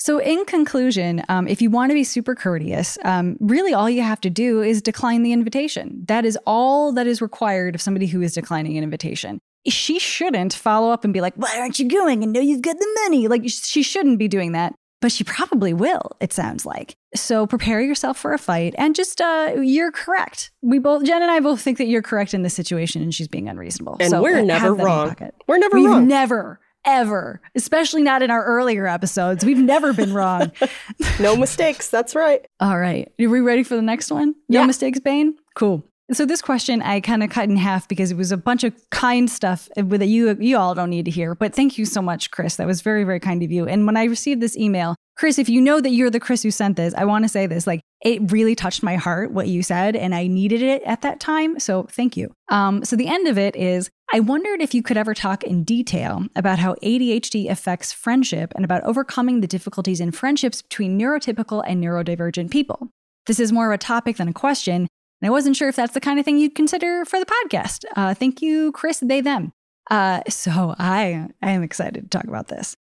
So, 0.00 0.20
in 0.20 0.44
conclusion, 0.44 1.24
um, 1.28 1.48
if 1.48 1.60
you 1.60 1.70
want 1.70 1.90
to 1.90 1.94
be 1.94 2.04
super 2.04 2.36
courteous, 2.36 2.96
um, 3.04 3.36
really 3.40 3.74
all 3.74 3.90
you 3.90 4.02
have 4.02 4.20
to 4.20 4.30
do 4.30 4.62
is 4.62 4.80
decline 4.80 5.24
the 5.24 5.32
invitation. 5.32 6.04
That 6.06 6.24
is 6.24 6.38
all 6.46 6.92
that 6.92 7.08
is 7.08 7.20
required 7.20 7.74
of 7.74 7.82
somebody 7.82 8.06
who 8.06 8.22
is 8.22 8.32
declining 8.32 8.78
an 8.78 8.84
invitation. 8.84 9.40
She 9.66 9.98
shouldn't 9.98 10.54
follow 10.54 10.90
up 10.90 11.04
and 11.04 11.12
be 11.12 11.20
like, 11.20 11.34
Why 11.36 11.58
aren't 11.58 11.78
you 11.78 11.88
going? 11.88 12.22
And 12.22 12.32
know 12.32 12.40
you've 12.40 12.62
got 12.62 12.78
the 12.78 12.98
money. 13.04 13.28
Like, 13.28 13.42
she 13.48 13.82
shouldn't 13.82 14.18
be 14.18 14.28
doing 14.28 14.52
that, 14.52 14.74
but 15.00 15.12
she 15.12 15.24
probably 15.24 15.72
will, 15.74 16.16
it 16.20 16.32
sounds 16.32 16.64
like. 16.64 16.94
So, 17.14 17.46
prepare 17.46 17.80
yourself 17.80 18.16
for 18.18 18.32
a 18.32 18.38
fight 18.38 18.74
and 18.78 18.94
just, 18.94 19.20
uh, 19.20 19.54
you're 19.60 19.92
correct. 19.92 20.50
We 20.62 20.78
both, 20.78 21.04
Jen 21.04 21.22
and 21.22 21.30
I 21.30 21.40
both 21.40 21.60
think 21.60 21.78
that 21.78 21.86
you're 21.86 22.02
correct 22.02 22.34
in 22.34 22.42
this 22.42 22.54
situation 22.54 23.02
and 23.02 23.14
she's 23.14 23.28
being 23.28 23.48
unreasonable. 23.48 23.96
And 24.00 24.10
so, 24.10 24.22
we're 24.22 24.38
uh, 24.38 24.42
never 24.42 24.74
wrong. 24.74 25.16
We're 25.46 25.58
never 25.58 25.76
wrong. 25.76 25.84
We've 25.84 25.92
wrong. 25.92 26.06
never, 26.08 26.60
ever, 26.84 27.40
especially 27.54 28.02
not 28.02 28.22
in 28.22 28.30
our 28.30 28.44
earlier 28.44 28.86
episodes, 28.86 29.44
we've 29.44 29.58
never 29.58 29.92
been 29.92 30.14
wrong. 30.14 30.52
no 31.20 31.36
mistakes. 31.36 31.90
That's 31.90 32.14
right. 32.14 32.46
All 32.60 32.78
right. 32.78 33.12
Are 33.20 33.28
we 33.28 33.40
ready 33.40 33.62
for 33.62 33.74
the 33.76 33.82
next 33.82 34.10
one? 34.10 34.34
No 34.48 34.60
Yeah. 34.60 34.66
mistakes, 34.66 35.00
Bane? 35.00 35.34
Cool. 35.54 35.84
So 36.10 36.24
this 36.24 36.40
question 36.40 36.80
I 36.80 37.00
kind 37.00 37.22
of 37.22 37.28
cut 37.28 37.50
in 37.50 37.56
half 37.56 37.86
because 37.86 38.10
it 38.10 38.16
was 38.16 38.32
a 38.32 38.38
bunch 38.38 38.64
of 38.64 38.72
kind 38.90 39.30
stuff 39.30 39.68
that 39.76 40.06
you 40.06 40.34
you 40.40 40.56
all 40.56 40.74
don't 40.74 40.88
need 40.88 41.04
to 41.04 41.10
hear. 41.10 41.34
But 41.34 41.54
thank 41.54 41.76
you 41.76 41.84
so 41.84 42.00
much, 42.00 42.30
Chris. 42.30 42.56
That 42.56 42.66
was 42.66 42.80
very 42.80 43.04
very 43.04 43.20
kind 43.20 43.42
of 43.42 43.50
you. 43.50 43.66
And 43.66 43.84
when 43.84 43.96
I 43.96 44.04
received 44.04 44.40
this 44.40 44.56
email, 44.56 44.94
Chris, 45.18 45.38
if 45.38 45.50
you 45.50 45.60
know 45.60 45.80
that 45.80 45.90
you're 45.90 46.10
the 46.10 46.20
Chris 46.20 46.42
who 46.42 46.50
sent 46.50 46.76
this, 46.76 46.94
I 46.94 47.04
want 47.04 47.24
to 47.24 47.28
say 47.28 47.46
this: 47.46 47.66
like 47.66 47.82
it 48.02 48.32
really 48.32 48.54
touched 48.54 48.82
my 48.82 48.96
heart 48.96 49.32
what 49.32 49.48
you 49.48 49.62
said, 49.62 49.96
and 49.96 50.14
I 50.14 50.28
needed 50.28 50.62
it 50.62 50.82
at 50.84 51.02
that 51.02 51.20
time. 51.20 51.58
So 51.60 51.82
thank 51.90 52.16
you. 52.16 52.32
Um, 52.48 52.84
so 52.84 52.96
the 52.96 53.08
end 53.08 53.28
of 53.28 53.36
it 53.36 53.54
is, 53.54 53.90
I 54.10 54.20
wondered 54.20 54.62
if 54.62 54.72
you 54.72 54.82
could 54.82 54.96
ever 54.96 55.12
talk 55.12 55.44
in 55.44 55.62
detail 55.62 56.24
about 56.36 56.58
how 56.58 56.74
ADHD 56.76 57.50
affects 57.50 57.92
friendship 57.92 58.52
and 58.56 58.64
about 58.64 58.84
overcoming 58.84 59.40
the 59.40 59.46
difficulties 59.46 60.00
in 60.00 60.12
friendships 60.12 60.62
between 60.62 60.98
neurotypical 60.98 61.62
and 61.66 61.84
neurodivergent 61.84 62.50
people. 62.50 62.88
This 63.26 63.40
is 63.40 63.52
more 63.52 63.70
of 63.70 63.74
a 63.74 63.78
topic 63.78 64.16
than 64.16 64.28
a 64.28 64.32
question. 64.32 64.88
And 65.20 65.28
I 65.28 65.30
wasn't 65.30 65.56
sure 65.56 65.68
if 65.68 65.76
that's 65.76 65.94
the 65.94 66.00
kind 66.00 66.18
of 66.18 66.24
thing 66.24 66.38
you'd 66.38 66.54
consider 66.54 67.04
for 67.04 67.18
the 67.18 67.26
podcast. 67.26 67.84
Uh, 67.96 68.14
thank 68.14 68.40
you, 68.40 68.72
Chris, 68.72 69.00
they, 69.00 69.20
them. 69.20 69.52
Uh, 69.90 70.20
so 70.28 70.74
I, 70.78 71.28
I 71.42 71.50
am 71.50 71.62
excited 71.62 72.10
to 72.10 72.18
talk 72.18 72.28
about 72.28 72.48
this. 72.48 72.76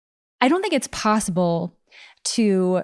I 0.41 0.47
don't 0.47 0.61
think 0.61 0.73
it's 0.73 0.87
possible 0.87 1.77
to 2.23 2.83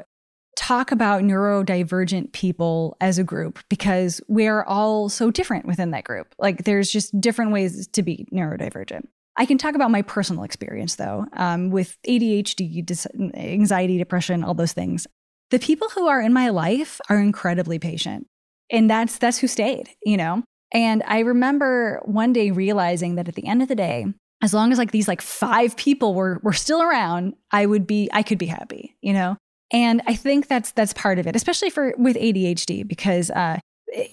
talk 0.56 0.92
about 0.92 1.24
neurodivergent 1.24 2.34
people 2.34 2.98
as 3.00 3.18
a 3.18 3.24
group 3.24 3.60
because 3.70 4.20
we're 4.28 4.64
all 4.64 5.08
so 5.08 5.32
different 5.32 5.66
within 5.66 5.92
that 5.92 6.04
group. 6.04 6.36
Like 6.38 6.66
there's 6.66 6.92
just 6.92 7.20
different 7.20 7.52
ways 7.52 7.88
to 7.88 8.04
be 8.04 8.28
neurodivergent. 8.34 9.06
I 9.38 9.46
can 9.46 9.58
talk 9.58 9.76
about 9.76 9.90
my 9.90 10.02
personal 10.02 10.44
experience 10.44 10.96
though, 10.96 11.26
um, 11.34 11.70
with 11.70 11.98
ADHD, 12.06 12.86
dis- 12.86 13.08
anxiety, 13.36 13.98
depression, 13.98 14.44
all 14.44 14.54
those 14.54 14.74
things. 14.74 15.08
The 15.50 15.60
people 15.60 15.88
who 15.90 16.08
are 16.08 16.22
in 16.22 16.34
my 16.34 16.50
life 16.50 17.00
are 17.10 17.18
incredibly 17.18 17.80
patient 17.80 18.28
and 18.72 18.90
that's 18.90 19.18
that's 19.18 19.38
who 19.38 19.48
stayed 19.48 19.90
you 20.04 20.18
know? 20.18 20.44
And 20.72 21.02
i 21.08 21.20
remember 21.20 22.02
one 22.06 22.34
day 22.34 22.52
realizing 22.52 23.16
that 23.16 23.28
at 23.28 23.36
the 23.36 23.48
end 23.48 23.62
of 23.62 23.68
the 23.68 23.76
day 23.76 24.06
as 24.42 24.54
long 24.54 24.72
as 24.72 24.78
like 24.78 24.92
these 24.92 25.08
like 25.08 25.22
five 25.22 25.76
people 25.76 26.14
were 26.14 26.40
were 26.44 26.54
still 26.54 26.82
around 26.82 27.34
i 27.52 27.66
would 27.66 27.88
be 27.88 28.10
i 28.14 28.24
could 28.24 28.38
be 28.38 28.46
happy 28.46 28.96
you 29.02 29.14
know? 29.14 29.38
And 29.72 30.02
i 30.08 30.16
think 30.16 30.48
that's 30.48 30.72
that's 30.72 30.94
part 30.94 31.20
of 31.20 31.28
it 31.28 31.36
especially 31.36 31.70
for 31.70 31.94
with 31.98 32.16
adhd 32.16 32.88
because 32.88 33.30
uh 33.32 33.60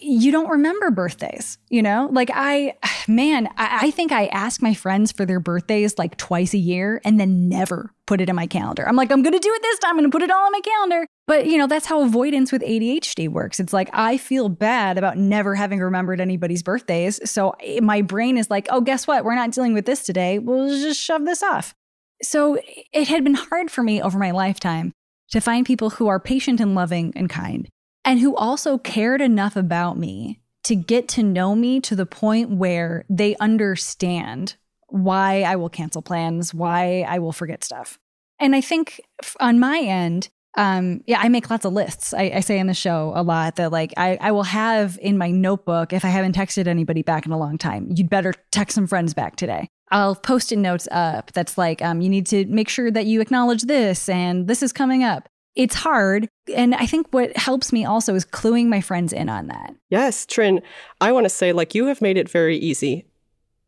you 0.00 0.32
don't 0.32 0.48
remember 0.48 0.90
birthdays, 0.90 1.58
you 1.68 1.82
know? 1.82 2.08
Like, 2.10 2.30
I, 2.32 2.74
man, 3.08 3.48
I, 3.56 3.86
I 3.86 3.90
think 3.90 4.12
I 4.12 4.26
ask 4.26 4.62
my 4.62 4.74
friends 4.74 5.12
for 5.12 5.26
their 5.26 5.40
birthdays 5.40 5.98
like 5.98 6.16
twice 6.16 6.54
a 6.54 6.58
year 6.58 7.00
and 7.04 7.20
then 7.20 7.48
never 7.48 7.90
put 8.06 8.20
it 8.20 8.28
in 8.28 8.36
my 8.36 8.46
calendar. 8.46 8.88
I'm 8.88 8.96
like, 8.96 9.10
I'm 9.10 9.22
gonna 9.22 9.38
do 9.38 9.52
it 9.52 9.62
this 9.62 9.78
time, 9.80 9.92
I'm 9.92 9.96
gonna 9.96 10.10
put 10.10 10.22
it 10.22 10.30
all 10.30 10.46
on 10.46 10.52
my 10.52 10.60
calendar. 10.60 11.06
But, 11.26 11.46
you 11.46 11.58
know, 11.58 11.66
that's 11.66 11.86
how 11.86 12.02
avoidance 12.02 12.52
with 12.52 12.62
ADHD 12.62 13.28
works. 13.28 13.58
It's 13.58 13.72
like, 13.72 13.90
I 13.92 14.16
feel 14.16 14.48
bad 14.48 14.96
about 14.96 15.18
never 15.18 15.54
having 15.54 15.80
remembered 15.80 16.20
anybody's 16.20 16.62
birthdays. 16.62 17.28
So 17.28 17.54
eh, 17.60 17.80
my 17.80 18.02
brain 18.02 18.38
is 18.38 18.48
like, 18.48 18.68
oh, 18.70 18.80
guess 18.80 19.06
what? 19.06 19.24
We're 19.24 19.34
not 19.34 19.50
dealing 19.50 19.74
with 19.74 19.86
this 19.86 20.04
today. 20.04 20.38
We'll 20.38 20.68
just 20.68 21.00
shove 21.00 21.24
this 21.24 21.42
off. 21.42 21.74
So 22.22 22.58
it 22.92 23.08
had 23.08 23.24
been 23.24 23.34
hard 23.34 23.70
for 23.70 23.82
me 23.82 24.00
over 24.00 24.18
my 24.18 24.30
lifetime 24.30 24.92
to 25.32 25.40
find 25.40 25.66
people 25.66 25.90
who 25.90 26.06
are 26.06 26.20
patient 26.20 26.60
and 26.60 26.74
loving 26.74 27.12
and 27.16 27.28
kind 27.28 27.68
and 28.06 28.20
who 28.20 28.34
also 28.36 28.78
cared 28.78 29.20
enough 29.20 29.56
about 29.56 29.98
me 29.98 30.40
to 30.62 30.76
get 30.76 31.08
to 31.08 31.22
know 31.22 31.54
me 31.54 31.80
to 31.80 31.96
the 31.96 32.06
point 32.06 32.50
where 32.50 33.04
they 33.10 33.36
understand 33.36 34.54
why 34.88 35.42
I 35.42 35.56
will 35.56 35.68
cancel 35.68 36.02
plans, 36.02 36.54
why 36.54 37.04
I 37.06 37.18
will 37.18 37.32
forget 37.32 37.64
stuff. 37.64 37.98
And 38.38 38.54
I 38.54 38.60
think 38.60 39.00
on 39.40 39.58
my 39.58 39.80
end, 39.80 40.28
um, 40.56 41.02
yeah, 41.06 41.20
I 41.20 41.28
make 41.28 41.50
lots 41.50 41.64
of 41.64 41.72
lists. 41.72 42.14
I, 42.14 42.32
I 42.36 42.40
say 42.40 42.58
in 42.58 42.68
the 42.68 42.74
show 42.74 43.12
a 43.14 43.22
lot 43.22 43.56
that 43.56 43.72
like 43.72 43.92
I, 43.96 44.16
I 44.20 44.30
will 44.30 44.44
have 44.44 44.98
in 45.02 45.18
my 45.18 45.30
notebook 45.30 45.92
if 45.92 46.04
I 46.04 46.08
haven't 46.08 46.36
texted 46.36 46.66
anybody 46.66 47.02
back 47.02 47.26
in 47.26 47.32
a 47.32 47.38
long 47.38 47.58
time, 47.58 47.88
you'd 47.94 48.08
better 48.08 48.32
text 48.52 48.76
some 48.76 48.86
friends 48.86 49.14
back 49.14 49.36
today. 49.36 49.68
I'll 49.90 50.14
post 50.14 50.52
it 50.52 50.56
notes 50.56 50.88
up 50.90 51.32
that's 51.32 51.58
like, 51.58 51.82
um, 51.82 52.00
you 52.00 52.08
need 52.08 52.26
to 52.28 52.46
make 52.46 52.68
sure 52.68 52.90
that 52.90 53.06
you 53.06 53.20
acknowledge 53.20 53.62
this 53.62 54.08
and 54.08 54.46
this 54.46 54.62
is 54.62 54.72
coming 54.72 55.04
up 55.04 55.28
it's 55.56 55.74
hard. 55.74 56.28
And 56.54 56.74
I 56.74 56.86
think 56.86 57.08
what 57.10 57.36
helps 57.36 57.72
me 57.72 57.84
also 57.84 58.14
is 58.14 58.24
cluing 58.24 58.66
my 58.66 58.80
friends 58.80 59.12
in 59.12 59.28
on 59.28 59.48
that. 59.48 59.74
Yes, 59.90 60.26
Trin, 60.26 60.62
I 61.00 61.10
want 61.12 61.24
to 61.24 61.30
say, 61.30 61.52
like, 61.52 61.74
you 61.74 61.86
have 61.86 62.00
made 62.00 62.16
it 62.16 62.28
very 62.28 62.56
easy 62.56 63.06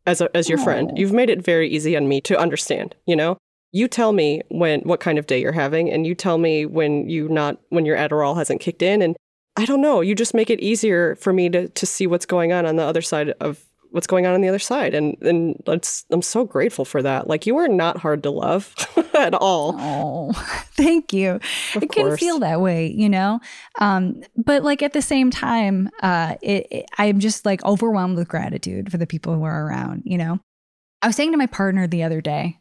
as, 0.05 0.21
a, 0.21 0.35
as 0.37 0.47
your 0.47 0.59
friend. 0.59 0.91
Oh. 0.91 0.95
You've 0.97 1.11
made 1.11 1.29
it 1.29 1.43
very 1.43 1.69
easy 1.69 1.97
on 1.97 2.07
me 2.07 2.21
to 2.21 2.39
understand, 2.39 2.95
you 3.05 3.15
know? 3.15 3.37
You 3.71 3.87
tell 3.87 4.13
me 4.13 4.41
when 4.49 4.81
what 4.81 4.99
kind 4.99 5.19
of 5.19 5.27
day 5.27 5.39
you're 5.41 5.51
having, 5.51 5.91
and 5.91 6.07
you 6.07 6.15
tell 6.15 6.39
me 6.39 6.65
when 6.65 7.07
you 7.07 7.29
not 7.29 7.59
when 7.69 7.85
your 7.85 7.97
Adderall 7.97 8.35
hasn't 8.35 8.61
kicked 8.61 8.81
in, 8.81 9.03
and 9.03 9.15
I 9.57 9.65
don't 9.65 9.81
know. 9.81 10.01
You 10.01 10.15
just 10.15 10.33
make 10.33 10.49
it 10.49 10.59
easier 10.59 11.15
for 11.17 11.31
me 11.31 11.49
to 11.49 11.69
to 11.69 11.85
see 11.85 12.07
what's 12.07 12.25
going 12.25 12.51
on 12.51 12.65
on 12.65 12.77
the 12.77 12.83
other 12.83 13.03
side 13.03 13.29
of 13.39 13.63
what's 13.91 14.07
going 14.07 14.25
on 14.25 14.33
on 14.33 14.41
the 14.41 14.47
other 14.47 14.59
side, 14.59 14.93
and 14.93 15.17
and 15.21 15.61
it's, 15.67 16.05
I'm 16.11 16.21
so 16.21 16.45
grateful 16.45 16.85
for 16.85 17.01
that. 17.01 17.27
Like 17.27 17.45
you 17.45 17.57
are 17.57 17.67
not 17.67 17.97
hard 17.97 18.23
to 18.23 18.29
love 18.29 18.73
at 19.15 19.33
all. 19.33 19.75
Oh, 19.77 20.31
thank 20.75 21.13
you. 21.13 21.39
Of 21.75 21.83
it 21.83 21.91
can 21.91 22.15
feel 22.17 22.39
that 22.39 22.61
way, 22.61 22.87
you 22.87 23.09
know? 23.09 23.39
Um, 23.79 24.21
but 24.35 24.63
like 24.63 24.81
at 24.81 24.93
the 24.93 25.01
same 25.01 25.31
time, 25.31 25.89
uh, 26.01 26.35
it, 26.41 26.67
it, 26.71 26.85
I'm 26.97 27.19
just 27.19 27.45
like 27.45 27.63
overwhelmed 27.65 28.17
with 28.17 28.27
gratitude 28.27 28.91
for 28.91 28.97
the 28.97 29.07
people 29.07 29.35
who 29.35 29.43
are 29.43 29.65
around, 29.65 30.03
you 30.05 30.17
know? 30.17 30.39
I 31.01 31.07
was 31.07 31.15
saying 31.15 31.31
to 31.31 31.37
my 31.37 31.47
partner 31.47 31.87
the 31.87 32.03
other 32.03 32.21
day 32.21 32.59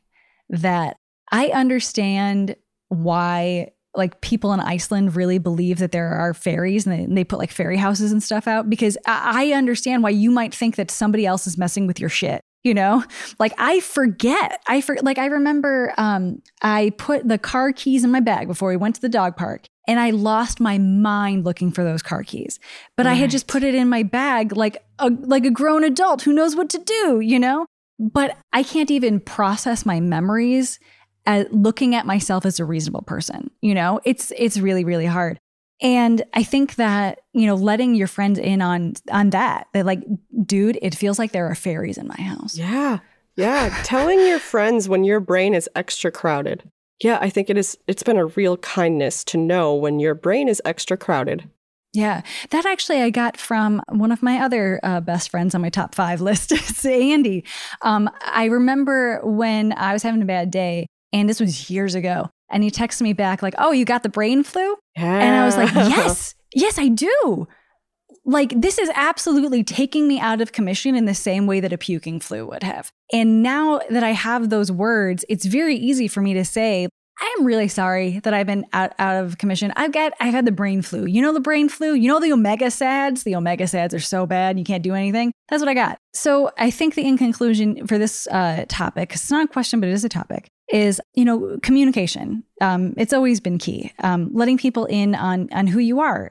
that 0.49 0.97
I 1.31 1.49
understand 1.49 2.57
why 2.88 3.73
like 3.99 4.21
people 4.23 4.53
in 4.53 4.61
Iceland 4.61 5.17
really 5.17 5.39
believe 5.39 5.79
that 5.79 5.93
there 5.93 6.09
are 6.09 6.33
fairies 6.33 6.87
and 6.87 6.99
they, 6.99 7.05
and 7.05 7.19
they 7.19 7.25
put 7.25 7.39
like 7.39 7.51
fairy 7.51 7.77
houses 7.77 8.13
and 8.13 8.23
stuff 8.23 8.47
out 8.47 8.71
because 8.71 8.97
I, 9.07 9.51
I 9.51 9.53
understand 9.53 10.03
why 10.03 10.11
you 10.11 10.31
might 10.31 10.55
think 10.55 10.77
that 10.77 10.91
somebody 10.91 11.27
else 11.27 11.47
is 11.47 11.59
messing 11.59 11.87
with 11.87 12.01
your 12.01 12.09
shit. 12.09 12.41
You 12.65 12.75
know, 12.75 13.05
like 13.39 13.53
I 13.57 13.81
forget. 13.81 14.61
I 14.67 14.81
for 14.81 14.97
like 15.03 15.17
I 15.17 15.27
remember 15.27 15.95
um, 15.97 16.43
I 16.61 16.93
put 16.99 17.27
the 17.27 17.39
car 17.39 17.73
keys 17.73 18.03
in 18.03 18.11
my 18.11 18.21
bag 18.21 18.49
before 18.49 18.69
we 18.69 18.77
went 18.77 18.97
to 18.97 19.01
the 19.01 19.09
dog 19.09 19.37
park, 19.37 19.67
and 19.87 20.01
I 20.01 20.11
lost 20.11 20.59
my 20.59 20.77
mind 20.77 21.45
looking 21.45 21.71
for 21.71 21.85
those 21.85 22.03
car 22.03 22.25
keys. 22.25 22.59
But 22.97 23.07
I 23.07 23.15
had 23.15 23.31
just 23.31 23.47
put 23.47 23.63
it 23.63 23.77
in 23.77 23.89
my 23.89 24.03
bag 24.03 24.57
like 24.57 24.85
a 24.99 25.09
like 25.09 25.47
a 25.47 25.51
grown 25.51 25.85
adult 25.85 26.23
who 26.23 26.33
knows 26.33 26.57
what 26.57 26.69
to 26.71 26.79
do. 26.79 27.21
You 27.21 27.39
know, 27.39 27.67
but 27.99 28.37
I 28.53 28.65
can't 28.65 28.91
even 28.91 29.21
process 29.21 29.87
my 29.87 30.01
memories 30.01 30.81
at 31.29 31.53
looking 31.53 31.95
at 31.95 32.07
myself 32.07 32.47
as 32.47 32.59
a 32.59 32.64
reasonable 32.64 33.03
person. 33.03 33.51
You 33.61 33.75
know, 33.75 34.01
it's 34.05 34.33
it's 34.37 34.59
really 34.59 34.83
really 34.83 35.07
hard. 35.07 35.38
And 35.81 36.25
I 36.35 36.43
think 36.43 36.75
that, 36.75 37.21
you 37.33 37.47
know, 37.47 37.55
letting 37.55 37.95
your 37.95 38.09
friends 38.09 38.38
in 38.38 38.61
on 38.62 38.95
on 39.12 39.31
that, 39.31 39.69
that 39.75 39.87
like, 39.87 40.03
dude, 40.45 40.79
it 40.83 40.95
feels 40.95 41.19
like 41.21 41.31
there 41.31 41.47
are 41.47 41.55
fairies 41.55 41.99
in 41.99 42.09
my 42.09 42.21
house. 42.21 42.57
Yeah. 42.57 42.99
Yeah. 43.37 43.81
Telling 43.85 44.19
your 44.27 44.41
friends 44.41 44.88
when 44.88 45.05
your 45.05 45.21
brain 45.21 45.55
is 45.55 45.69
extra 45.77 46.11
crowded. 46.11 46.69
Yeah, 47.01 47.19
I 47.21 47.31
think 47.31 47.49
it 47.49 47.57
is 47.57 47.79
it's 47.87 48.03
been 48.03 48.17
a 48.17 48.27
real 48.27 48.57
kindness 48.57 49.23
to 49.25 49.37
know 49.37 49.75
when 49.75 50.01
your 50.01 50.14
brain 50.14 50.49
is 50.49 50.61
extra 50.64 50.97
crowded. 50.97 51.49
Yeah, 51.93 52.23
that 52.51 52.67
actually 52.67 53.03
I 53.03 53.11
got 53.11 53.37
from 53.37 53.81
one 53.88 54.12
of 54.12 54.23
my 54.23 54.41
other 54.41 54.81
uh, 54.83 55.01
best 55.01 55.31
friends 55.31 55.55
on 55.55 55.62
my 55.62 55.71
top 55.71 55.95
five 55.95 56.21
list. 56.21 56.53
it's 56.53 56.85
Andy. 56.87 57.45
Um, 57.83 58.11
I 58.25 58.47
remember 58.47 59.21
when 59.25 59.73
I 59.73 59.93
was 59.93 60.03
having 60.03 60.23
a 60.23 60.27
bad 60.27 60.51
day, 60.51 60.87
and 61.12 61.29
this 61.29 61.40
was 61.40 61.71
years 61.71 61.94
ago, 61.94 62.31
and 62.51 62.62
he 62.62 62.71
texted 62.71 63.03
me 63.03 63.12
back 63.12 63.42
like, 63.42 63.55
"Oh, 63.59 63.73
you 63.73 63.85
got 63.85 64.03
the 64.03 64.09
brain 64.09 64.42
flu?" 64.42 64.77
Yeah. 64.97 65.18
And 65.18 65.37
I 65.37 65.44
was 65.44 65.57
like, 65.57 65.73
"Yes, 65.75 66.35
yes, 66.55 66.79
I 66.79 66.88
do." 66.88 67.47
Like 68.25 68.53
this 68.61 68.79
is 68.79 68.90
absolutely 68.94 69.64
taking 69.64 70.07
me 70.07 70.21
out 70.21 70.42
of 70.42 70.53
commission 70.53 70.94
in 70.94 71.07
the 71.07 71.14
same 71.14 71.47
way 71.47 71.61
that 71.61 71.73
a 71.73 71.79
puking 71.79 72.21
flu 72.21 72.47
would 72.47 72.62
have. 72.62 72.92
And 73.11 73.42
now 73.42 73.81
that 73.88 74.05
I 74.05 74.11
have 74.11 74.51
those 74.51 74.71
words, 74.71 75.25
it's 75.31 75.47
very 75.47 75.77
easy 75.77 76.09
for 76.09 76.21
me 76.21 76.35
to 76.35 76.44
say, 76.44 76.88
I 77.21 77.37
am 77.38 77.44
really 77.44 77.68
sorry 77.68 78.21
that 78.21 78.33
I've 78.33 78.47
been 78.47 78.64
out, 78.73 78.92
out 78.99 79.25
of 79.25 79.38
commission. 79.38 79.73
I've 79.77 79.92
got 79.92 80.12
I've 80.21 80.33
had 80.33 80.47
the 80.47 80.53
brain 80.53 80.83
flu. 80.83 81.05
You 81.07 81.21
know 81.21 81.33
the 81.33 81.40
brain 81.40 81.68
flu? 81.68 81.94
You 81.94 82.09
know 82.09 82.21
the 82.21 82.33
omega 82.33 82.71
sads? 82.71 83.25
The 83.25 83.35
omega 83.35 83.66
sads 83.66 83.92
are 83.92 84.01
so 84.01 84.25
bad 84.25 84.59
you 84.59 84.64
can't 84.64 84.85
do 84.85 84.94
anything. 84.94 85.33
That's 85.49 85.61
what 85.61 85.68
I 85.68 85.75
got. 85.75 85.99
So 86.12 86.51
I 86.59 86.71
think 86.71 86.94
the 86.94 87.07
in 87.07 87.18
conclusion 87.18 87.87
for 87.87 87.99
this 87.99 88.29
uh, 88.29 88.66
topic, 88.68 89.12
it's 89.14 89.31
not 89.31 89.47
a 89.47 89.49
question, 89.49 89.81
but 89.81 89.88
it 89.88 89.92
is 89.92 90.05
a 90.05 90.09
topic. 90.09 90.49
Is 90.73 91.01
you 91.15 91.25
know 91.25 91.59
communication. 91.63 92.45
Um, 92.61 92.95
it's 92.97 93.13
always 93.13 93.41
been 93.41 93.59
key. 93.59 93.93
Um, 94.03 94.31
letting 94.33 94.59
people 94.59 94.87
in 94.87 95.15
on 95.15 95.49
on 95.53 95.67
who 95.67 95.79
you 95.79 96.01
are. 96.01 96.31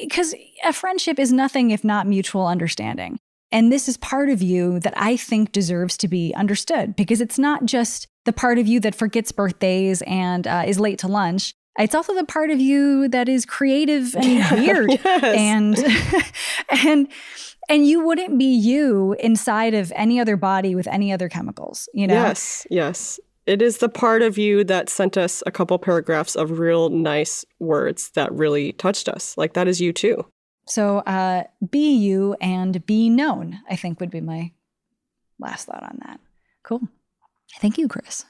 Because 0.00 0.34
um, 0.34 0.40
a 0.64 0.72
friendship 0.72 1.18
is 1.18 1.32
nothing 1.32 1.70
if 1.70 1.84
not 1.84 2.06
mutual 2.06 2.46
understanding. 2.46 3.18
And 3.50 3.72
this 3.72 3.88
is 3.88 3.96
part 3.96 4.28
of 4.28 4.42
you 4.42 4.78
that 4.80 4.92
i 4.96 5.16
think 5.16 5.52
deserves 5.52 5.96
to 5.98 6.08
be 6.08 6.34
understood 6.34 6.94
because 6.96 7.20
it's 7.20 7.38
not 7.38 7.64
just 7.64 8.06
the 8.24 8.32
part 8.32 8.58
of 8.58 8.66
you 8.66 8.78
that 8.80 8.94
forgets 8.94 9.32
birthdays 9.32 10.02
and 10.02 10.46
uh, 10.46 10.64
is 10.66 10.78
late 10.78 10.98
to 10.98 11.08
lunch. 11.08 11.54
It's 11.78 11.94
also 11.94 12.14
the 12.14 12.24
part 12.24 12.50
of 12.50 12.60
you 12.60 13.08
that 13.08 13.28
is 13.28 13.46
creative 13.46 14.14
and 14.16 14.24
yeah, 14.26 14.54
weird. 14.54 14.90
yes. 14.90 15.24
and 15.24 16.24
and 16.86 17.08
and 17.70 17.86
you 17.86 18.04
wouldn't 18.04 18.38
be 18.38 18.54
you 18.54 19.14
inside 19.20 19.74
of 19.74 19.92
any 19.94 20.18
other 20.20 20.36
body 20.36 20.74
with 20.74 20.86
any 20.86 21.12
other 21.12 21.28
chemicals 21.28 21.88
you 21.94 22.06
know? 22.06 22.14
Yes 22.14 22.66
yes 22.70 23.20
it 23.48 23.62
is 23.62 23.78
the 23.78 23.88
part 23.88 24.20
of 24.20 24.36
you 24.36 24.62
that 24.64 24.90
sent 24.90 25.16
us 25.16 25.42
a 25.46 25.50
couple 25.50 25.78
paragraphs 25.78 26.36
of 26.36 26.58
real 26.58 26.90
nice 26.90 27.46
words 27.58 28.10
that 28.10 28.30
really 28.30 28.72
touched 28.72 29.08
us. 29.08 29.36
Like 29.38 29.54
that 29.54 29.66
is 29.66 29.80
you 29.80 29.92
too. 29.92 30.26
So 30.66 30.98
uh, 30.98 31.44
be 31.70 31.94
you 31.94 32.36
and 32.42 32.84
be 32.84 33.08
known, 33.08 33.60
I 33.70 33.76
think 33.76 34.00
would 34.00 34.10
be 34.10 34.20
my 34.20 34.52
last 35.38 35.66
thought 35.66 35.82
on 35.82 35.98
that. 36.04 36.20
Cool. 36.62 36.82
Thank 37.58 37.78
you, 37.78 37.88
Chris. 37.88 38.26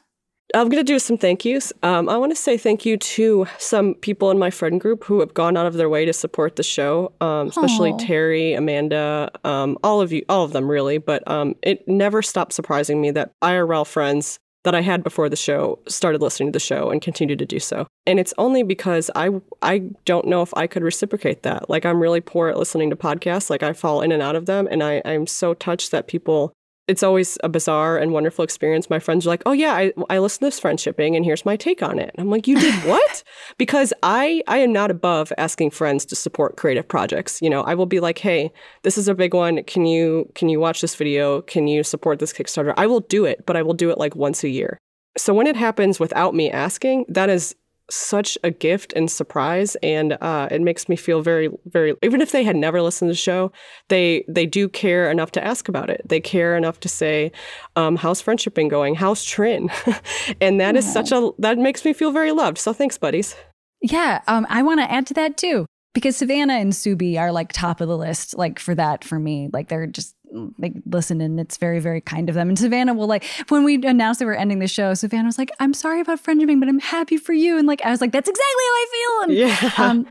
I'm 0.55 0.69
going 0.69 0.81
to 0.81 0.93
do 0.93 1.01
some 1.01 1.19
thank 1.19 1.45
yous. 1.45 1.73
Um, 1.83 2.09
I 2.09 2.17
want 2.17 2.31
to 2.31 2.37
say 2.37 2.57
thank 2.57 2.87
you 2.87 2.97
to 2.97 3.47
some 3.59 3.95
people 3.97 4.31
in 4.31 4.39
my 4.39 4.51
friend 4.51 4.81
group 4.81 5.05
who 5.05 5.19
have 5.21 5.35
gone 5.35 5.57
out 5.57 5.67
of 5.67 5.75
their 5.75 5.89
way 5.89 6.05
to 6.07 6.13
support 6.13 6.57
the 6.57 6.63
show, 6.63 7.13
um, 7.21 7.49
especially 7.49 7.93
Aww. 7.93 8.07
Terry, 8.07 8.55
Amanda, 8.55 9.31
um, 9.45 9.77
all 9.83 10.01
of 10.01 10.13
you, 10.13 10.25
all 10.29 10.45
of 10.45 10.53
them 10.53 10.71
really. 10.71 10.97
But 10.97 11.29
um, 11.29 11.57
it 11.63 11.87
never 11.89 12.23
stopped 12.23 12.53
surprising 12.53 13.01
me 13.01 13.11
that 13.11 13.33
IRL 13.43 13.87
friends 13.87 14.39
that 14.65 14.75
I 14.75 14.81
had 14.81 15.03
before 15.05 15.29
the 15.29 15.37
show 15.37 15.79
started 15.87 16.21
listening 16.21 16.49
to 16.49 16.57
the 16.57 16.61
show 16.61 16.91
and 16.91 17.01
continue 17.01 17.37
to 17.37 17.47
do 17.47 17.59
so. 17.59 17.87
And 18.07 18.19
it's 18.19 18.35
only 18.39 18.63
because 18.63 19.11
I 19.15 19.31
I 19.63 19.91
don't 20.05 20.27
know 20.27 20.43
if 20.43 20.53
I 20.57 20.67
could 20.67 20.83
reciprocate 20.83 21.43
that. 21.43 21.71
Like 21.71 21.87
I'm 21.87 22.01
really 22.01 22.21
poor 22.21 22.49
at 22.49 22.59
listening 22.59 22.91
to 22.91 22.97
podcasts. 22.97 23.51
Like 23.51 23.63
I 23.63 23.73
fall 23.73 24.03
in 24.03 24.13
and 24.13 24.23
out 24.23 24.37
of 24.37 24.47
them 24.47 24.69
and 24.71 24.83
I, 24.83 25.03
I'm 25.05 25.27
so 25.27 25.55
touched 25.55 25.91
that 25.93 26.09
people 26.09 26.53
it's 26.89 27.03
always 27.03 27.39
a 27.45 27.49
bizarre 27.49 27.99
and 27.99 28.13
wonderful 28.13 28.43
experience. 28.43 28.91
My 28.91 28.99
friends 28.99 29.27
are 29.27 29.29
like, 29.29 29.43
"Oh 29.47 29.53
yeah, 29.53 29.75
I, 29.75 29.93
I 30.11 30.19
listen 30.19 30.41
to 30.41 30.47
this 30.47 30.61
friendshipping, 30.61 31.15
and 31.15 31.25
here's 31.25 31.45
my 31.45 31.57
take 31.57 31.83
on 31.83 31.99
it." 31.99 32.11
And 32.15 32.21
I'm 32.25 32.31
like, 32.31 32.49
"You 32.49 32.59
did 32.59 32.75
what?" 32.85 33.23
because 33.59 33.93
I 34.03 34.43
I 34.49 34.59
am 34.59 34.73
not 34.73 34.91
above 34.91 35.33
asking 35.39 35.71
friends 35.71 36.05
to 36.07 36.17
support 36.17 36.57
creative 36.57 36.89
projects. 36.89 37.41
You 37.43 37.51
know, 37.51 37.63
I 37.63 37.75
will 37.75 37.87
be 37.87 38.01
like, 38.01 38.19
"Hey, 38.19 38.51
this 38.83 38.99
is 38.99 39.07
a 39.07 39.15
big 39.15 39.35
one. 39.35 39.63
Can 39.65 39.87
you 39.87 40.31
can 40.35 40.49
you 40.49 40.59
watch 40.59 40.81
this 40.81 40.95
video? 40.95 41.43
Can 41.43 41.69
you 41.69 41.85
support 41.85 42.19
this 42.19 42.33
Kickstarter?" 42.33 42.75
I 42.77 42.87
will 42.87 43.01
do 43.01 43.25
it, 43.25 43.45
but 43.47 43.57
I 43.57 43.63
will 43.63 43.75
do 43.75 43.91
it 43.91 43.99
like 43.99 44.17
once 44.17 44.43
a 44.43 44.49
year. 44.49 44.79
So 45.17 45.35
when 45.35 45.47
it 45.47 45.57
happens 45.57 46.01
without 46.01 46.35
me 46.35 46.51
asking, 46.51 47.05
that 47.09 47.29
is 47.29 47.55
such 47.91 48.37
a 48.45 48.51
gift 48.51 48.93
and 48.95 49.11
surprise 49.11 49.77
and 49.83 50.19
uh, 50.21 50.49
it 50.51 50.61
makes 50.61 50.89
me 50.89 50.97
feel 50.97 51.23
very 51.23 51.49
very 51.67 51.95
even 52.03 52.21
if 52.21 52.33
they 52.33 52.45
had 52.45 52.57
never 52.57 52.83
listened 52.83 53.09
to 53.09 53.13
the 53.13 53.17
show 53.17 53.51
they 53.89 54.25
they 54.29 54.47
do 54.47 54.69
care 54.69 55.11
enough 55.11 55.33
to 55.33 55.45
ask 55.45 55.69
about 55.69 55.91
it. 55.91 56.03
They 56.05 56.21
care 56.21 56.57
enough 56.57 56.81
to 56.81 56.89
say 56.89 57.33
um, 57.77 57.97
how's 57.97 58.23
been 58.23 58.69
going? 58.69 58.95
How's 58.95 59.25
trin? 59.25 59.71
And 60.41 60.61
that 60.61 60.77
is 60.77 60.91
such 60.91 61.13
a 61.13 61.31
that 61.39 61.59
makes 61.59 61.85
me 61.85 61.93
feel 61.93 62.13
very 62.13 62.33
loved. 62.33 62.59
So 62.59 62.73
thanks 62.73 62.99
buddies. 62.99 63.35
Yeah 63.81 64.21
um, 64.27 64.47
i 64.51 64.63
want 64.63 64.81
to 64.81 64.91
add 64.91 65.07
to 65.07 65.15
that 65.15 65.37
too 65.37 65.67
because 65.95 66.17
savannah 66.17 66.55
and 66.55 66.73
subi 66.73 67.19
are 67.19 67.33
like 67.33 67.53
top 67.53 67.81
of 67.81 67.89
the 67.89 67.97
list 67.97 68.37
like 68.37 68.59
for 68.59 68.75
that 68.75 69.05
for 69.05 69.19
me. 69.19 69.49
Like 69.53 69.69
they're 69.69 69.87
just 69.87 70.15
like 70.59 70.75
listen 70.87 71.21
and 71.21 71.39
it's 71.41 71.57
very 71.57 71.79
very 71.79 72.01
kind 72.01 72.29
of 72.29 72.35
them 72.35 72.49
and 72.49 72.59
savannah 72.59 72.95
will 72.95 73.07
like 73.07 73.25
when 73.49 73.65
we 73.65 73.75
announced 73.87 74.21
that 74.21 74.27
we 74.27 74.33
are 74.33 74.37
ending 74.37 74.59
the 74.59 74.69
show 74.69 74.95
savannah 74.95 75.27
was 75.27 75.39
like 75.39 75.51
i'm 75.61 75.75
sorry 75.75 76.01
about 76.01 76.23
friendshipping 76.23 76.61
but 76.61 76.69
i'm 76.69 76.81
happy 76.81 77.17
for 77.17 77.33
you 77.33 77.59
and 77.59 77.67
like 77.67 77.83
i 77.85 77.91
was 77.91 78.01
like 78.01 78.13
that's 78.13 78.29
exactly 78.29 78.45
how 78.45 78.73
i 78.73 78.87
feel 78.93 79.23
and, 79.23 79.33
yeah. 79.33 79.71
Um, 79.79 80.09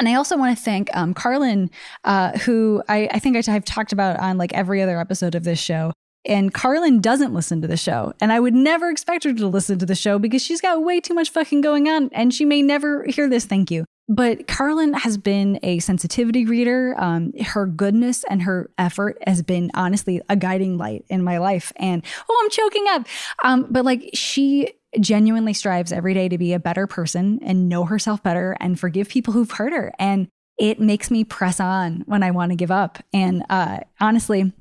and 0.00 0.08
I 0.08 0.14
also 0.14 0.36
want 0.36 0.56
to 0.56 0.62
thank 0.62 0.94
um, 0.96 1.14
Carlin, 1.14 1.70
uh, 2.02 2.36
who 2.38 2.82
I, 2.88 3.08
I 3.12 3.20
think 3.20 3.36
I've 3.36 3.64
talked 3.64 3.92
about 3.92 4.18
on 4.18 4.38
like 4.38 4.52
every 4.52 4.82
other 4.82 4.98
episode 4.98 5.36
of 5.36 5.44
this 5.44 5.60
show. 5.60 5.92
And 6.26 6.52
Carlin 6.52 7.00
doesn't 7.00 7.34
listen 7.34 7.60
to 7.62 7.68
the 7.68 7.76
show. 7.76 8.14
And 8.20 8.32
I 8.32 8.40
would 8.40 8.54
never 8.54 8.90
expect 8.90 9.24
her 9.24 9.32
to 9.34 9.46
listen 9.46 9.78
to 9.78 9.86
the 9.86 9.94
show 9.94 10.18
because 10.18 10.42
she's 10.42 10.60
got 10.60 10.82
way 10.82 11.00
too 11.00 11.14
much 11.14 11.30
fucking 11.30 11.60
going 11.60 11.88
on 11.88 12.10
and 12.12 12.32
she 12.32 12.44
may 12.44 12.62
never 12.62 13.04
hear 13.04 13.28
this. 13.28 13.44
Thank 13.44 13.70
you. 13.70 13.84
But 14.06 14.46
Carlin 14.46 14.92
has 14.92 15.16
been 15.16 15.58
a 15.62 15.78
sensitivity 15.78 16.44
reader. 16.44 16.94
Um, 16.98 17.32
her 17.40 17.66
goodness 17.66 18.22
and 18.24 18.42
her 18.42 18.70
effort 18.76 19.16
has 19.26 19.42
been 19.42 19.70
honestly 19.72 20.20
a 20.28 20.36
guiding 20.36 20.76
light 20.76 21.06
in 21.08 21.22
my 21.22 21.38
life. 21.38 21.72
And 21.76 22.04
oh, 22.28 22.40
I'm 22.42 22.50
choking 22.50 22.84
up. 22.90 23.06
Um, 23.42 23.66
but 23.70 23.84
like 23.84 24.10
she 24.12 24.72
genuinely 25.00 25.54
strives 25.54 25.90
every 25.90 26.12
day 26.14 26.28
to 26.28 26.38
be 26.38 26.52
a 26.52 26.60
better 26.60 26.86
person 26.86 27.40
and 27.42 27.68
know 27.68 27.84
herself 27.84 28.22
better 28.22 28.56
and 28.60 28.78
forgive 28.78 29.08
people 29.08 29.32
who've 29.32 29.50
hurt 29.50 29.72
her. 29.72 29.92
And 29.98 30.28
it 30.58 30.78
makes 30.78 31.10
me 31.10 31.24
press 31.24 31.58
on 31.58 32.04
when 32.06 32.22
I 32.22 32.30
want 32.30 32.52
to 32.52 32.56
give 32.56 32.70
up. 32.70 33.02
And 33.12 33.42
uh, 33.48 33.80
honestly, 34.00 34.52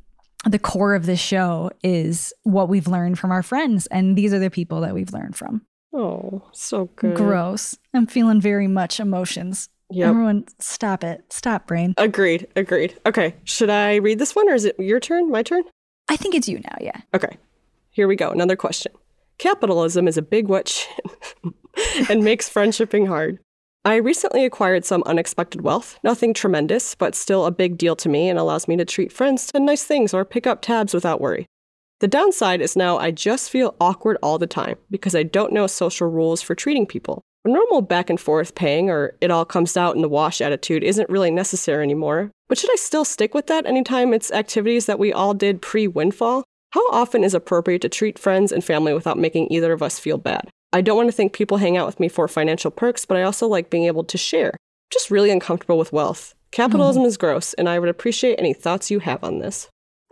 the 0.46 0.60
core 0.60 0.96
of 0.96 1.06
this 1.06 1.20
show 1.20 1.72
is 1.84 2.34
what 2.44 2.70
we've 2.70 2.88
learned 2.88 3.18
from 3.20 3.32
our 3.32 3.44
friends. 3.44 3.88
And 3.88 4.18
these 4.18 4.34
are 4.34 4.40
the 4.40 4.50
people 4.50 4.82
that 4.82 4.94
we've 4.94 5.14
learned 5.14 5.36
from. 5.36 5.62
Oh, 5.94 6.42
so 6.52 6.86
good. 6.96 7.16
Gross. 7.16 7.78
I'm 7.94 8.08
feeling 8.08 8.42
very 8.42 8.68
much 8.68 9.00
emotions. 9.00 9.70
Yep. 9.92 10.10
Everyone, 10.10 10.46
stop 10.60 11.04
it. 11.04 11.24
Stop, 11.32 11.68
brain. 11.68 11.94
Agreed. 11.98 12.48
Agreed. 12.56 13.00
Okay. 13.06 13.36
Should 13.44 13.70
I 13.70 13.96
read 13.96 14.18
this 14.18 14.36
one 14.36 14.50
or 14.50 14.56
is 14.56 14.66
it 14.66 14.80
your 14.80 15.00
turn? 15.00 15.30
My 15.30 15.44
turn? 15.44 15.64
I 16.10 16.18
think 16.18 16.34
it's 16.36 16.50
you 16.50 16.60
now, 16.60 16.78
yeah. 16.82 17.02
Okay. 17.14 17.38
Here 17.92 18.08
we 18.08 18.16
go. 18.16 18.32
Another 18.32 18.56
question. 18.56 18.92
Capitalism 19.38 20.08
is 20.08 20.18
a 20.18 20.22
big 20.22 20.48
wet 20.48 20.68
shit 20.68 21.06
and 22.10 22.24
makes 22.24 22.50
friendshipping 22.50 23.08
hard. 23.08 23.40
I 23.86 23.96
recently 23.96 24.46
acquired 24.46 24.86
some 24.86 25.04
unexpected 25.06 25.60
wealth. 25.60 26.00
Nothing 26.06 26.34
tremendous, 26.34 26.96
but 26.96 27.16
still 27.16 27.46
a 27.46 27.52
big 27.52 27.78
deal 27.78 27.98
to 27.98 28.08
me 28.08 28.30
and 28.30 28.40
allows 28.40 28.66
me 28.66 28.78
to 28.78 28.86
treat 28.86 29.12
friends 29.12 29.48
to 29.48 29.60
nice 29.60 29.84
things 29.84 30.14
or 30.14 30.24
pick 30.24 30.48
up 30.48 30.62
tabs 30.62 30.94
without 30.94 31.20
worry. 31.20 31.48
The 32.00 32.08
downside 32.08 32.62
is 32.62 32.78
now 32.78 32.98
I 32.98 33.12
just 33.12 33.50
feel 33.50 33.76
awkward 33.82 34.18
all 34.24 34.38
the 34.38 34.48
time 34.48 34.78
because 34.90 35.16
I 35.16 35.24
don't 35.24 35.52
know 35.52 35.68
social 35.68 36.08
rules 36.08 36.42
for 36.42 36.56
treating 36.56 36.86
people. 36.86 37.22
A 37.44 37.50
normal 37.50 37.82
back 37.82 38.10
and 38.10 38.18
forth 38.18 38.56
paying 38.56 38.90
or 38.90 39.18
it 39.20 39.32
all 39.32 39.44
comes 39.44 39.76
out 39.76 39.98
in 39.98 40.02
the 40.02 40.08
wash 40.08 40.40
attitude 40.40 40.82
isn't 40.82 41.10
really 41.10 41.32
necessary 41.32 41.84
anymore. 41.84 42.32
But 42.48 42.58
should 42.58 42.72
I 42.72 42.78
still 42.78 43.04
stick 43.04 43.34
with 43.34 43.48
that 43.48 43.66
anytime 43.66 44.14
it's 44.14 44.32
activities 44.32 44.86
that 44.86 45.00
we 45.00 45.12
all 45.12 45.34
did 45.34 45.62
pre 45.62 45.88
windfall? 45.88 46.46
How 46.72 46.90
often 46.90 47.26
is 47.26 47.34
appropriate 47.34 47.82
to 47.82 47.90
treat 47.90 48.18
friends 48.18 48.54
and 48.54 48.64
family 48.64 48.94
without 48.94 49.18
making 49.18 49.52
either 49.52 49.74
of 49.74 49.84
us 49.84 50.00
feel 50.00 50.18
bad? 50.18 50.50
I 50.74 50.82
don't 50.82 50.98
want 50.98 51.08
to 51.08 51.16
think 51.16 51.34
people 51.34 51.58
hang 51.58 51.78
out 51.78 51.86
with 51.86 52.00
me 52.00 52.10
for 52.10 52.28
financial 52.28 52.72
perks, 52.72 53.06
but 53.06 53.16
I 53.16 53.24
also 53.24 53.48
like 53.48 53.70
being 53.70 53.86
able 53.86 54.04
to 54.06 54.18
share. 54.18 54.54
Just 54.92 55.12
really 55.12 55.32
uncomfortable 55.32 55.78
with 55.78 55.94
wealth. 55.94 56.34
Capitalism 56.52 57.04
mm. 57.04 57.08
is 57.08 57.18
gross, 57.18 57.54
and 57.54 57.70
I 57.70 57.80
would 57.80 57.90
appreciate 57.90 58.40
any 58.40 58.54
thoughts 58.54 58.92
you 58.92 59.00
have 59.00 59.24
on 59.24 59.40
this. 59.40 59.70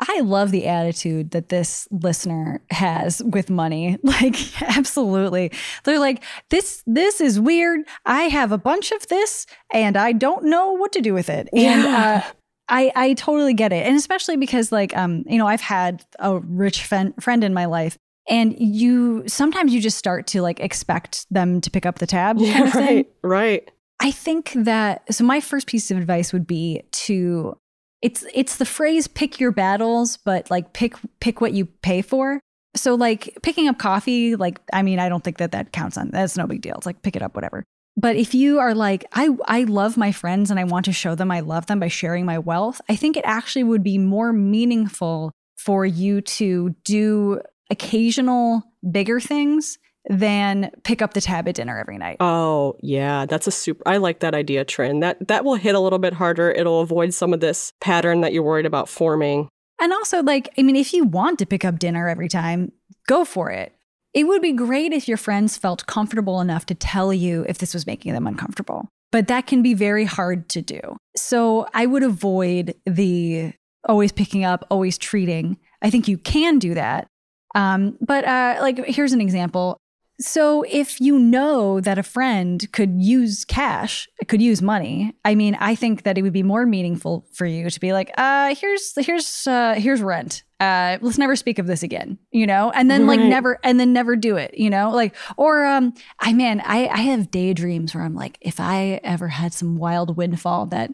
I 0.08 0.22
love 0.22 0.50
the 0.52 0.68
attitude 0.68 1.32
that 1.32 1.50
this 1.50 1.88
listener 1.92 2.62
has 2.72 3.22
with 3.24 3.50
money. 3.50 3.98
Like 4.12 4.62
absolutely. 4.62 5.52
They're 5.84 6.00
like 6.00 6.24
this 6.50 6.84
this 6.86 7.22
is 7.22 7.40
weird. 7.40 7.82
I 8.06 8.24
have 8.24 8.52
a 8.52 8.58
bunch 8.58 8.92
of 8.92 9.08
this 9.08 9.46
and 9.72 9.96
I 9.96 10.12
don't 10.12 10.46
know 10.46 10.74
what 10.74 10.92
to 10.94 11.02
do 11.02 11.14
with 11.14 11.30
it. 11.30 11.48
And 11.54 11.84
yeah. 11.84 12.24
uh, 12.26 12.32
I 12.68 12.92
I 12.96 13.14
totally 13.14 13.54
get 13.54 13.72
it. 13.72 13.88
And 13.88 13.96
especially 13.96 14.38
because 14.38 14.72
like 14.72 14.96
um 14.98 15.24
you 15.28 15.38
know, 15.38 15.48
I've 15.48 15.62
had 15.62 16.04
a 16.20 16.40
rich 16.40 16.84
fen- 16.84 17.14
friend 17.20 17.44
in 17.44 17.54
my 17.54 17.66
life 17.66 17.98
and 18.30 18.56
you 18.58 19.24
sometimes 19.28 19.74
you 19.74 19.82
just 19.82 19.98
start 19.98 20.28
to 20.28 20.42
like 20.42 20.60
expect 20.60 21.26
them 21.32 21.62
to 21.62 21.70
pick 21.70 21.86
up 21.86 22.00
the 22.00 22.08
tab 22.08 22.38
yeah, 22.40 22.54
kind 22.54 22.70
of 22.70 22.76
right. 22.76 23.14
Right. 23.24 23.72
I 24.00 24.12
think 24.12 24.54
that 24.56 25.04
so 25.14 25.24
my 25.24 25.42
first 25.42 25.68
piece 25.68 25.92
of 25.92 25.98
advice 25.98 26.34
would 26.34 26.48
be 26.48 26.82
to 26.92 27.56
it's 28.02 28.26
it's 28.34 28.58
the 28.58 28.66
phrase 28.66 29.08
pick 29.08 29.40
your 29.40 29.52
battles 29.52 30.18
but 30.18 30.50
like 30.50 30.74
pick 30.74 30.96
pick 31.20 31.42
what 31.42 31.54
you 31.54 31.66
pay 31.66 32.02
for 32.02 32.40
so 32.76 32.96
like 32.96 33.38
picking 33.44 33.68
up 33.68 33.78
coffee 33.78 34.36
like 34.36 34.60
i 34.74 34.82
mean 34.82 35.00
i 35.00 35.08
don't 35.08 35.24
think 35.24 35.38
that 35.38 35.52
that 35.52 35.72
counts 35.72 35.98
on 35.98 36.10
that's 36.10 36.38
no 36.38 36.48
big 36.48 36.62
deal 36.62 36.76
it's 36.76 36.86
like 36.86 37.02
pick 37.02 37.16
it 37.16 37.22
up 37.22 37.36
whatever 37.36 37.64
but 37.98 38.16
if 38.16 38.34
you 38.34 38.60
are 38.60 38.74
like 38.74 39.06
i 39.14 39.30
i 39.46 39.64
love 39.64 39.98
my 39.98 40.12
friends 40.12 40.50
and 40.50 40.60
i 40.60 40.64
want 40.64 40.86
to 40.86 40.94
show 40.94 41.14
them 41.14 41.32
i 41.32 41.40
love 41.40 41.68
them 41.68 41.80
by 41.80 41.88
sharing 41.88 42.26
my 42.26 42.40
wealth 42.40 42.82
i 42.90 42.96
think 42.96 43.16
it 43.16 43.26
actually 43.26 43.64
would 43.64 43.84
be 43.84 43.98
more 43.98 44.34
meaningful 44.34 45.32
for 45.58 45.86
you 45.86 46.22
to 46.22 46.76
do 46.84 47.40
occasional 47.72 48.64
bigger 48.92 49.20
things 49.20 49.80
than 50.10 50.72
pick 50.84 51.02
up 51.02 51.14
the 51.14 51.22
tab 51.22 51.48
at 51.48 51.56
dinner 51.56 51.80
every 51.80 51.98
night. 51.98 52.18
Oh, 52.20 52.76
yeah, 52.82 53.26
that's 53.26 53.48
a 53.48 53.52
super 53.52 53.82
I 53.86 53.98
like 53.98 54.20
that 54.20 54.34
idea, 54.36 54.66
Trin. 54.66 55.00
That 55.00 55.28
that 55.28 55.46
will 55.46 55.56
hit 55.56 55.76
a 55.76 55.80
little 55.80 56.00
bit 56.00 56.14
harder. 56.14 56.52
It'll 56.52 56.82
avoid 56.82 57.14
some 57.14 57.34
of 57.34 57.40
this 57.40 57.72
pattern 57.82 58.22
that 58.22 58.34
you're 58.34 58.44
worried 58.44 58.66
about 58.66 58.90
forming. 58.90 59.48
And 59.80 59.94
also 59.94 60.22
like, 60.22 60.50
I 60.58 60.64
mean, 60.64 60.76
if 60.76 60.94
you 60.94 61.06
want 61.06 61.40
to 61.40 61.46
pick 61.46 61.66
up 61.66 61.80
dinner 61.80 62.08
every 62.08 62.30
time, 62.30 62.72
go 63.08 63.26
for 63.26 63.50
it. 63.50 63.74
It 64.14 64.26
would 64.26 64.42
be 64.42 64.52
great 64.52 64.92
if 64.92 65.08
your 65.08 65.18
friends 65.18 65.58
felt 65.58 65.88
comfortable 65.88 66.42
enough 66.42 66.66
to 66.68 66.76
tell 66.76 67.14
you 67.14 67.46
if 67.48 67.60
this 67.60 67.74
was 67.74 67.88
making 67.88 68.14
them 68.14 68.28
uncomfortable. 68.28 68.90
But 69.12 69.28
that 69.28 69.48
can 69.48 69.62
be 69.62 69.74
very 69.74 70.06
hard 70.06 70.50
to 70.50 70.62
do. 70.62 70.98
So 71.16 71.68
I 71.74 71.86
would 71.86 72.04
avoid 72.04 72.76
the 72.86 73.54
always 73.88 74.12
picking 74.12 74.44
up, 74.44 74.66
always 74.70 74.98
treating. 74.98 75.58
I 75.82 75.90
think 75.90 76.08
you 76.08 76.18
can 76.18 76.60
do 76.60 76.74
that. 76.74 77.08
Um, 77.56 77.98
but 78.02 78.26
uh, 78.26 78.58
like, 78.62 78.86
here's 78.86 79.14
an 79.14 79.22
example. 79.22 79.78
So 80.20 80.64
if 80.70 81.02
you 81.02 81.18
know 81.18 81.82
that 81.82 81.98
a 81.98 82.04
friend 82.04 82.72
could 82.74 83.02
use 83.02 83.44
cash, 83.44 84.08
could 84.28 84.42
use 84.42 84.62
money, 84.62 85.16
I 85.26 85.34
mean, 85.34 85.58
I 85.60 85.74
think 85.74 86.04
that 86.04 86.16
it 86.16 86.22
would 86.22 86.32
be 86.32 86.44
more 86.44 86.68
meaningful 86.68 87.26
for 87.34 87.48
you 87.48 87.68
to 87.68 87.80
be 87.80 87.92
like, 87.92 88.12
uh, 88.18 88.54
here's 88.54 88.94
here's 88.98 89.48
uh 89.48 89.74
here's 89.76 90.02
rent. 90.02 90.44
Uh, 90.60 91.00
let's 91.02 91.18
never 91.18 91.36
speak 91.36 91.58
of 91.58 91.66
this 91.66 91.82
again, 91.82 92.20
you 92.32 92.46
know, 92.46 92.70
and 92.76 92.92
then 92.92 93.08
like 93.08 93.20
never, 93.20 93.58
and 93.64 93.80
then 93.80 93.94
never 93.94 94.16
do 94.16 94.36
it, 94.36 94.56
you 94.56 94.70
know, 94.70 94.92
like, 94.92 95.16
or, 95.36 95.66
um, 95.66 95.92
I 96.20 96.34
man, 96.34 96.62
I, 96.64 96.88
I 96.88 97.00
have 97.00 97.32
daydreams 97.32 97.96
where 97.96 98.04
I'm 98.04 98.14
like, 98.14 98.38
if 98.42 98.60
I 98.60 99.00
ever 99.04 99.30
had 99.30 99.54
some 99.54 99.78
wild 99.78 100.18
windfall 100.18 100.68
that 100.68 100.92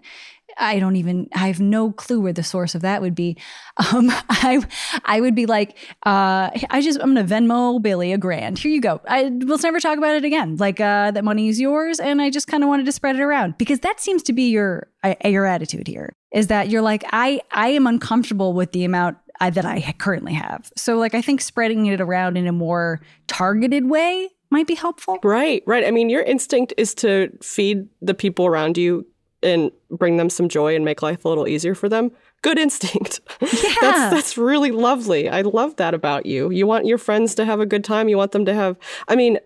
I 0.60 0.80
don't 0.80 0.96
even, 0.96 1.30
I 1.34 1.48
have 1.48 1.60
no 1.60 1.92
clue 1.92 2.20
where 2.20 2.34
the 2.34 2.44
source 2.44 2.76
of 2.76 2.82
that 2.82 3.02
would 3.02 3.16
be. 3.16 3.38
Um, 3.94 4.10
I, 4.10 4.66
I 5.06 5.22
would 5.22 5.36
be 5.36 5.46
like, 5.46 5.78
uh, 6.04 6.50
I 6.72 6.82
just, 6.82 7.00
I'm 7.00 7.14
going 7.14 7.28
to 7.28 7.32
Venmo 7.32 7.80
Billy 7.80 8.12
a 8.12 8.18
grand. 8.18 8.58
Here 8.58 8.72
you 8.72 8.82
go. 8.82 9.00
I, 9.08 9.26
let's 9.30 9.62
never 9.62 9.80
talk 9.80 10.00
about 10.00 10.16
it 10.16 10.26
again. 10.26 10.58
Like, 10.58 10.80
uh, 10.80 11.12
that 11.12 11.24
money 11.24 11.48
is 11.48 11.62
yours. 11.62 12.00
And 12.00 12.20
I 12.20 12.32
just 12.32 12.48
kind 12.48 12.64
of 12.64 12.70
wanted 12.70 12.88
to 12.88 12.92
spread 12.92 13.18
it 13.18 13.22
around 13.22 13.60
because 13.60 13.82
that 13.82 14.00
seems 14.00 14.24
to 14.24 14.34
be 14.34 14.50
your, 14.50 14.88
uh, 15.04 15.14
your 15.24 15.46
attitude 15.46 15.88
here 15.88 16.16
is 16.32 16.48
that 16.48 16.70
you're 16.70 16.82
like, 16.82 17.04
I, 17.14 17.40
I 17.52 17.70
am 17.70 17.86
uncomfortable 17.86 18.54
with 18.54 18.72
the 18.72 18.84
amount 18.84 19.18
I, 19.40 19.52
that 19.52 19.66
I 19.66 19.94
currently 20.00 20.34
have. 20.34 20.72
So 20.76 20.98
like, 20.98 21.14
I 21.14 21.22
think 21.22 21.42
spreading 21.42 21.86
it 21.86 22.02
around 22.02 22.36
in 22.36 22.48
a 22.48 22.52
more 22.52 23.00
targeted 23.28 23.88
way 23.88 24.28
might 24.50 24.68
be 24.68 24.76
helpful. 24.76 25.20
Right, 25.24 25.62
right. 25.68 25.86
I 25.86 25.92
mean, 25.92 26.10
your 26.10 26.24
instinct 26.24 26.74
is 26.78 26.96
to 26.96 27.30
feed 27.44 27.88
the 28.02 28.14
people 28.14 28.48
around 28.48 28.78
you 28.78 29.06
and 29.44 29.72
bring 29.92 30.18
them 30.18 30.30
some 30.30 30.50
joy 30.50 30.76
and 30.76 30.84
make 30.84 31.02
life 31.02 31.24
a 31.26 31.30
little 31.30 31.48
easier 31.48 31.76
for 31.76 31.88
them. 31.88 32.12
Good 32.42 32.58
instinct. 32.58 33.20
Yeah. 33.42 33.76
that's 33.82 34.14
that's 34.14 34.38
really 34.38 34.72
lovely. 34.72 35.30
I 35.30 35.42
love 35.42 35.76
that 35.78 35.94
about 35.94 36.26
you. 36.26 36.50
You 36.52 36.68
want 36.68 36.86
your 36.86 36.98
friends 36.98 37.36
to 37.36 37.46
have 37.46 37.60
a 37.60 37.66
good 37.66 37.84
time. 37.84 38.10
You 38.10 38.18
want 38.18 38.32
them 38.32 38.46
to 38.46 38.54
have. 38.54 38.78
I 39.08 39.16
mean, 39.16 39.40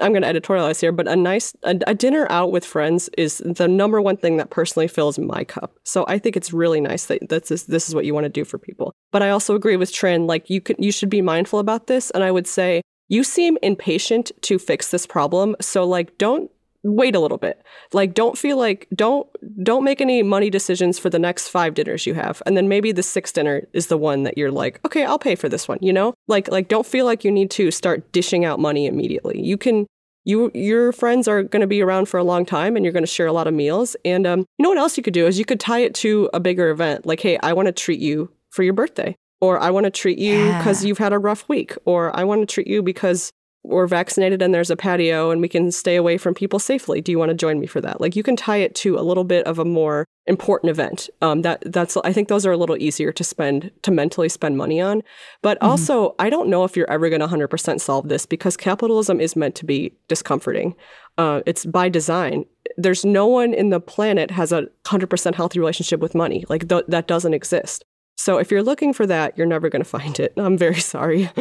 I'm 0.00 0.12
going 0.12 0.22
to 0.22 0.40
editorialize 0.40 0.80
here, 0.80 0.92
but 0.92 1.08
a 1.08 1.16
nice 1.16 1.54
a, 1.62 1.78
a 1.86 1.94
dinner 1.94 2.26
out 2.30 2.52
with 2.52 2.64
friends 2.64 3.10
is 3.18 3.38
the 3.44 3.68
number 3.68 4.00
one 4.00 4.16
thing 4.16 4.36
that 4.38 4.50
personally 4.50 4.88
fills 4.88 5.18
my 5.18 5.44
cup. 5.44 5.76
So 5.84 6.04
I 6.08 6.18
think 6.18 6.36
it's 6.36 6.52
really 6.52 6.80
nice 6.80 7.06
that 7.06 7.28
that's 7.28 7.48
this, 7.48 7.64
this 7.64 7.88
is 7.88 7.94
what 7.94 8.04
you 8.04 8.14
want 8.14 8.24
to 8.24 8.30
do 8.30 8.44
for 8.44 8.58
people. 8.58 8.94
But 9.12 9.22
I 9.22 9.30
also 9.30 9.54
agree 9.54 9.76
with 9.76 9.92
Trin. 9.92 10.26
Like 10.26 10.48
you 10.48 10.60
could 10.60 10.76
you 10.78 10.92
should 10.92 11.10
be 11.10 11.22
mindful 11.22 11.58
about 11.58 11.86
this. 11.86 12.10
And 12.10 12.24
I 12.24 12.30
would 12.30 12.46
say 12.46 12.82
you 13.08 13.24
seem 13.24 13.58
impatient 13.62 14.32
to 14.42 14.58
fix 14.58 14.90
this 14.90 15.06
problem. 15.06 15.56
So 15.60 15.84
like 15.84 16.18
don't 16.18 16.50
wait 16.84 17.16
a 17.16 17.20
little 17.20 17.38
bit. 17.38 17.60
Like 17.92 18.14
don't 18.14 18.36
feel 18.38 18.56
like 18.58 18.86
don't 18.94 19.26
don't 19.62 19.84
make 19.84 20.00
any 20.00 20.22
money 20.22 20.50
decisions 20.50 20.98
for 20.98 21.10
the 21.10 21.18
next 21.18 21.48
5 21.48 21.74
dinners 21.74 22.06
you 22.06 22.14
have. 22.14 22.42
And 22.46 22.56
then 22.56 22.68
maybe 22.68 22.92
the 22.92 23.02
sixth 23.02 23.34
dinner 23.34 23.66
is 23.72 23.88
the 23.88 23.96
one 23.98 24.22
that 24.24 24.36
you're 24.38 24.52
like, 24.52 24.80
"Okay, 24.84 25.04
I'll 25.04 25.18
pay 25.18 25.34
for 25.34 25.48
this 25.48 25.66
one." 25.66 25.78
You 25.80 25.92
know? 25.92 26.14
Like 26.28 26.50
like 26.50 26.68
don't 26.68 26.86
feel 26.86 27.06
like 27.06 27.24
you 27.24 27.32
need 27.32 27.50
to 27.52 27.70
start 27.70 28.12
dishing 28.12 28.44
out 28.44 28.60
money 28.60 28.86
immediately. 28.86 29.40
You 29.42 29.56
can 29.56 29.86
you 30.26 30.50
your 30.54 30.92
friends 30.92 31.26
are 31.28 31.42
going 31.42 31.60
to 31.60 31.66
be 31.66 31.82
around 31.82 32.06
for 32.08 32.18
a 32.18 32.24
long 32.24 32.46
time 32.46 32.76
and 32.76 32.84
you're 32.84 32.92
going 32.92 33.02
to 33.04 33.10
share 33.10 33.26
a 33.26 33.32
lot 33.32 33.46
of 33.46 33.52
meals 33.52 33.94
and 34.06 34.26
um 34.26 34.40
you 34.58 34.62
know 34.62 34.70
what 34.70 34.78
else 34.78 34.96
you 34.96 35.02
could 35.02 35.12
do 35.12 35.26
is 35.26 35.38
you 35.38 35.44
could 35.44 35.60
tie 35.60 35.80
it 35.80 35.94
to 35.94 36.30
a 36.32 36.40
bigger 36.40 36.70
event 36.70 37.04
like 37.04 37.20
hey 37.20 37.36
I 37.42 37.52
want 37.52 37.66
to 37.66 37.72
treat 37.72 38.00
you 38.00 38.30
for 38.50 38.62
your 38.62 38.72
birthday 38.72 39.14
or 39.42 39.58
I 39.60 39.68
want 39.70 39.84
to 39.84 39.90
treat 39.90 40.16
you 40.18 40.46
Yeah. 40.46 40.64
cuz 40.64 40.82
you've 40.82 40.96
had 40.96 41.12
a 41.12 41.18
rough 41.18 41.46
week 41.46 41.76
or 41.84 42.14
I 42.16 42.24
want 42.24 42.40
to 42.40 42.46
treat 42.46 42.66
you 42.66 42.82
because 42.82 43.30
we're 43.64 43.86
vaccinated 43.86 44.42
and 44.42 44.52
there's 44.52 44.70
a 44.70 44.76
patio 44.76 45.30
and 45.30 45.40
we 45.40 45.48
can 45.48 45.72
stay 45.72 45.96
away 45.96 46.18
from 46.18 46.34
people 46.34 46.58
safely. 46.58 47.00
Do 47.00 47.10
you 47.10 47.18
want 47.18 47.30
to 47.30 47.34
join 47.34 47.58
me 47.58 47.66
for 47.66 47.80
that? 47.80 48.00
Like 48.00 48.14
you 48.14 48.22
can 48.22 48.36
tie 48.36 48.58
it 48.58 48.74
to 48.76 48.98
a 48.98 49.00
little 49.00 49.24
bit 49.24 49.46
of 49.46 49.58
a 49.58 49.64
more 49.64 50.04
important 50.26 50.70
event. 50.70 51.08
Um, 51.22 51.42
that 51.42 51.62
that's 51.66 51.96
I 51.98 52.12
think 52.12 52.28
those 52.28 52.44
are 52.44 52.52
a 52.52 52.58
little 52.58 52.76
easier 52.76 53.10
to 53.12 53.24
spend 53.24 53.70
to 53.82 53.90
mentally 53.90 54.28
spend 54.28 54.58
money 54.58 54.80
on. 54.80 55.02
But 55.42 55.56
also, 55.62 56.14
I 56.18 56.28
don't 56.28 56.48
know 56.48 56.64
if 56.64 56.76
you're 56.76 56.90
ever 56.90 57.08
going 57.08 57.20
to 57.20 57.26
100% 57.26 57.80
solve 57.80 58.08
this 58.08 58.26
because 58.26 58.56
capitalism 58.56 59.20
is 59.20 59.34
meant 59.34 59.54
to 59.56 59.64
be 59.64 59.94
discomforting. 60.08 60.76
Uh, 61.16 61.40
it's 61.46 61.64
by 61.64 61.88
design. 61.88 62.44
There's 62.76 63.04
no 63.04 63.26
one 63.26 63.54
in 63.54 63.70
the 63.70 63.80
planet 63.80 64.30
has 64.30 64.52
a 64.52 64.68
100% 64.84 65.34
healthy 65.34 65.58
relationship 65.58 66.00
with 66.00 66.14
money. 66.14 66.44
Like 66.48 66.68
th- 66.68 66.84
that 66.88 67.06
doesn't 67.06 67.34
exist. 67.34 67.84
So 68.16 68.38
if 68.38 68.50
you're 68.50 68.62
looking 68.62 68.92
for 68.92 69.06
that, 69.06 69.36
you're 69.38 69.46
never 69.46 69.70
going 69.70 69.82
to 69.84 69.88
find 69.88 70.20
it. 70.20 70.34
I'm 70.36 70.58
very 70.58 70.80
sorry. 70.80 71.30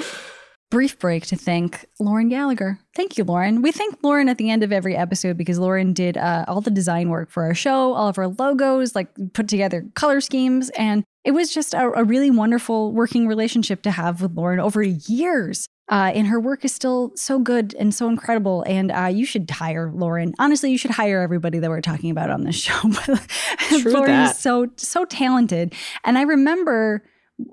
brief 0.74 0.98
break 0.98 1.28
to 1.28 1.36
thank 1.36 1.86
Lauren 2.00 2.30
Gallagher. 2.30 2.80
Thank 2.96 3.16
you, 3.16 3.24
Lauren. 3.24 3.62
We 3.62 3.72
thank 3.72 3.96
Lauren 4.02 4.28
at 4.28 4.40
the 4.40 4.50
end 4.50 4.64
of 4.64 4.72
every 4.72 4.96
episode 4.96 5.38
because 5.38 5.60
Lauren 5.60 5.94
did 5.94 6.18
uh, 6.18 6.46
all 6.48 6.62
the 6.62 6.72
design 6.72 7.10
work 7.10 7.30
for 7.30 7.44
our 7.44 7.54
show, 7.54 7.94
all 7.94 8.08
of 8.08 8.18
our 8.18 8.28
logos, 8.28 8.96
like 8.96 9.10
put 9.34 9.48
together 9.48 9.86
color 9.94 10.20
schemes. 10.20 10.72
And 10.72 11.04
it 11.24 11.30
was 11.30 11.54
just 11.54 11.76
a, 11.76 11.92
a 11.92 12.04
really 12.04 12.32
wonderful 12.32 12.92
working 12.92 13.28
relationship 13.28 13.84
to 13.84 13.92
have 13.92 14.24
with 14.24 14.34
Lauren 14.34 14.60
over 14.60 14.82
years. 14.82 15.68
Uh, 15.92 16.12
and 16.16 16.26
her 16.26 16.40
work 16.40 16.66
is 16.66 16.74
still 16.74 17.12
so 17.16 17.38
good 17.38 17.76
and 17.78 17.94
so 17.94 18.08
incredible. 18.08 18.64
And 18.66 18.92
uh, 18.92 19.12
you 19.14 19.28
should 19.28 19.52
hire 19.52 19.92
Lauren. 19.94 20.34
Honestly, 20.40 20.72
you 20.72 20.80
should 20.80 20.92
hire 20.92 21.22
everybody 21.22 21.60
that 21.60 21.70
we're 21.70 21.82
talking 21.82 22.10
about 22.10 22.32
on 22.32 22.46
this 22.46 22.56
show. 22.56 22.80
Lauren 23.86 24.10
that. 24.10 24.32
is 24.32 24.40
so 24.40 24.72
so 24.78 25.06
talented. 25.06 25.76
And 26.04 26.18
I 26.18 26.24
remember 26.24 27.04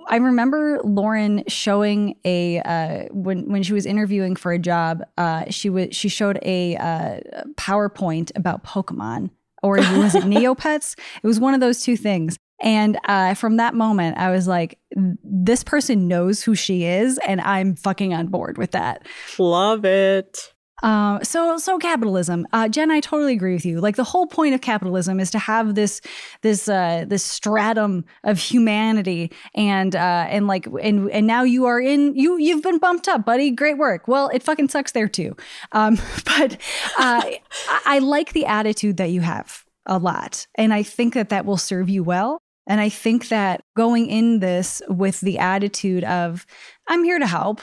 I 0.06 0.16
remember 0.16 0.80
Lauren 0.82 1.44
showing 1.46 2.16
a 2.24 2.60
uh, 2.60 3.04
when 3.12 3.50
when 3.50 3.62
she 3.62 3.72
was 3.72 3.86
interviewing 3.86 4.36
for 4.36 4.52
a 4.52 4.58
job. 4.58 5.02
Uh, 5.16 5.44
she 5.50 5.70
was 5.70 5.88
she 5.94 6.08
showed 6.08 6.38
a 6.42 6.76
uh, 6.76 7.20
PowerPoint 7.54 8.32
about 8.36 8.64
Pokemon, 8.64 9.30
or 9.62 9.76
was 9.76 10.14
it 10.14 10.24
Neopets? 10.24 10.98
It 11.22 11.26
was 11.26 11.40
one 11.40 11.54
of 11.54 11.60
those 11.60 11.82
two 11.82 11.96
things. 11.96 12.36
And 12.62 12.98
uh, 13.04 13.34
from 13.34 13.56
that 13.56 13.74
moment, 13.74 14.18
I 14.18 14.30
was 14.30 14.46
like, 14.46 14.78
this 14.94 15.64
person 15.64 16.08
knows 16.08 16.42
who 16.42 16.54
she 16.54 16.84
is, 16.84 17.18
and 17.26 17.40
I'm 17.40 17.74
fucking 17.74 18.12
on 18.12 18.26
board 18.26 18.58
with 18.58 18.72
that. 18.72 19.06
Love 19.38 19.86
it. 19.86 20.52
Uh, 20.82 21.22
so 21.22 21.58
so 21.58 21.78
capitalism, 21.78 22.46
uh, 22.52 22.68
Jen, 22.68 22.90
I 22.90 23.00
totally 23.00 23.34
agree 23.34 23.54
with 23.54 23.66
you. 23.66 23.80
Like 23.80 23.96
the 23.96 24.04
whole 24.04 24.26
point 24.26 24.54
of 24.54 24.60
capitalism 24.60 25.20
is 25.20 25.30
to 25.32 25.38
have 25.38 25.74
this 25.74 26.00
this 26.42 26.68
uh, 26.68 27.04
this 27.06 27.24
stratum 27.24 28.04
of 28.24 28.38
humanity, 28.38 29.32
and 29.54 29.94
uh, 29.94 30.26
and 30.28 30.46
like 30.46 30.66
and 30.82 31.10
and 31.10 31.26
now 31.26 31.42
you 31.42 31.66
are 31.66 31.80
in 31.80 32.14
you 32.14 32.38
you've 32.38 32.62
been 32.62 32.78
bumped 32.78 33.08
up, 33.08 33.24
buddy. 33.24 33.50
Great 33.50 33.78
work. 33.78 34.08
Well, 34.08 34.28
it 34.28 34.42
fucking 34.42 34.68
sucks 34.68 34.92
there 34.92 35.08
too. 35.08 35.36
Um, 35.72 35.96
but 36.24 36.54
uh, 36.98 37.22
I, 37.22 37.40
I 37.84 37.98
like 37.98 38.32
the 38.32 38.46
attitude 38.46 38.96
that 38.98 39.10
you 39.10 39.20
have 39.20 39.64
a 39.86 39.98
lot, 39.98 40.46
and 40.54 40.72
I 40.72 40.82
think 40.82 41.14
that 41.14 41.28
that 41.30 41.44
will 41.44 41.58
serve 41.58 41.88
you 41.88 42.02
well. 42.02 42.40
And 42.66 42.80
I 42.80 42.88
think 42.88 43.28
that 43.28 43.62
going 43.76 44.06
in 44.06 44.38
this 44.38 44.80
with 44.88 45.20
the 45.20 45.38
attitude 45.38 46.04
of 46.04 46.46
I'm 46.86 47.02
here 47.02 47.18
to 47.18 47.26
help 47.26 47.60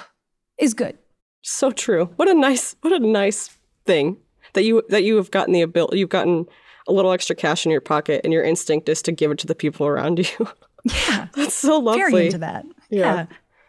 is 0.57 0.73
good. 0.73 0.97
So 1.49 1.71
true. 1.71 2.09
What 2.17 2.27
a 2.27 2.33
nice 2.33 2.75
what 2.81 2.91
a 2.91 2.99
nice 2.99 3.57
thing 3.85 4.17
that 4.51 4.63
you 4.63 4.83
that 4.89 5.05
you 5.05 5.15
have 5.15 5.31
gotten 5.31 5.53
the 5.53 5.61
ability 5.61 5.99
you've 5.99 6.09
gotten 6.09 6.45
a 6.89 6.91
little 6.91 7.13
extra 7.13 7.37
cash 7.37 7.65
in 7.65 7.71
your 7.71 7.79
pocket 7.79 8.19
and 8.25 8.33
your 8.33 8.43
instinct 8.43 8.89
is 8.89 9.01
to 9.03 9.13
give 9.13 9.31
it 9.31 9.37
to 9.39 9.47
the 9.47 9.55
people 9.55 9.87
around 9.87 10.19
you. 10.19 10.47
Yeah. 11.09 11.27
That's 11.33 11.55
so 11.55 11.79
lovely. 11.79 11.99
very 11.99 12.25
into 12.27 12.37
that. 12.37 12.65
Yeah. 12.89 12.99
Yeah. 12.99 13.25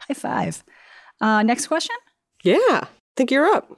High 0.07 0.15
five. 0.15 0.65
Uh, 1.21 1.43
next 1.43 1.67
question. 1.67 1.97
Yeah. 2.45 2.55
I 2.61 2.87
think 3.17 3.33
you're 3.33 3.47
up. 3.47 3.77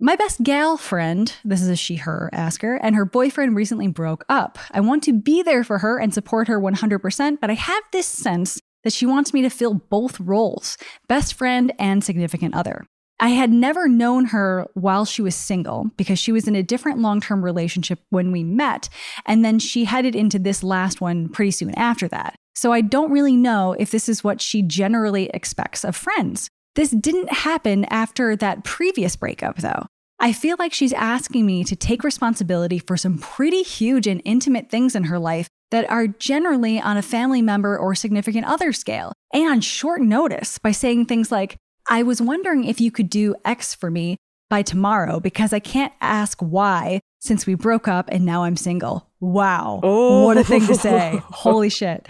My 0.00 0.16
best 0.16 0.42
gal 0.42 0.76
friend, 0.76 1.32
this 1.46 1.62
is 1.62 1.68
a 1.68 1.76
she 1.76 1.96
her 1.96 2.28
asker, 2.30 2.74
and 2.74 2.94
her 2.94 3.06
boyfriend 3.06 3.56
recently 3.56 3.88
broke 3.88 4.26
up. 4.28 4.58
I 4.70 4.80
want 4.80 5.02
to 5.04 5.14
be 5.14 5.42
there 5.42 5.64
for 5.64 5.78
her 5.78 5.98
and 5.98 6.12
support 6.12 6.46
her 6.48 6.60
100%, 6.60 7.40
but 7.40 7.48
I 7.48 7.54
have 7.54 7.82
this 7.90 8.06
sense 8.06 8.60
that 8.82 8.92
she 8.92 9.06
wants 9.06 9.32
me 9.32 9.40
to 9.40 9.48
fill 9.48 9.74
both 9.74 10.20
roles 10.20 10.76
best 11.08 11.32
friend 11.32 11.72
and 11.78 12.04
significant 12.04 12.54
other. 12.54 12.84
I 13.20 13.28
had 13.28 13.52
never 13.52 13.88
known 13.88 14.26
her 14.26 14.66
while 14.74 15.04
she 15.04 15.22
was 15.22 15.34
single 15.34 15.90
because 15.96 16.18
she 16.18 16.32
was 16.32 16.48
in 16.48 16.56
a 16.56 16.62
different 16.62 16.98
long 16.98 17.20
term 17.20 17.44
relationship 17.44 18.00
when 18.10 18.32
we 18.32 18.42
met, 18.42 18.88
and 19.24 19.44
then 19.44 19.58
she 19.58 19.84
headed 19.84 20.16
into 20.16 20.38
this 20.38 20.62
last 20.62 21.00
one 21.00 21.28
pretty 21.28 21.52
soon 21.52 21.74
after 21.76 22.08
that. 22.08 22.34
So 22.54 22.72
I 22.72 22.80
don't 22.80 23.12
really 23.12 23.36
know 23.36 23.74
if 23.78 23.90
this 23.90 24.08
is 24.08 24.24
what 24.24 24.40
she 24.40 24.62
generally 24.62 25.30
expects 25.32 25.84
of 25.84 25.96
friends. 25.96 26.48
This 26.74 26.90
didn't 26.90 27.32
happen 27.32 27.84
after 27.86 28.34
that 28.36 28.64
previous 28.64 29.16
breakup, 29.16 29.58
though. 29.58 29.86
I 30.20 30.32
feel 30.32 30.56
like 30.58 30.72
she's 30.72 30.92
asking 30.92 31.44
me 31.44 31.64
to 31.64 31.76
take 31.76 32.04
responsibility 32.04 32.78
for 32.78 32.96
some 32.96 33.18
pretty 33.18 33.62
huge 33.62 34.06
and 34.06 34.22
intimate 34.24 34.70
things 34.70 34.94
in 34.94 35.04
her 35.04 35.18
life 35.18 35.48
that 35.70 35.90
are 35.90 36.06
generally 36.06 36.80
on 36.80 36.96
a 36.96 37.02
family 37.02 37.42
member 37.42 37.76
or 37.76 37.94
significant 37.94 38.46
other 38.46 38.72
scale, 38.72 39.12
and 39.32 39.48
on 39.48 39.60
short 39.60 40.00
notice 40.00 40.58
by 40.58 40.70
saying 40.70 41.06
things 41.06 41.32
like, 41.32 41.56
I 41.88 42.02
was 42.02 42.20
wondering 42.20 42.64
if 42.64 42.80
you 42.80 42.90
could 42.90 43.10
do 43.10 43.34
X 43.44 43.74
for 43.74 43.90
me 43.90 44.16
by 44.50 44.62
tomorrow 44.62 45.20
because 45.20 45.52
I 45.52 45.58
can't 45.58 45.92
ask 46.00 46.38
why 46.40 47.00
since 47.20 47.46
we 47.46 47.54
broke 47.54 47.88
up 47.88 48.08
and 48.10 48.24
now 48.24 48.44
I'm 48.44 48.56
single. 48.56 49.08
Wow. 49.20 49.80
Oh. 49.82 50.24
What 50.24 50.36
a 50.36 50.44
thing 50.44 50.66
to 50.66 50.74
say. 50.74 51.12
Oh. 51.14 51.18
Holy 51.30 51.68
shit. 51.68 52.06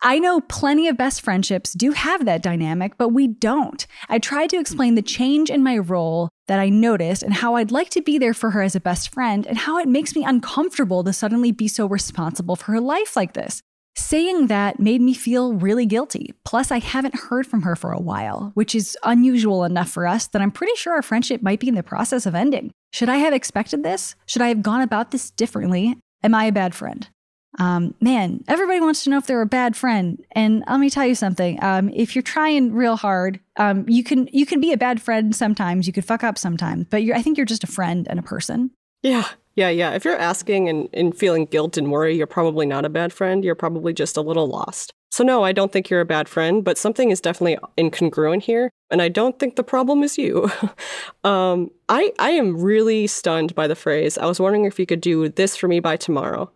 I 0.00 0.20
know 0.20 0.40
plenty 0.42 0.86
of 0.86 0.96
best 0.96 1.22
friendships 1.22 1.72
do 1.72 1.90
have 1.90 2.24
that 2.24 2.42
dynamic, 2.42 2.96
but 2.98 3.08
we 3.08 3.26
don't. 3.26 3.84
I 4.08 4.20
tried 4.20 4.48
to 4.50 4.60
explain 4.60 4.94
the 4.94 5.02
change 5.02 5.50
in 5.50 5.64
my 5.64 5.76
role 5.76 6.28
that 6.46 6.60
I 6.60 6.68
noticed 6.68 7.24
and 7.24 7.34
how 7.34 7.56
I'd 7.56 7.72
like 7.72 7.90
to 7.90 8.00
be 8.00 8.16
there 8.16 8.34
for 8.34 8.50
her 8.50 8.62
as 8.62 8.76
a 8.76 8.80
best 8.80 9.12
friend 9.12 9.44
and 9.46 9.58
how 9.58 9.76
it 9.78 9.88
makes 9.88 10.14
me 10.14 10.24
uncomfortable 10.24 11.02
to 11.02 11.12
suddenly 11.12 11.50
be 11.50 11.66
so 11.66 11.86
responsible 11.86 12.54
for 12.54 12.72
her 12.72 12.80
life 12.80 13.16
like 13.16 13.32
this. 13.32 13.60
Saying 13.98 14.46
that 14.46 14.78
made 14.78 15.00
me 15.00 15.12
feel 15.12 15.54
really 15.54 15.84
guilty. 15.84 16.32
Plus, 16.44 16.70
I 16.70 16.78
haven't 16.78 17.16
heard 17.16 17.48
from 17.48 17.62
her 17.62 17.74
for 17.74 17.90
a 17.90 18.00
while, 18.00 18.52
which 18.54 18.72
is 18.72 18.96
unusual 19.02 19.64
enough 19.64 19.90
for 19.90 20.06
us 20.06 20.28
that 20.28 20.40
I'm 20.40 20.52
pretty 20.52 20.74
sure 20.76 20.92
our 20.92 21.02
friendship 21.02 21.42
might 21.42 21.58
be 21.58 21.66
in 21.66 21.74
the 21.74 21.82
process 21.82 22.24
of 22.24 22.36
ending. 22.36 22.70
Should 22.92 23.08
I 23.08 23.16
have 23.16 23.34
expected 23.34 23.82
this? 23.82 24.14
Should 24.24 24.40
I 24.40 24.48
have 24.48 24.62
gone 24.62 24.82
about 24.82 25.10
this 25.10 25.32
differently? 25.32 25.98
Am 26.22 26.32
I 26.32 26.44
a 26.44 26.52
bad 26.52 26.76
friend? 26.76 27.08
Um, 27.58 27.96
man, 28.00 28.44
everybody 28.46 28.78
wants 28.78 29.02
to 29.02 29.10
know 29.10 29.18
if 29.18 29.26
they're 29.26 29.42
a 29.42 29.46
bad 29.46 29.76
friend. 29.76 30.24
And 30.30 30.62
let 30.68 30.78
me 30.78 30.90
tell 30.90 31.04
you 31.04 31.16
something. 31.16 31.58
Um, 31.60 31.88
if 31.88 32.14
you're 32.14 32.22
trying 32.22 32.72
real 32.72 32.94
hard, 32.94 33.40
um, 33.56 33.84
you 33.88 34.04
can 34.04 34.28
you 34.32 34.46
can 34.46 34.60
be 34.60 34.72
a 34.72 34.78
bad 34.78 35.02
friend 35.02 35.34
sometimes. 35.34 35.88
You 35.88 35.92
could 35.92 36.04
fuck 36.04 36.22
up 36.22 36.38
sometimes, 36.38 36.86
but 36.88 37.02
I 37.02 37.20
think 37.20 37.36
you're 37.36 37.46
just 37.46 37.64
a 37.64 37.68
friend 37.68 38.06
and 38.08 38.20
a 38.20 38.22
person. 38.22 38.70
Yeah, 39.02 39.26
yeah, 39.58 39.70
yeah. 39.70 39.90
If 39.90 40.04
you're 40.04 40.16
asking 40.16 40.68
and, 40.68 40.88
and 40.92 41.16
feeling 41.16 41.44
guilt 41.44 41.76
and 41.76 41.90
worry, 41.90 42.16
you're 42.16 42.28
probably 42.28 42.64
not 42.64 42.84
a 42.84 42.88
bad 42.88 43.12
friend. 43.12 43.44
You're 43.44 43.56
probably 43.56 43.92
just 43.92 44.16
a 44.16 44.20
little 44.20 44.46
lost. 44.46 44.92
So, 45.10 45.24
no, 45.24 45.42
I 45.42 45.50
don't 45.50 45.72
think 45.72 45.90
you're 45.90 46.00
a 46.00 46.04
bad 46.04 46.28
friend, 46.28 46.62
but 46.62 46.78
something 46.78 47.10
is 47.10 47.20
definitely 47.20 47.58
incongruent 47.76 48.42
here. 48.42 48.70
And 48.88 49.02
I 49.02 49.08
don't 49.08 49.36
think 49.36 49.56
the 49.56 49.64
problem 49.64 50.04
is 50.04 50.16
you. 50.16 50.48
um, 51.24 51.72
I, 51.88 52.12
I 52.20 52.30
am 52.30 52.56
really 52.56 53.08
stunned 53.08 53.56
by 53.56 53.66
the 53.66 53.74
phrase. 53.74 54.16
I 54.16 54.26
was 54.26 54.38
wondering 54.38 54.64
if 54.64 54.78
you 54.78 54.86
could 54.86 55.00
do 55.00 55.28
this 55.28 55.56
for 55.56 55.66
me 55.66 55.80
by 55.80 55.96
tomorrow. 55.96 56.52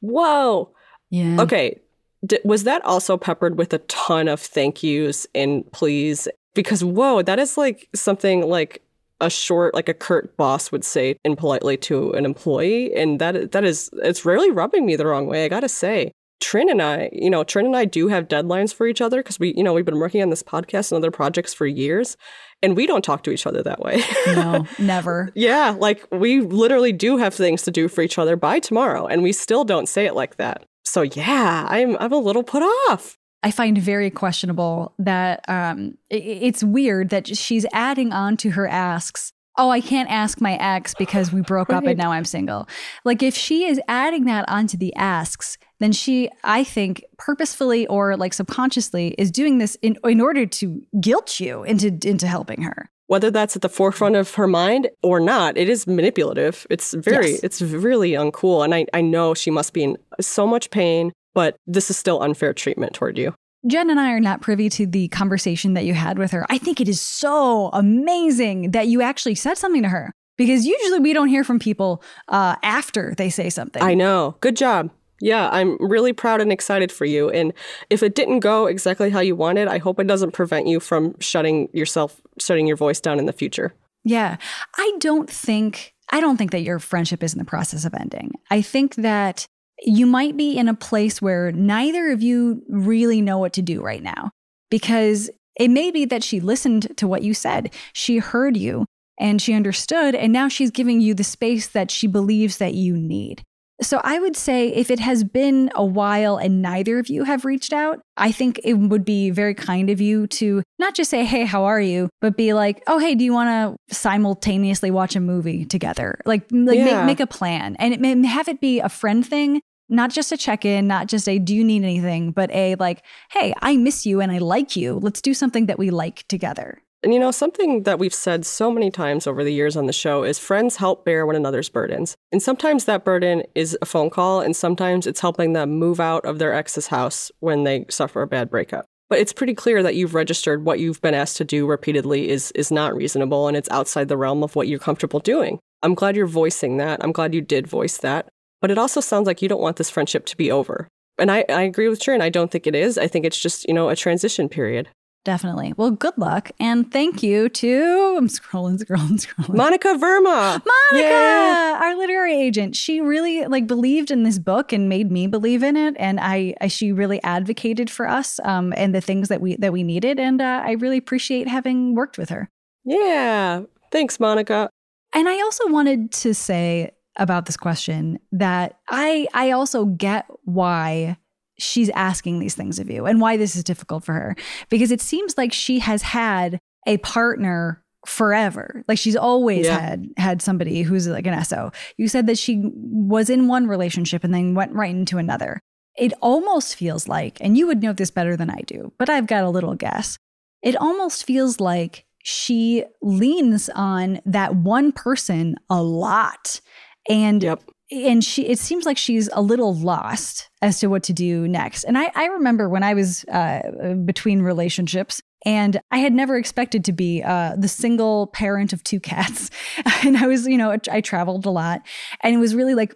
Whoa. 0.00 0.70
Yeah. 1.10 1.38
Okay. 1.38 1.78
D- 2.24 2.40
was 2.42 2.64
that 2.64 2.82
also 2.86 3.18
peppered 3.18 3.58
with 3.58 3.74
a 3.74 3.78
ton 3.80 4.28
of 4.28 4.40
thank 4.40 4.82
yous 4.82 5.26
and 5.34 5.70
please? 5.72 6.26
Because, 6.54 6.82
whoa, 6.82 7.20
that 7.20 7.38
is 7.38 7.58
like 7.58 7.90
something 7.94 8.48
like 8.48 8.82
a 9.20 9.30
short, 9.30 9.74
like 9.74 9.88
a 9.88 9.94
curt 9.94 10.36
boss 10.36 10.70
would 10.70 10.84
say 10.84 11.16
impolitely 11.24 11.76
to 11.78 12.12
an 12.12 12.24
employee. 12.24 12.94
And 12.94 13.20
that 13.20 13.52
that 13.52 13.64
is, 13.64 13.90
it's 13.94 14.24
rarely 14.24 14.50
rubbing 14.50 14.86
me 14.86 14.96
the 14.96 15.06
wrong 15.06 15.26
way, 15.26 15.44
I 15.44 15.48
gotta 15.48 15.68
say. 15.68 16.12
Trin 16.40 16.68
and 16.68 16.82
I, 16.82 17.08
you 17.12 17.30
know, 17.30 17.44
Trin 17.44 17.66
and 17.66 17.76
I 17.76 17.86
do 17.86 18.08
have 18.08 18.28
deadlines 18.28 18.74
for 18.74 18.86
each 18.86 19.00
other 19.00 19.22
because 19.22 19.38
we, 19.38 19.54
you 19.56 19.64
know, 19.64 19.72
we've 19.72 19.86
been 19.86 19.98
working 19.98 20.22
on 20.22 20.30
this 20.30 20.42
podcast 20.42 20.92
and 20.92 20.96
other 20.96 21.10
projects 21.10 21.54
for 21.54 21.66
years, 21.66 22.16
and 22.62 22.76
we 22.76 22.86
don't 22.86 23.02
talk 23.02 23.22
to 23.22 23.30
each 23.30 23.46
other 23.46 23.62
that 23.62 23.80
way. 23.80 24.02
no, 24.26 24.66
never. 24.78 25.32
Yeah, 25.34 25.74
like 25.78 26.06
we 26.12 26.42
literally 26.42 26.92
do 26.92 27.16
have 27.16 27.34
things 27.34 27.62
to 27.62 27.70
do 27.70 27.88
for 27.88 28.02
each 28.02 28.18
other 28.18 28.36
by 28.36 28.58
tomorrow, 28.58 29.06
and 29.06 29.22
we 29.22 29.32
still 29.32 29.64
don't 29.64 29.88
say 29.88 30.04
it 30.04 30.14
like 30.14 30.36
that. 30.36 30.66
So 30.84 31.02
yeah, 31.02 31.66
I'm 31.68 31.96
I'm 31.98 32.12
a 32.12 32.18
little 32.18 32.42
put 32.42 32.62
off. 32.62 33.16
I 33.42 33.50
find 33.50 33.78
very 33.78 34.10
questionable 34.10 34.94
that 34.98 35.44
um, 35.48 35.98
it, 36.10 36.22
it's 36.24 36.64
weird 36.64 37.10
that 37.10 37.36
she's 37.36 37.66
adding 37.72 38.12
on 38.12 38.36
to 38.38 38.50
her 38.50 38.66
asks 38.66 39.32
oh, 39.58 39.70
I 39.70 39.80
can't 39.80 40.10
ask 40.10 40.40
my 40.40 40.54
ex 40.56 40.94
because 40.94 41.32
we 41.32 41.40
broke 41.40 41.70
right. 41.70 41.78
up 41.78 41.84
and 41.84 41.98
now 41.98 42.12
I'm 42.12 42.24
single. 42.24 42.68
Like 43.04 43.22
if 43.22 43.36
she 43.36 43.64
is 43.64 43.80
adding 43.88 44.24
that 44.24 44.48
onto 44.48 44.76
the 44.76 44.94
asks, 44.96 45.58
then 45.80 45.92
she, 45.92 46.30
I 46.44 46.64
think, 46.64 47.04
purposefully 47.18 47.86
or 47.86 48.16
like 48.16 48.34
subconsciously 48.34 49.14
is 49.18 49.30
doing 49.30 49.58
this 49.58 49.76
in, 49.82 49.96
in 50.04 50.20
order 50.20 50.46
to 50.46 50.82
guilt 51.00 51.40
you 51.40 51.62
into 51.64 51.96
into 52.08 52.26
helping 52.26 52.62
her. 52.62 52.90
Whether 53.08 53.30
that's 53.30 53.54
at 53.54 53.62
the 53.62 53.68
forefront 53.68 54.16
of 54.16 54.34
her 54.34 54.48
mind 54.48 54.88
or 55.02 55.20
not, 55.20 55.56
it 55.56 55.68
is 55.68 55.86
manipulative. 55.86 56.66
It's 56.68 56.92
very, 56.92 57.32
yes. 57.32 57.40
it's 57.44 57.62
really 57.62 58.12
uncool. 58.12 58.64
And 58.64 58.74
I, 58.74 58.86
I 58.92 59.00
know 59.00 59.32
she 59.32 59.50
must 59.50 59.72
be 59.72 59.84
in 59.84 59.96
so 60.20 60.44
much 60.44 60.70
pain, 60.70 61.12
but 61.36 61.58
this 61.66 61.90
is 61.90 61.98
still 61.98 62.22
unfair 62.22 62.54
treatment 62.54 62.94
toward 62.94 63.18
you. 63.18 63.34
Jen 63.66 63.90
and 63.90 64.00
I 64.00 64.12
are 64.12 64.20
not 64.20 64.40
privy 64.40 64.70
to 64.70 64.86
the 64.86 65.08
conversation 65.08 65.74
that 65.74 65.84
you 65.84 65.92
had 65.92 66.18
with 66.18 66.30
her. 66.30 66.46
I 66.48 66.56
think 66.56 66.80
it 66.80 66.88
is 66.88 67.00
so 67.00 67.68
amazing 67.74 68.70
that 68.70 68.88
you 68.88 69.02
actually 69.02 69.34
said 69.34 69.58
something 69.58 69.82
to 69.82 69.90
her 69.90 70.12
because 70.38 70.64
usually 70.64 71.00
we 71.00 71.12
don't 71.12 71.28
hear 71.28 71.44
from 71.44 71.58
people 71.58 72.02
uh, 72.28 72.56
after 72.62 73.14
they 73.18 73.28
say 73.28 73.50
something. 73.50 73.82
I 73.82 73.92
know. 73.92 74.36
Good 74.40 74.56
job. 74.56 74.90
Yeah, 75.20 75.50
I'm 75.50 75.76
really 75.78 76.14
proud 76.14 76.40
and 76.40 76.50
excited 76.50 76.90
for 76.90 77.04
you. 77.04 77.28
And 77.28 77.52
if 77.90 78.02
it 78.02 78.14
didn't 78.14 78.40
go 78.40 78.64
exactly 78.64 79.10
how 79.10 79.20
you 79.20 79.36
wanted, 79.36 79.68
I 79.68 79.76
hope 79.76 80.00
it 80.00 80.06
doesn't 80.06 80.32
prevent 80.32 80.66
you 80.66 80.80
from 80.80 81.18
shutting 81.20 81.68
yourself, 81.74 82.18
shutting 82.40 82.66
your 82.66 82.76
voice 82.76 83.00
down 83.00 83.18
in 83.18 83.26
the 83.26 83.32
future. 83.32 83.74
Yeah. 84.04 84.38
I 84.78 84.92
don't 85.00 85.28
think 85.28 85.92
I 86.10 86.20
don't 86.20 86.36
think 86.36 86.52
that 86.52 86.62
your 86.62 86.78
friendship 86.78 87.22
is 87.22 87.34
in 87.34 87.38
the 87.38 87.44
process 87.44 87.84
of 87.84 87.92
ending. 87.94 88.32
I 88.50 88.62
think 88.62 88.94
that 88.96 89.46
you 89.82 90.06
might 90.06 90.36
be 90.36 90.56
in 90.56 90.68
a 90.68 90.74
place 90.74 91.20
where 91.20 91.52
neither 91.52 92.10
of 92.10 92.22
you 92.22 92.62
really 92.68 93.20
know 93.20 93.38
what 93.38 93.52
to 93.54 93.62
do 93.62 93.82
right 93.82 94.02
now 94.02 94.30
because 94.70 95.30
it 95.56 95.68
may 95.68 95.90
be 95.90 96.04
that 96.04 96.22
she 96.22 96.40
listened 96.40 96.96
to 96.96 97.08
what 97.08 97.22
you 97.22 97.34
said. 97.34 97.74
She 97.92 98.18
heard 98.18 98.56
you 98.56 98.84
and 99.18 99.40
she 99.40 99.54
understood, 99.54 100.14
and 100.14 100.32
now 100.32 100.48
she's 100.48 100.70
giving 100.70 101.00
you 101.00 101.14
the 101.14 101.24
space 101.24 101.68
that 101.68 101.90
she 101.90 102.06
believes 102.06 102.58
that 102.58 102.74
you 102.74 102.96
need. 102.96 103.42
So 103.82 104.00
I 104.02 104.18
would 104.18 104.36
say 104.36 104.68
if 104.68 104.90
it 104.90 105.00
has 105.00 105.22
been 105.22 105.70
a 105.74 105.84
while 105.84 106.38
and 106.38 106.62
neither 106.62 106.98
of 106.98 107.08
you 107.08 107.24
have 107.24 107.44
reached 107.44 107.74
out, 107.74 108.00
I 108.16 108.32
think 108.32 108.58
it 108.64 108.74
would 108.74 109.04
be 109.04 109.30
very 109.30 109.54
kind 109.54 109.90
of 109.90 110.00
you 110.00 110.26
to 110.28 110.62
not 110.78 110.94
just 110.94 111.10
say, 111.10 111.24
Hey, 111.24 111.44
how 111.44 111.64
are 111.64 111.80
you? 111.80 112.08
But 112.22 112.38
be 112.38 112.54
like, 112.54 112.82
Oh, 112.86 112.98
hey, 112.98 113.14
do 113.14 113.22
you 113.22 113.34
want 113.34 113.48
to 113.48 113.94
simultaneously 113.94 114.90
watch 114.90 115.14
a 115.14 115.20
movie 115.20 115.66
together? 115.66 116.18
Like, 116.24 116.46
like 116.50 116.78
yeah. 116.78 117.04
make, 117.04 117.18
make 117.18 117.20
a 117.20 117.26
plan 117.26 117.76
and 117.78 117.92
it 117.92 118.00
may 118.00 118.26
have 118.26 118.48
it 118.48 118.62
be 118.62 118.80
a 118.80 118.88
friend 118.88 119.26
thing 119.26 119.60
not 119.88 120.10
just 120.10 120.32
a 120.32 120.36
check 120.36 120.64
in, 120.64 120.86
not 120.86 121.06
just 121.06 121.28
a 121.28 121.38
do 121.38 121.54
you 121.54 121.64
need 121.64 121.82
anything, 121.82 122.32
but 122.32 122.50
a 122.50 122.74
like, 122.76 123.02
hey, 123.30 123.54
I 123.60 123.76
miss 123.76 124.06
you 124.06 124.20
and 124.20 124.32
I 124.32 124.38
like 124.38 124.76
you. 124.76 124.98
Let's 125.02 125.20
do 125.20 125.34
something 125.34 125.66
that 125.66 125.78
we 125.78 125.90
like 125.90 126.26
together. 126.28 126.82
And 127.02 127.14
you 127.14 127.20
know, 127.20 127.30
something 127.30 127.84
that 127.84 127.98
we've 127.98 128.14
said 128.14 128.44
so 128.44 128.70
many 128.70 128.90
times 128.90 129.26
over 129.26 129.44
the 129.44 129.52
years 129.52 129.76
on 129.76 129.86
the 129.86 129.92
show 129.92 130.24
is 130.24 130.38
friends 130.38 130.76
help 130.76 131.04
bear 131.04 131.24
one 131.24 131.36
another's 131.36 131.68
burdens. 131.68 132.16
And 132.32 132.42
sometimes 132.42 132.86
that 132.86 133.04
burden 133.04 133.44
is 133.54 133.78
a 133.80 133.86
phone 133.86 134.10
call, 134.10 134.40
and 134.40 134.56
sometimes 134.56 135.06
it's 135.06 135.20
helping 135.20 135.52
them 135.52 135.78
move 135.78 136.00
out 136.00 136.24
of 136.24 136.38
their 136.38 136.52
ex's 136.52 136.88
house 136.88 137.30
when 137.38 137.64
they 137.64 137.84
suffer 137.90 138.22
a 138.22 138.26
bad 138.26 138.50
breakup. 138.50 138.86
But 139.08 139.20
it's 139.20 139.32
pretty 139.32 139.54
clear 139.54 139.84
that 139.84 139.94
you've 139.94 140.14
registered 140.14 140.64
what 140.64 140.80
you've 140.80 141.00
been 141.00 141.14
asked 141.14 141.36
to 141.36 141.44
do 141.44 141.66
repeatedly 141.66 142.28
is 142.28 142.50
is 142.52 142.72
not 142.72 142.96
reasonable 142.96 143.46
and 143.46 143.56
it's 143.56 143.70
outside 143.70 144.08
the 144.08 144.16
realm 144.16 144.42
of 144.42 144.56
what 144.56 144.66
you're 144.66 144.80
comfortable 144.80 145.20
doing. 145.20 145.60
I'm 145.82 145.94
glad 145.94 146.16
you're 146.16 146.26
voicing 146.26 146.78
that. 146.78 147.04
I'm 147.04 147.12
glad 147.12 147.34
you 147.34 147.40
did 147.40 147.68
voice 147.68 147.98
that. 147.98 148.28
But 148.60 148.70
it 148.70 148.78
also 148.78 149.00
sounds 149.00 149.26
like 149.26 149.42
you 149.42 149.48
don't 149.48 149.60
want 149.60 149.76
this 149.76 149.90
friendship 149.90 150.26
to 150.26 150.36
be 150.36 150.50
over. 150.50 150.88
And 151.18 151.30
I, 151.30 151.44
I 151.48 151.62
agree 151.62 151.88
with 151.88 152.00
Trin. 152.00 152.20
I 152.20 152.28
don't 152.28 152.50
think 152.50 152.66
it 152.66 152.74
is. 152.74 152.98
I 152.98 153.06
think 153.06 153.24
it's 153.24 153.38
just, 153.38 153.66
you 153.66 153.74
know, 153.74 153.88
a 153.88 153.96
transition 153.96 154.48
period. 154.48 154.88
Definitely. 155.24 155.74
Well, 155.76 155.90
good 155.90 156.16
luck. 156.16 156.52
And 156.60 156.92
thank 156.92 157.20
you 157.20 157.48
to, 157.48 158.14
I'm 158.16 158.28
scrolling, 158.28 158.78
scrolling, 158.84 159.26
scrolling. 159.26 159.56
Monica 159.56 159.88
Verma. 159.88 160.62
Monica, 160.62 160.62
yeah. 160.92 161.80
our 161.82 161.96
literary 161.96 162.40
agent. 162.40 162.76
She 162.76 163.00
really 163.00 163.44
like 163.46 163.66
believed 163.66 164.12
in 164.12 164.22
this 164.22 164.38
book 164.38 164.72
and 164.72 164.88
made 164.88 165.10
me 165.10 165.26
believe 165.26 165.64
in 165.64 165.76
it. 165.76 165.96
And 165.98 166.20
I, 166.20 166.54
I 166.60 166.68
she 166.68 166.92
really 166.92 167.20
advocated 167.24 167.90
for 167.90 168.08
us 168.08 168.38
um, 168.44 168.72
and 168.76 168.94
the 168.94 169.00
things 169.00 169.28
that 169.28 169.40
we, 169.40 169.56
that 169.56 169.72
we 169.72 169.82
needed. 169.82 170.20
And 170.20 170.40
uh, 170.40 170.62
I 170.64 170.72
really 170.72 170.98
appreciate 170.98 171.48
having 171.48 171.96
worked 171.96 172.18
with 172.18 172.28
her. 172.28 172.48
Yeah. 172.84 173.62
Thanks, 173.90 174.20
Monica. 174.20 174.70
And 175.12 175.28
I 175.28 175.40
also 175.40 175.66
wanted 175.68 176.12
to 176.12 176.34
say 176.34 176.92
about 177.16 177.46
this 177.46 177.56
question 177.56 178.18
that 178.32 178.78
I, 178.88 179.26
I 179.32 179.50
also 179.52 179.86
get 179.86 180.26
why 180.44 181.16
she's 181.58 181.90
asking 181.90 182.38
these 182.38 182.54
things 182.54 182.78
of 182.78 182.90
you 182.90 183.06
and 183.06 183.20
why 183.20 183.36
this 183.36 183.56
is 183.56 183.64
difficult 183.64 184.04
for 184.04 184.12
her. 184.12 184.36
Because 184.68 184.90
it 184.90 185.00
seems 185.00 185.36
like 185.38 185.52
she 185.52 185.78
has 185.78 186.02
had 186.02 186.60
a 186.86 186.98
partner 186.98 187.82
forever. 188.06 188.84
Like 188.88 188.98
she's 188.98 189.16
always 189.16 189.66
yeah. 189.66 189.78
had 189.78 190.08
had 190.16 190.42
somebody 190.42 190.82
who's 190.82 191.08
like 191.08 191.26
an 191.26 191.44
SO 191.44 191.72
you 191.96 192.08
said 192.08 192.26
that 192.28 192.38
she 192.38 192.62
was 192.72 193.28
in 193.28 193.48
one 193.48 193.66
relationship 193.66 194.22
and 194.22 194.32
then 194.32 194.54
went 194.54 194.72
right 194.72 194.94
into 194.94 195.18
another. 195.18 195.60
It 195.98 196.12
almost 196.22 196.76
feels 196.76 197.08
like 197.08 197.38
and 197.40 197.56
you 197.56 197.66
would 197.66 197.82
know 197.82 197.92
this 197.92 198.10
better 198.10 198.36
than 198.36 198.50
I 198.50 198.60
do 198.66 198.92
but 198.98 199.10
I've 199.10 199.26
got 199.26 199.44
a 199.44 199.50
little 199.50 199.74
guess. 199.74 200.18
It 200.62 200.76
almost 200.76 201.24
feels 201.24 201.58
like 201.60 202.04
she 202.22 202.84
leans 203.02 203.68
on 203.74 204.20
that 204.24 204.56
one 204.56 204.92
person 204.92 205.56
a 205.68 205.82
lot 205.82 206.60
and 207.08 207.42
yep. 207.42 207.62
and 207.90 208.24
she 208.24 208.46
it 208.46 208.58
seems 208.58 208.84
like 208.84 208.98
she's 208.98 209.28
a 209.32 209.40
little 209.40 209.74
lost 209.74 210.50
as 210.62 210.80
to 210.80 210.88
what 210.88 211.02
to 211.04 211.12
do 211.12 211.46
next. 211.48 211.84
And 211.84 211.96
i, 211.98 212.10
I 212.14 212.26
remember 212.26 212.68
when 212.68 212.82
i 212.82 212.94
was 212.94 213.24
uh, 213.26 213.94
between 214.04 214.42
relationships 214.42 215.22
and 215.44 215.80
i 215.90 215.98
had 215.98 216.12
never 216.12 216.36
expected 216.36 216.84
to 216.84 216.92
be 216.92 217.22
uh, 217.22 217.54
the 217.56 217.68
single 217.68 218.28
parent 218.28 218.72
of 218.72 218.82
two 218.82 219.00
cats. 219.00 219.50
And 220.04 220.16
i 220.16 220.26
was 220.26 220.46
you 220.46 220.56
know 220.58 220.76
i 220.90 221.00
traveled 221.00 221.46
a 221.46 221.50
lot 221.50 221.82
and 222.20 222.34
it 222.34 222.38
was 222.38 222.54
really 222.54 222.74
like 222.74 222.94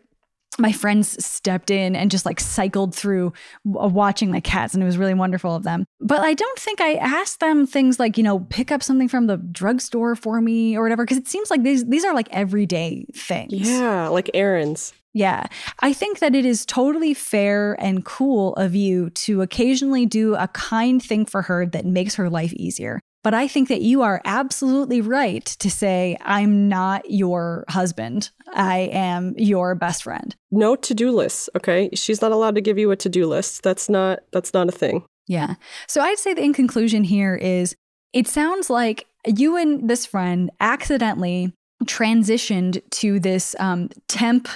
my 0.60 0.72
friends 0.72 1.24
stepped 1.24 1.70
in 1.70 1.96
and 1.96 2.10
just 2.10 2.26
like 2.26 2.38
cycled 2.38 2.94
through 2.94 3.32
uh, 3.80 3.88
watching 3.88 4.30
my 4.30 4.40
cats 4.40 4.74
and 4.74 4.82
it 4.82 4.86
was 4.86 4.98
really 4.98 5.14
wonderful 5.14 5.54
of 5.54 5.62
them 5.62 5.84
but 6.00 6.20
i 6.20 6.34
don't 6.34 6.58
think 6.58 6.80
i 6.80 6.94
asked 6.94 7.40
them 7.40 7.66
things 7.66 7.98
like 7.98 8.16
you 8.16 8.22
know 8.22 8.40
pick 8.50 8.70
up 8.70 8.82
something 8.82 9.08
from 9.08 9.26
the 9.26 9.36
drugstore 9.36 10.14
for 10.14 10.40
me 10.40 10.76
or 10.76 10.82
whatever 10.82 11.04
because 11.04 11.18
it 11.18 11.28
seems 11.28 11.50
like 11.50 11.62
these 11.62 11.84
these 11.86 12.04
are 12.04 12.14
like 12.14 12.28
everyday 12.30 13.04
things 13.14 13.52
yeah 13.52 14.08
like 14.08 14.30
errands 14.34 14.92
yeah. 15.12 15.46
I 15.80 15.92
think 15.92 16.20
that 16.20 16.34
it 16.34 16.46
is 16.46 16.64
totally 16.64 17.14
fair 17.14 17.76
and 17.80 18.04
cool 18.04 18.54
of 18.54 18.74
you 18.74 19.10
to 19.10 19.42
occasionally 19.42 20.06
do 20.06 20.36
a 20.36 20.48
kind 20.48 21.02
thing 21.02 21.26
for 21.26 21.42
her 21.42 21.66
that 21.66 21.84
makes 21.84 22.14
her 22.14 22.30
life 22.30 22.52
easier. 22.52 23.00
But 23.22 23.34
I 23.34 23.48
think 23.48 23.68
that 23.68 23.82
you 23.82 24.02
are 24.02 24.22
absolutely 24.24 25.00
right 25.00 25.44
to 25.44 25.70
say, 25.70 26.16
I'm 26.22 26.68
not 26.68 27.10
your 27.10 27.64
husband. 27.68 28.30
I 28.52 28.90
am 28.92 29.34
your 29.36 29.74
best 29.74 30.04
friend. 30.04 30.34
No 30.50 30.74
to-do 30.74 31.10
lists, 31.10 31.50
okay? 31.56 31.90
She's 31.94 32.22
not 32.22 32.32
allowed 32.32 32.54
to 32.54 32.60
give 32.60 32.78
you 32.78 32.90
a 32.90 32.96
to-do 32.96 33.26
list. 33.26 33.62
That's 33.62 33.88
not 33.88 34.20
that's 34.32 34.54
not 34.54 34.68
a 34.68 34.72
thing. 34.72 35.04
Yeah. 35.26 35.54
So 35.86 36.00
I'd 36.00 36.18
say 36.18 36.34
the 36.34 36.42
in 36.42 36.52
conclusion 36.54 37.04
here 37.04 37.36
is 37.36 37.76
it 38.12 38.26
sounds 38.26 38.70
like 38.70 39.06
you 39.26 39.56
and 39.56 39.88
this 39.88 40.06
friend 40.06 40.50
accidentally 40.60 41.52
transitioned 41.84 42.82
to 42.90 43.20
this 43.20 43.54
um, 43.58 43.90
temp 44.08 44.48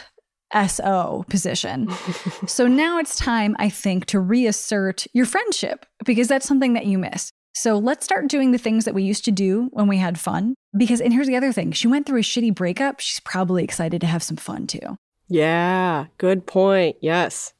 SO 0.66 1.24
position. 1.28 1.90
so 2.46 2.66
now 2.66 2.98
it's 2.98 3.16
time, 3.18 3.56
I 3.58 3.68
think, 3.68 4.06
to 4.06 4.20
reassert 4.20 5.06
your 5.12 5.26
friendship 5.26 5.86
because 6.04 6.28
that's 6.28 6.46
something 6.46 6.74
that 6.74 6.86
you 6.86 6.98
miss. 6.98 7.30
So 7.54 7.78
let's 7.78 8.04
start 8.04 8.28
doing 8.28 8.50
the 8.50 8.58
things 8.58 8.84
that 8.84 8.94
we 8.94 9.04
used 9.04 9.24
to 9.26 9.30
do 9.30 9.68
when 9.72 9.86
we 9.86 9.98
had 9.98 10.18
fun. 10.18 10.54
Because, 10.76 11.00
and 11.00 11.12
here's 11.12 11.28
the 11.28 11.36
other 11.36 11.52
thing 11.52 11.70
she 11.72 11.86
went 11.86 12.04
through 12.04 12.18
a 12.18 12.22
shitty 12.22 12.54
breakup. 12.54 12.98
She's 12.98 13.20
probably 13.20 13.62
excited 13.62 14.00
to 14.00 14.06
have 14.08 14.22
some 14.22 14.36
fun 14.36 14.66
too. 14.66 14.96
Yeah, 15.28 16.06
good 16.18 16.46
point. 16.46 16.96
Yes. 17.00 17.54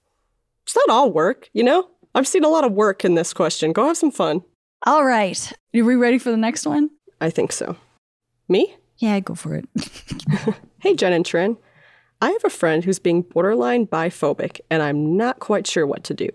It's 0.64 0.76
not 0.76 0.90
all 0.90 1.12
work, 1.12 1.48
you 1.52 1.62
know? 1.62 1.88
I've 2.14 2.28
seen 2.28 2.44
a 2.44 2.48
lot 2.48 2.64
of 2.64 2.72
work 2.72 3.04
in 3.04 3.14
this 3.14 3.32
question. 3.32 3.72
Go 3.72 3.86
have 3.86 3.96
some 3.96 4.10
fun. 4.10 4.42
All 4.86 5.04
right. 5.04 5.52
Are 5.74 5.84
we 5.84 5.94
ready 5.94 6.18
for 6.18 6.30
the 6.30 6.36
next 6.36 6.66
one? 6.66 6.90
I 7.20 7.30
think 7.30 7.52
so. 7.52 7.76
Me? 8.48 8.76
Yeah, 8.98 9.18
go 9.20 9.34
for 9.34 9.54
it. 9.54 9.68
hey, 10.80 10.94
Jen 10.94 11.12
and 11.12 11.24
Trin. 11.24 11.56
I 12.20 12.30
have 12.30 12.44
a 12.44 12.50
friend 12.50 12.84
who's 12.84 12.98
being 12.98 13.22
borderline 13.22 13.86
biphobic, 13.86 14.60
and 14.70 14.82
I'm 14.82 15.16
not 15.16 15.40
quite 15.40 15.66
sure 15.66 15.86
what 15.86 16.04
to 16.04 16.14
do. 16.14 16.28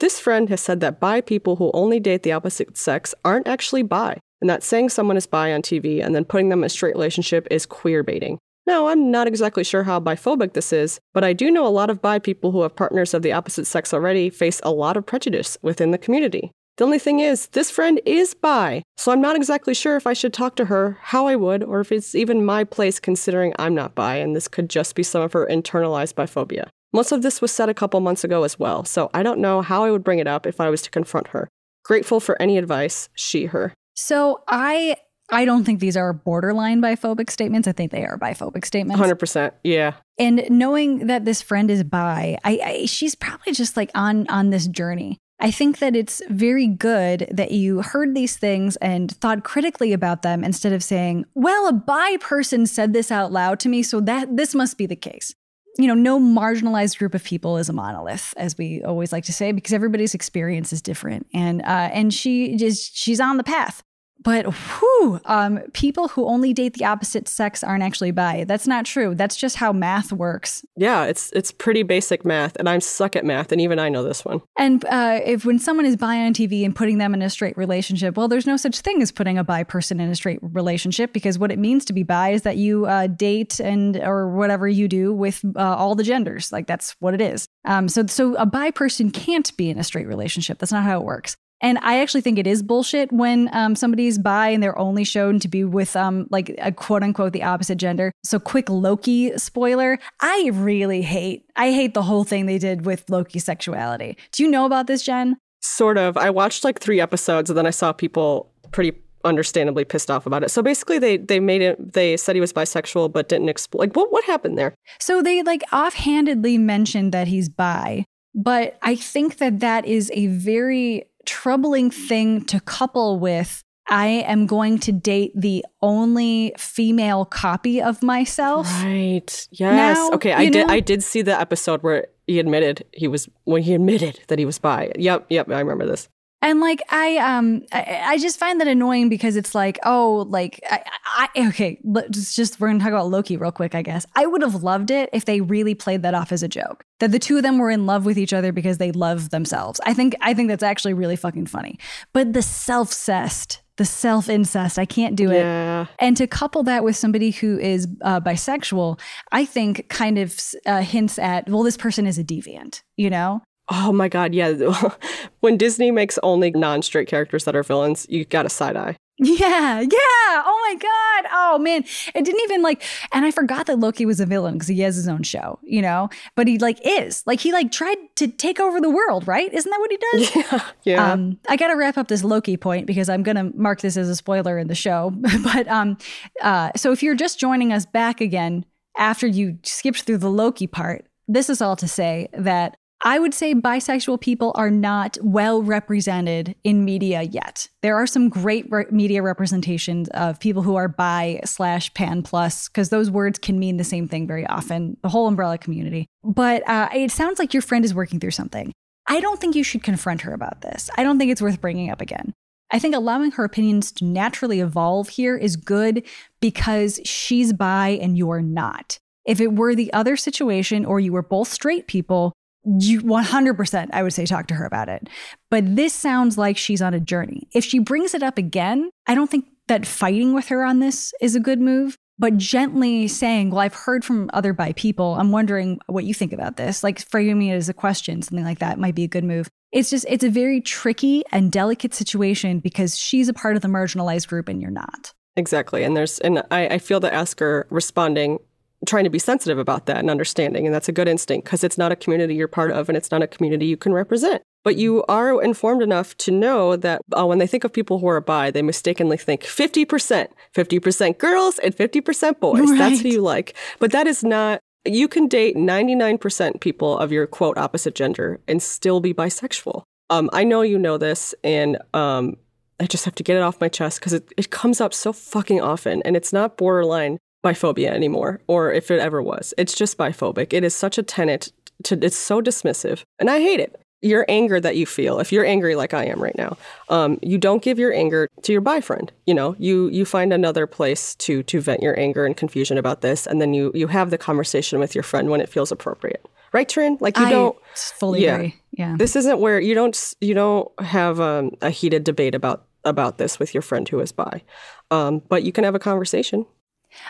This 0.00 0.18
friend 0.18 0.48
has 0.48 0.62
said 0.62 0.80
that 0.80 0.98
bi 0.98 1.20
people 1.20 1.56
who 1.56 1.70
only 1.74 2.00
date 2.00 2.22
the 2.22 2.32
opposite 2.32 2.78
sex 2.78 3.14
aren't 3.22 3.46
actually 3.46 3.82
bi, 3.82 4.16
and 4.40 4.48
that 4.48 4.62
saying 4.62 4.88
someone 4.88 5.18
is 5.18 5.26
bi 5.26 5.52
on 5.52 5.60
TV 5.60 6.02
and 6.02 6.14
then 6.14 6.24
putting 6.24 6.48
them 6.48 6.60
in 6.60 6.64
a 6.64 6.68
straight 6.70 6.94
relationship 6.94 7.46
is 7.50 7.66
queer 7.66 8.02
baiting. 8.02 8.38
Now, 8.66 8.86
I'm 8.86 9.10
not 9.10 9.26
exactly 9.26 9.62
sure 9.62 9.82
how 9.82 10.00
biphobic 10.00 10.54
this 10.54 10.72
is, 10.72 11.00
but 11.12 11.22
I 11.22 11.34
do 11.34 11.50
know 11.50 11.66
a 11.66 11.68
lot 11.68 11.90
of 11.90 12.00
bi 12.00 12.18
people 12.18 12.50
who 12.50 12.62
have 12.62 12.74
partners 12.74 13.12
of 13.12 13.20
the 13.20 13.32
opposite 13.32 13.66
sex 13.66 13.92
already 13.92 14.30
face 14.30 14.58
a 14.64 14.72
lot 14.72 14.96
of 14.96 15.04
prejudice 15.04 15.58
within 15.60 15.90
the 15.90 15.98
community. 15.98 16.50
The 16.78 16.84
only 16.84 16.98
thing 16.98 17.20
is, 17.20 17.48
this 17.48 17.70
friend 17.70 18.00
is 18.06 18.32
bi, 18.32 18.82
so 18.96 19.12
I'm 19.12 19.20
not 19.20 19.36
exactly 19.36 19.74
sure 19.74 19.96
if 19.96 20.06
I 20.06 20.14
should 20.14 20.32
talk 20.32 20.56
to 20.56 20.64
her, 20.66 20.96
how 21.02 21.26
I 21.26 21.36
would, 21.36 21.62
or 21.62 21.80
if 21.80 21.92
it's 21.92 22.14
even 22.14 22.42
my 22.42 22.64
place 22.64 23.00
considering 23.00 23.52
I'm 23.58 23.74
not 23.74 23.94
bi 23.94 24.16
and 24.16 24.34
this 24.34 24.48
could 24.48 24.70
just 24.70 24.94
be 24.94 25.02
some 25.02 25.20
of 25.20 25.34
her 25.34 25.46
internalized 25.46 26.14
biphobia. 26.14 26.68
Most 26.92 27.12
of 27.12 27.22
this 27.22 27.40
was 27.40 27.52
said 27.52 27.68
a 27.68 27.74
couple 27.74 28.00
months 28.00 28.24
ago 28.24 28.42
as 28.42 28.58
well, 28.58 28.84
so 28.84 29.10
I 29.14 29.22
don't 29.22 29.40
know 29.40 29.62
how 29.62 29.84
I 29.84 29.90
would 29.90 30.04
bring 30.04 30.18
it 30.18 30.26
up 30.26 30.46
if 30.46 30.60
I 30.60 30.70
was 30.70 30.82
to 30.82 30.90
confront 30.90 31.28
her. 31.28 31.48
Grateful 31.84 32.20
for 32.20 32.40
any 32.42 32.58
advice, 32.58 33.08
she, 33.14 33.46
her. 33.46 33.72
So 33.94 34.42
I 34.48 34.96
I 35.32 35.44
don't 35.44 35.64
think 35.64 35.80
these 35.80 35.96
are 35.96 36.12
borderline 36.12 36.82
biphobic 36.82 37.30
statements. 37.30 37.68
I 37.68 37.72
think 37.72 37.92
they 37.92 38.04
are 38.04 38.18
biphobic 38.18 38.64
statements. 38.64 39.00
100%. 39.00 39.52
Yeah. 39.62 39.94
And 40.18 40.44
knowing 40.50 41.06
that 41.06 41.24
this 41.24 41.40
friend 41.40 41.70
is 41.70 41.84
bi, 41.84 42.36
I, 42.44 42.60
I 42.64 42.86
she's 42.86 43.14
probably 43.14 43.52
just 43.52 43.76
like 43.76 43.90
on 43.94 44.26
on 44.28 44.50
this 44.50 44.66
journey. 44.66 45.18
I 45.42 45.50
think 45.50 45.78
that 45.78 45.96
it's 45.96 46.20
very 46.28 46.66
good 46.66 47.26
that 47.30 47.52
you 47.52 47.80
heard 47.80 48.14
these 48.14 48.36
things 48.36 48.76
and 48.76 49.10
thought 49.10 49.42
critically 49.42 49.94
about 49.94 50.20
them 50.20 50.44
instead 50.44 50.74
of 50.74 50.84
saying, 50.84 51.24
"Well, 51.34 51.66
a 51.66 51.72
bi 51.72 52.18
person 52.18 52.66
said 52.66 52.92
this 52.92 53.10
out 53.10 53.32
loud 53.32 53.58
to 53.60 53.68
me, 53.70 53.82
so 53.82 54.00
that 54.00 54.36
this 54.36 54.54
must 54.54 54.76
be 54.76 54.86
the 54.86 54.96
case." 54.96 55.34
You 55.82 55.88
know, 55.88 55.94
no 55.94 56.20
marginalized 56.20 56.98
group 56.98 57.14
of 57.14 57.22
people 57.24 57.56
is 57.56 57.68
a 57.68 57.72
monolith, 57.72 58.34
as 58.36 58.56
we 58.56 58.82
always 58.82 59.12
like 59.12 59.24
to 59.24 59.32
say, 59.32 59.52
because 59.52 59.72
everybody's 59.72 60.14
experience 60.14 60.72
is 60.72 60.82
different. 60.82 61.26
And 61.32 61.62
uh, 61.62 61.90
and 61.92 62.12
she 62.12 62.54
is 62.62 62.90
she's 62.92 63.20
on 63.20 63.36
the 63.36 63.44
path. 63.44 63.82
But 64.22 64.46
whew, 64.46 65.20
um, 65.24 65.60
people 65.72 66.08
who 66.08 66.26
only 66.26 66.52
date 66.52 66.74
the 66.74 66.84
opposite 66.84 67.26
sex 67.26 67.64
aren't 67.64 67.82
actually 67.82 68.10
bi. 68.10 68.44
That's 68.44 68.66
not 68.66 68.84
true. 68.84 69.14
That's 69.14 69.34
just 69.34 69.56
how 69.56 69.72
math 69.72 70.12
works. 70.12 70.64
Yeah, 70.76 71.04
it's 71.04 71.30
it's 71.32 71.50
pretty 71.50 71.82
basic 71.82 72.24
math, 72.24 72.56
and 72.56 72.68
I'm 72.68 72.80
suck 72.82 73.16
at 73.16 73.24
math, 73.24 73.50
and 73.50 73.60
even 73.60 73.78
I 73.78 73.88
know 73.88 74.02
this 74.02 74.24
one. 74.24 74.42
And 74.58 74.84
uh, 74.84 75.20
if 75.24 75.46
when 75.46 75.58
someone 75.58 75.86
is 75.86 75.96
bi 75.96 76.18
on 76.18 76.34
TV 76.34 76.64
and 76.64 76.76
putting 76.76 76.98
them 76.98 77.14
in 77.14 77.22
a 77.22 77.30
straight 77.30 77.56
relationship, 77.56 78.16
well, 78.16 78.28
there's 78.28 78.46
no 78.46 78.56
such 78.56 78.80
thing 78.80 79.00
as 79.00 79.10
putting 79.10 79.38
a 79.38 79.44
bi 79.44 79.64
person 79.64 80.00
in 80.00 80.10
a 80.10 80.14
straight 80.14 80.40
relationship 80.42 81.12
because 81.12 81.38
what 81.38 81.50
it 81.50 81.58
means 81.58 81.84
to 81.86 81.92
be 81.94 82.02
bi 82.02 82.30
is 82.30 82.42
that 82.42 82.58
you 82.58 82.86
uh, 82.86 83.06
date 83.06 83.58
and 83.58 83.96
or 83.96 84.28
whatever 84.28 84.68
you 84.68 84.86
do 84.86 85.14
with 85.14 85.42
uh, 85.56 85.76
all 85.76 85.94
the 85.94 86.04
genders. 86.04 86.52
Like 86.52 86.66
that's 86.66 86.94
what 87.00 87.14
it 87.14 87.22
is. 87.22 87.46
Um, 87.64 87.88
so 87.88 88.06
so 88.06 88.34
a 88.34 88.44
bi 88.44 88.70
person 88.70 89.10
can't 89.10 89.56
be 89.56 89.70
in 89.70 89.78
a 89.78 89.84
straight 89.84 90.06
relationship. 90.06 90.58
That's 90.58 90.72
not 90.72 90.84
how 90.84 91.00
it 91.00 91.04
works. 91.04 91.36
And 91.60 91.78
I 91.82 92.00
actually 92.00 92.22
think 92.22 92.38
it 92.38 92.46
is 92.46 92.62
bullshit 92.62 93.12
when 93.12 93.50
um, 93.52 93.76
somebody's 93.76 94.18
bi 94.18 94.48
and 94.48 94.62
they're 94.62 94.78
only 94.78 95.04
shown 95.04 95.38
to 95.40 95.48
be 95.48 95.64
with 95.64 95.94
um, 95.96 96.26
like 96.30 96.54
a 96.58 96.72
quote 96.72 97.02
unquote 97.02 97.32
the 97.32 97.42
opposite 97.42 97.76
gender. 97.76 98.12
So 98.24 98.38
quick 98.38 98.68
Loki 98.68 99.36
spoiler. 99.38 99.98
I 100.20 100.50
really 100.52 101.02
hate, 101.02 101.44
I 101.56 101.72
hate 101.72 101.94
the 101.94 102.02
whole 102.02 102.24
thing 102.24 102.46
they 102.46 102.58
did 102.58 102.86
with 102.86 103.08
Loki's 103.10 103.44
sexuality. 103.44 104.16
Do 104.32 104.42
you 104.42 104.50
know 104.50 104.64
about 104.64 104.86
this, 104.86 105.02
Jen? 105.02 105.36
Sort 105.60 105.98
of. 105.98 106.16
I 106.16 106.30
watched 106.30 106.64
like 106.64 106.80
three 106.80 107.00
episodes 107.00 107.50
and 107.50 107.56
then 107.56 107.66
I 107.66 107.70
saw 107.70 107.92
people 107.92 108.50
pretty 108.72 108.92
understandably 109.24 109.84
pissed 109.84 110.10
off 110.10 110.26
about 110.26 110.42
it. 110.42 110.50
So 110.50 110.62
basically 110.62 110.98
they 110.98 111.18
they 111.18 111.40
made 111.40 111.60
it 111.60 111.92
they 111.92 112.16
said 112.16 112.34
he 112.36 112.40
was 112.40 112.52
bisexual 112.52 113.12
but 113.12 113.28
didn't 113.28 113.50
explain 113.50 113.80
like 113.80 113.96
what 113.96 114.10
what 114.10 114.24
happened 114.24 114.56
there? 114.56 114.74
So 114.98 115.22
they 115.22 115.42
like 115.42 115.62
offhandedly 115.72 116.56
mentioned 116.58 117.12
that 117.12 117.28
he's 117.28 117.50
bi, 117.50 118.04
but 118.34 118.78
I 118.82 118.94
think 118.94 119.36
that 119.36 119.60
that 119.60 119.84
is 119.84 120.10
a 120.14 120.28
very 120.28 121.09
troubling 121.26 121.90
thing 121.90 122.44
to 122.46 122.60
couple 122.60 123.18
with 123.18 123.62
I 123.90 124.06
am 124.06 124.46
going 124.46 124.78
to 124.80 124.92
date 124.92 125.32
the 125.34 125.66
only 125.82 126.54
female 126.56 127.24
copy 127.24 127.82
of 127.82 128.04
myself. 128.04 128.68
Right. 128.84 129.48
Yes. 129.50 129.96
Now, 129.98 130.10
okay. 130.12 130.32
I 130.32 130.48
did. 130.48 130.68
Know, 130.68 130.72
I 130.72 130.78
did 130.78 131.02
see 131.02 131.22
the 131.22 131.38
episode 131.38 131.82
where 131.82 132.06
he 132.28 132.38
admitted 132.38 132.84
he 132.92 133.08
was 133.08 133.28
when 133.44 133.62
he 133.62 133.74
admitted 133.74 134.20
that 134.28 134.38
he 134.38 134.44
was 134.44 134.60
bi. 134.60 134.92
Yep. 134.96 135.26
Yep. 135.28 135.50
I 135.50 135.58
remember 135.58 135.86
this. 135.86 136.08
And 136.42 136.60
like 136.60 136.82
I 136.88 137.18
um 137.18 137.62
I, 137.72 138.00
I, 138.04 138.18
just 138.18 138.38
find 138.38 138.60
that 138.60 138.68
annoying 138.68 139.08
because 139.08 139.36
it's 139.36 139.54
like 139.54 139.78
oh 139.84 140.26
like 140.28 140.60
I, 140.70 140.82
I 141.04 141.48
okay 141.48 141.78
let's 141.84 142.34
just 142.34 142.60
we're 142.60 142.68
gonna 142.68 142.78
talk 142.78 142.88
about 142.88 143.08
Loki 143.08 143.36
real 143.36 143.52
quick 143.52 143.74
I 143.74 143.82
guess 143.82 144.06
I 144.16 144.26
would 144.26 144.42
have 144.42 144.62
loved 144.62 144.90
it 144.90 145.10
if 145.12 145.26
they 145.26 145.40
really 145.40 145.74
played 145.74 146.02
that 146.02 146.14
off 146.14 146.32
as 146.32 146.42
a 146.42 146.48
joke 146.48 146.84
that 147.00 147.12
the 147.12 147.18
two 147.18 147.36
of 147.36 147.42
them 147.42 147.58
were 147.58 147.70
in 147.70 147.86
love 147.86 148.06
with 148.06 148.18
each 148.18 148.32
other 148.32 148.52
because 148.52 148.78
they 148.78 148.92
love 148.92 149.30
themselves 149.30 149.80
I 149.84 149.92
think 149.92 150.14
I 150.20 150.32
think 150.32 150.48
that's 150.48 150.62
actually 150.62 150.94
really 150.94 151.16
fucking 151.16 151.46
funny 151.46 151.78
but 152.12 152.32
the 152.32 152.42
self 152.42 152.92
cest 152.92 153.60
the 153.80 153.86
self 153.86 154.28
incest. 154.28 154.78
I 154.78 154.84
can't 154.84 155.16
do 155.16 155.30
it. 155.30 155.38
Yeah. 155.38 155.86
And 155.98 156.14
to 156.18 156.26
couple 156.26 156.62
that 156.64 156.84
with 156.84 156.96
somebody 156.96 157.30
who 157.30 157.58
is 157.58 157.88
uh, 158.02 158.20
bisexual, 158.20 159.00
I 159.32 159.46
think 159.46 159.88
kind 159.88 160.18
of 160.18 160.38
uh, 160.66 160.82
hints 160.82 161.18
at, 161.18 161.48
well, 161.48 161.62
this 161.62 161.78
person 161.78 162.06
is 162.06 162.18
a 162.18 162.22
deviant, 162.22 162.82
you 162.98 163.08
know? 163.08 163.40
Oh 163.70 163.92
my 163.92 164.08
god, 164.08 164.34
yeah. 164.34 164.52
when 165.40 165.56
Disney 165.56 165.90
makes 165.90 166.18
only 166.22 166.50
non-straight 166.50 167.08
characters 167.08 167.44
that 167.44 167.54
are 167.54 167.62
villains, 167.62 168.06
you 168.08 168.24
got 168.24 168.46
a 168.46 168.50
side 168.50 168.76
eye. 168.76 168.96
Yeah, 169.22 169.80
yeah. 169.80 169.88
Oh 169.92 170.66
my 170.66 170.74
god. 170.76 171.30
Oh 171.30 171.58
man, 171.58 171.84
it 172.14 172.24
didn't 172.24 172.40
even 172.40 172.62
like. 172.62 172.82
And 173.12 173.26
I 173.26 173.30
forgot 173.30 173.66
that 173.66 173.78
Loki 173.78 174.06
was 174.06 174.18
a 174.18 174.24
villain 174.24 174.54
because 174.54 174.68
he 174.68 174.80
has 174.80 174.96
his 174.96 175.08
own 175.08 175.22
show, 175.22 175.58
you 175.62 175.82
know. 175.82 176.08
But 176.36 176.48
he 176.48 176.58
like 176.58 176.80
is 176.86 177.22
like 177.26 177.38
he 177.38 177.52
like 177.52 177.70
tried 177.70 177.98
to 178.16 178.28
take 178.28 178.58
over 178.58 178.80
the 178.80 178.88
world, 178.88 179.28
right? 179.28 179.52
Isn't 179.52 179.70
that 179.70 179.78
what 179.78 179.90
he 179.90 179.98
does? 180.12 180.34
Yeah, 180.34 180.70
yeah. 180.84 181.12
Um, 181.12 181.38
I 181.50 181.56
got 181.56 181.68
to 181.68 181.74
wrap 181.74 181.98
up 181.98 182.08
this 182.08 182.24
Loki 182.24 182.56
point 182.56 182.86
because 182.86 183.10
I'm 183.10 183.22
gonna 183.22 183.50
mark 183.54 183.82
this 183.82 183.98
as 183.98 184.08
a 184.08 184.16
spoiler 184.16 184.58
in 184.58 184.68
the 184.68 184.74
show. 184.74 185.12
but 185.44 185.68
um, 185.68 185.98
uh, 186.40 186.70
so 186.74 186.90
if 186.90 187.02
you're 187.02 187.14
just 187.14 187.38
joining 187.38 187.74
us 187.74 187.84
back 187.84 188.22
again 188.22 188.64
after 188.96 189.26
you 189.26 189.58
skipped 189.64 190.02
through 190.02 190.18
the 190.18 190.30
Loki 190.30 190.66
part, 190.66 191.04
this 191.28 191.50
is 191.50 191.60
all 191.60 191.76
to 191.76 191.86
say 191.86 192.28
that 192.32 192.78
I 193.02 193.18
would 193.18 193.32
say 193.32 193.54
bisexual 193.54 194.20
people 194.20 194.52
are 194.56 194.70
not 194.70 195.16
well 195.22 195.62
represented 195.62 196.54
in 196.64 196.84
media 196.84 197.22
yet. 197.22 197.66
There 197.80 197.96
are 197.96 198.06
some 198.06 198.28
great 198.28 198.70
re- 198.70 198.84
media 198.90 199.22
representations 199.22 200.10
of 200.10 200.38
people 200.38 200.62
who 200.62 200.76
are 200.76 200.88
bi 200.88 201.40
slash 201.46 201.92
pan 201.94 202.22
plus, 202.22 202.68
because 202.68 202.90
those 202.90 203.10
words 203.10 203.38
can 203.38 203.58
mean 203.58 203.78
the 203.78 203.84
same 203.84 204.06
thing 204.06 204.26
very 204.26 204.46
often, 204.46 204.98
the 205.02 205.08
whole 205.08 205.26
umbrella 205.26 205.56
community. 205.56 206.06
But 206.22 206.68
uh, 206.68 206.90
it 206.94 207.10
sounds 207.10 207.38
like 207.38 207.54
your 207.54 207.62
friend 207.62 207.86
is 207.86 207.94
working 207.94 208.20
through 208.20 208.32
something. 208.32 208.70
I 209.06 209.20
don't 209.20 209.40
think 209.40 209.54
you 209.54 209.64
should 209.64 209.82
confront 209.82 210.20
her 210.20 210.34
about 210.34 210.60
this. 210.60 210.90
I 210.98 211.02
don't 211.02 211.18
think 211.18 211.32
it's 211.32 211.42
worth 211.42 211.60
bringing 211.60 211.90
up 211.90 212.02
again. 212.02 212.34
I 212.70 212.78
think 212.78 212.94
allowing 212.94 213.32
her 213.32 213.44
opinions 213.44 213.92
to 213.92 214.04
naturally 214.04 214.60
evolve 214.60 215.08
here 215.08 215.38
is 215.38 215.56
good 215.56 216.06
because 216.40 217.00
she's 217.04 217.54
bi 217.54 217.98
and 218.00 218.18
you're 218.18 218.42
not. 218.42 218.98
If 219.24 219.40
it 219.40 219.54
were 219.54 219.74
the 219.74 219.92
other 219.92 220.16
situation 220.16 220.84
or 220.84 221.00
you 221.00 221.12
were 221.12 221.22
both 221.22 221.48
straight 221.48 221.86
people, 221.86 222.32
you 222.64 223.00
100% 223.02 223.90
I 223.92 224.02
would 224.02 224.12
say 224.12 224.26
talk 224.26 224.46
to 224.48 224.54
her 224.54 224.66
about 224.66 224.88
it. 224.88 225.08
But 225.50 225.76
this 225.76 225.94
sounds 225.94 226.36
like 226.36 226.56
she's 226.56 226.82
on 226.82 226.94
a 226.94 227.00
journey. 227.00 227.48
If 227.54 227.64
she 227.64 227.78
brings 227.78 228.14
it 228.14 228.22
up 228.22 228.38
again, 228.38 228.90
I 229.06 229.14
don't 229.14 229.30
think 229.30 229.46
that 229.68 229.86
fighting 229.86 230.34
with 230.34 230.48
her 230.48 230.64
on 230.64 230.80
this 230.80 231.12
is 231.20 231.34
a 231.34 231.40
good 231.40 231.60
move 231.60 231.96
but 232.20 232.36
gently 232.36 233.08
saying, 233.08 233.50
Well, 233.50 233.60
I've 233.60 233.74
heard 233.74 234.04
from 234.04 234.28
other 234.34 234.52
bi 234.52 234.74
people. 234.74 235.14
I'm 235.14 235.32
wondering 235.32 235.80
what 235.86 236.04
you 236.04 236.12
think 236.12 236.34
about 236.34 236.58
this. 236.58 236.84
Like 236.84 237.00
framing 237.00 237.48
it 237.48 237.54
as 237.54 237.70
a 237.70 237.74
question, 237.74 238.20
something 238.20 238.44
like 238.44 238.58
that 238.58 238.78
might 238.78 238.94
be 238.94 239.04
a 239.04 239.08
good 239.08 239.24
move. 239.24 239.48
It's 239.72 239.88
just, 239.88 240.04
it's 240.06 240.22
a 240.22 240.28
very 240.28 240.60
tricky 240.60 241.24
and 241.32 241.50
delicate 241.50 241.94
situation 241.94 242.60
because 242.60 242.98
she's 242.98 243.28
a 243.28 243.32
part 243.32 243.56
of 243.56 243.62
the 243.62 243.68
marginalized 243.68 244.28
group 244.28 244.48
and 244.48 244.60
you're 244.60 244.70
not. 244.70 245.14
Exactly. 245.36 245.82
And 245.82 245.96
there's, 245.96 246.18
and 246.18 246.42
I, 246.50 246.66
I 246.66 246.78
feel 246.78 247.00
that 247.00 247.14
Asker 247.14 247.66
responding 247.70 248.38
trying 248.86 249.04
to 249.04 249.10
be 249.10 249.18
sensitive 249.18 249.58
about 249.58 249.86
that 249.86 249.98
and 249.98 250.10
understanding. 250.10 250.66
And 250.66 250.74
that's 250.74 250.88
a 250.88 250.92
good 250.92 251.08
instinct 251.08 251.44
because 251.44 251.62
it's 251.62 251.76
not 251.76 251.92
a 251.92 251.96
community 251.96 252.34
you're 252.34 252.48
part 252.48 252.70
of 252.70 252.88
and 252.88 252.96
it's 252.96 253.10
not 253.10 253.22
a 253.22 253.26
community 253.26 253.66
you 253.66 253.76
can 253.76 253.92
represent. 253.92 254.42
But 254.64 254.76
you 254.76 255.04
are 255.04 255.42
informed 255.42 255.82
enough 255.82 256.16
to 256.18 256.30
know 256.30 256.76
that 256.76 257.02
uh, 257.16 257.26
when 257.26 257.38
they 257.38 257.46
think 257.46 257.64
of 257.64 257.72
people 257.72 257.98
who 257.98 258.06
are 258.08 258.20
bi, 258.20 258.50
they 258.50 258.62
mistakenly 258.62 259.16
think 259.16 259.42
50%, 259.42 260.28
50% 260.54 261.18
girls 261.18 261.58
and 261.58 261.74
50% 261.76 262.40
boys. 262.40 262.60
Right. 262.60 262.78
That's 262.78 263.00
who 263.00 263.08
you 263.08 263.22
like. 263.22 263.54
But 263.78 263.92
that 263.92 264.06
is 264.06 264.22
not, 264.22 264.60
you 264.84 265.08
can 265.08 265.28
date 265.28 265.56
99% 265.56 266.60
people 266.60 266.98
of 266.98 267.12
your 267.12 267.26
quote 267.26 267.58
opposite 267.58 267.94
gender 267.94 268.40
and 268.48 268.62
still 268.62 269.00
be 269.00 269.14
bisexual. 269.14 269.82
Um, 270.10 270.28
I 270.32 270.44
know 270.44 270.62
you 270.62 270.78
know 270.78 270.98
this, 270.98 271.34
and 271.44 271.78
um, 271.94 272.36
I 272.80 272.86
just 272.86 273.04
have 273.04 273.14
to 273.14 273.22
get 273.22 273.36
it 273.36 273.42
off 273.42 273.60
my 273.60 273.68
chest 273.68 274.00
because 274.00 274.12
it, 274.12 274.28
it 274.36 274.50
comes 274.50 274.80
up 274.80 274.92
so 274.92 275.12
fucking 275.12 275.60
often. 275.60 276.02
And 276.04 276.16
it's 276.16 276.32
not 276.32 276.56
borderline 276.56 277.18
biphobia 277.44 277.88
anymore, 277.88 278.40
or 278.46 278.72
if 278.72 278.90
it 278.90 279.00
ever 279.00 279.22
was. 279.22 279.54
It's 279.56 279.74
just 279.74 279.96
biphobic. 279.96 280.52
It 280.52 280.64
is 280.64 280.74
such 280.74 280.98
a 280.98 281.02
tenet 281.02 281.52
to, 281.84 281.98
it's 282.02 282.16
so 282.16 282.42
dismissive. 282.42 283.02
And 283.18 283.30
I 283.30 283.40
hate 283.40 283.60
it 283.60 283.80
your 284.02 284.24
anger 284.28 284.58
that 284.60 284.76
you 284.76 284.86
feel 284.86 285.18
if 285.18 285.30
you're 285.30 285.44
angry 285.44 285.74
like 285.76 285.92
i 285.92 286.04
am 286.04 286.22
right 286.22 286.36
now 286.36 286.56
um, 286.88 287.18
you 287.22 287.38
don't 287.38 287.62
give 287.62 287.78
your 287.78 287.92
anger 287.92 288.28
to 288.42 288.52
your 288.52 288.60
boyfriend 288.60 289.12
you 289.26 289.34
know 289.34 289.54
you 289.58 289.88
you 289.88 290.04
find 290.04 290.32
another 290.32 290.66
place 290.66 291.14
to 291.16 291.42
to 291.42 291.60
vent 291.60 291.82
your 291.82 291.98
anger 291.98 292.24
and 292.24 292.36
confusion 292.36 292.78
about 292.78 293.02
this 293.02 293.26
and 293.26 293.40
then 293.40 293.52
you 293.52 293.70
you 293.74 293.86
have 293.86 294.10
the 294.10 294.18
conversation 294.18 294.78
with 294.78 294.94
your 294.94 295.04
friend 295.04 295.30
when 295.30 295.40
it 295.40 295.48
feels 295.48 295.70
appropriate 295.70 296.26
right 296.52 296.68
Trin? 296.68 296.96
like 297.00 297.18
you 297.18 297.26
I 297.26 297.30
don't 297.30 297.56
fully 297.74 298.24
yeah. 298.24 298.34
agree. 298.36 298.56
Yeah. 298.72 298.96
this 298.98 299.16
isn't 299.16 299.38
where 299.38 299.60
you 299.60 299.74
don't 299.74 300.14
you 300.20 300.34
don't 300.34 300.68
have 300.80 301.20
um, 301.20 301.52
a 301.60 301.70
heated 301.70 302.04
debate 302.04 302.34
about 302.34 302.66
about 302.84 303.18
this 303.18 303.38
with 303.38 303.52
your 303.52 303.62
friend 303.62 303.88
who 303.88 304.00
is 304.00 304.12
bi 304.12 304.42
um, 304.90 305.20
but 305.28 305.42
you 305.42 305.52
can 305.52 305.64
have 305.64 305.74
a 305.74 305.78
conversation 305.80 306.46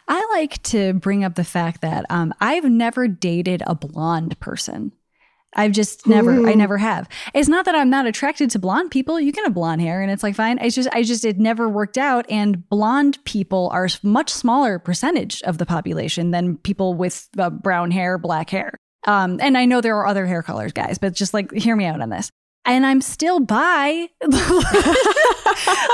I 0.09 0.26
like 0.33 0.62
to 0.64 0.95
bring 0.95 1.24
up 1.24 1.35
the 1.35 1.45
fact 1.45 1.81
that 1.81 2.05
um, 2.11 2.33
I've 2.41 2.64
never 2.64 3.09
dated 3.09 3.62
a 3.66 3.74
blonde 3.74 4.39
person. 4.41 4.93
I've 5.57 5.72
just 5.72 6.07
never, 6.07 6.47
I 6.49 6.55
never 6.55 6.78
have. 6.78 7.09
It's 7.35 7.49
not 7.49 7.64
that 7.64 7.74
I'm 7.74 7.91
not 7.91 8.07
attracted 8.07 8.51
to 8.51 8.61
blonde 8.61 8.93
people. 8.93 9.18
You 9.18 9.33
can 9.33 9.45
have 9.45 9.55
blonde 9.55 9.81
hair 9.81 10.01
and 10.01 10.11
it's 10.11 10.22
like 10.22 10.37
fine. 10.37 10.59
It's 10.59 10.76
just, 10.76 10.89
I 10.93 11.03
just, 11.03 11.24
it 11.24 11.41
never 11.41 11.68
worked 11.68 11.99
out. 11.99 12.24
And 12.31 12.68
blonde 12.68 13.18
people 13.24 13.68
are 13.72 13.89
much 14.05 14.31
smaller 14.31 14.78
percentage 14.78 15.43
of 15.43 15.59
the 15.59 15.66
population 15.66 16.31
than 16.31 16.57
people 16.59 16.95
with 16.95 17.28
uh, 17.37 17.51
brown 17.51 17.91
hair, 17.91 18.16
black 18.16 18.51
hair. 18.51 18.76
Um, 19.09 19.41
and 19.43 19.59
I 19.59 19.64
know 19.64 19.81
there 19.81 19.97
are 19.97 20.07
other 20.07 20.26
hair 20.26 20.43
colors, 20.43 20.72
guys, 20.72 20.99
but 20.99 21.14
just 21.14 21.35
like, 21.35 21.53
hear 21.53 21.74
me 21.74 21.87
out 21.87 22.01
on 22.01 22.11
this. 22.11 22.31
And 22.65 22.85
I'm 22.85 23.01
still 23.01 23.41
bi. 23.41 24.09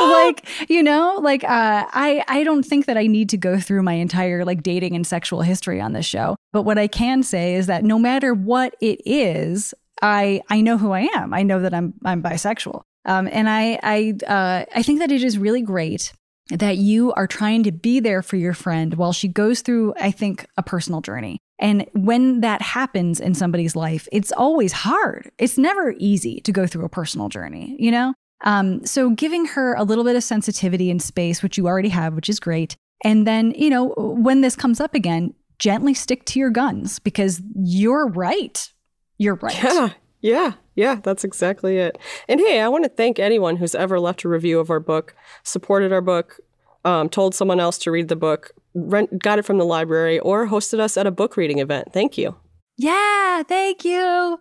like, 0.00 0.46
you 0.68 0.82
know, 0.82 1.18
like 1.22 1.44
uh, 1.44 1.86
I 1.90 2.24
I 2.28 2.44
don't 2.44 2.64
think 2.64 2.86
that 2.86 2.96
I 2.96 3.06
need 3.06 3.28
to 3.30 3.36
go 3.36 3.58
through 3.60 3.82
my 3.82 3.94
entire 3.94 4.44
like 4.44 4.62
dating 4.62 4.96
and 4.96 5.06
sexual 5.06 5.42
history 5.42 5.80
on 5.80 5.92
this 5.92 6.06
show. 6.06 6.36
But 6.52 6.62
what 6.62 6.78
I 6.78 6.88
can 6.88 7.22
say 7.22 7.54
is 7.54 7.66
that 7.66 7.84
no 7.84 7.98
matter 7.98 8.34
what 8.34 8.74
it 8.80 9.00
is, 9.06 9.74
I 10.02 10.42
I 10.50 10.60
know 10.60 10.76
who 10.76 10.92
I 10.92 11.08
am. 11.14 11.32
I 11.32 11.42
know 11.42 11.60
that 11.60 11.72
I'm 11.72 11.94
I'm 12.04 12.22
bisexual. 12.22 12.82
Um, 13.04 13.28
and 13.30 13.48
I 13.48 13.78
I 13.82 14.14
uh, 14.26 14.64
I 14.74 14.82
think 14.82 14.98
that 14.98 15.12
it 15.12 15.22
is 15.22 15.38
really 15.38 15.62
great 15.62 16.12
that 16.50 16.76
you 16.76 17.12
are 17.14 17.26
trying 17.26 17.62
to 17.64 17.72
be 17.72 18.00
there 18.00 18.22
for 18.22 18.36
your 18.36 18.54
friend 18.54 18.94
while 18.94 19.12
she 19.12 19.28
goes 19.28 19.62
through, 19.62 19.94
I 20.00 20.10
think, 20.10 20.46
a 20.56 20.62
personal 20.62 21.00
journey. 21.00 21.40
And 21.58 21.86
when 21.94 22.40
that 22.40 22.60
happens 22.60 23.20
in 23.20 23.34
somebody's 23.34 23.74
life, 23.74 24.08
it's 24.12 24.32
always 24.32 24.72
hard. 24.72 25.30
It's 25.38 25.56
never 25.56 25.94
easy 25.98 26.40
to 26.40 26.52
go 26.52 26.66
through 26.66 26.84
a 26.84 26.88
personal 26.88 27.28
journey, 27.28 27.76
you 27.78 27.90
know? 27.90 28.14
Um, 28.42 28.84
so 28.84 29.10
giving 29.10 29.46
her 29.46 29.74
a 29.74 29.84
little 29.84 30.04
bit 30.04 30.16
of 30.16 30.22
sensitivity 30.22 30.90
and 30.90 31.00
space, 31.00 31.42
which 31.42 31.56
you 31.56 31.66
already 31.66 31.88
have, 31.88 32.14
which 32.14 32.28
is 32.28 32.38
great. 32.38 32.76
And 33.04 33.26
then, 33.26 33.52
you 33.52 33.70
know, 33.70 33.94
when 33.96 34.42
this 34.42 34.56
comes 34.56 34.80
up 34.80 34.94
again, 34.94 35.34
gently 35.58 35.94
stick 35.94 36.24
to 36.26 36.38
your 36.38 36.50
guns 36.50 36.98
because 36.98 37.40
you're 37.54 38.08
right. 38.08 38.70
You're 39.18 39.36
right. 39.36 39.62
Yeah, 39.62 39.90
yeah, 40.20 40.52
yeah, 40.74 40.96
that's 41.02 41.24
exactly 41.24 41.78
it. 41.78 41.96
And 42.28 42.40
hey, 42.40 42.60
I 42.60 42.68
want 42.68 42.84
to 42.84 42.90
thank 42.90 43.18
anyone 43.18 43.56
who's 43.56 43.74
ever 43.74 43.98
left 43.98 44.24
a 44.24 44.28
review 44.28 44.60
of 44.60 44.70
our 44.70 44.80
book, 44.80 45.14
supported 45.42 45.92
our 45.92 46.02
book, 46.02 46.38
um, 46.84 47.08
told 47.08 47.34
someone 47.34 47.60
else 47.60 47.78
to 47.78 47.90
read 47.90 48.08
the 48.08 48.16
book, 48.16 48.52
rent, 48.76 49.22
got 49.22 49.38
it 49.38 49.44
from 49.44 49.58
the 49.58 49.64
library, 49.64 50.18
or 50.20 50.46
hosted 50.46 50.78
us 50.78 50.96
at 50.96 51.06
a 51.06 51.10
book 51.10 51.36
reading 51.36 51.58
event. 51.58 51.92
Thank 51.92 52.16
you. 52.18 52.36
Yeah, 52.76 53.42
thank 53.42 53.84
you. 53.84 54.38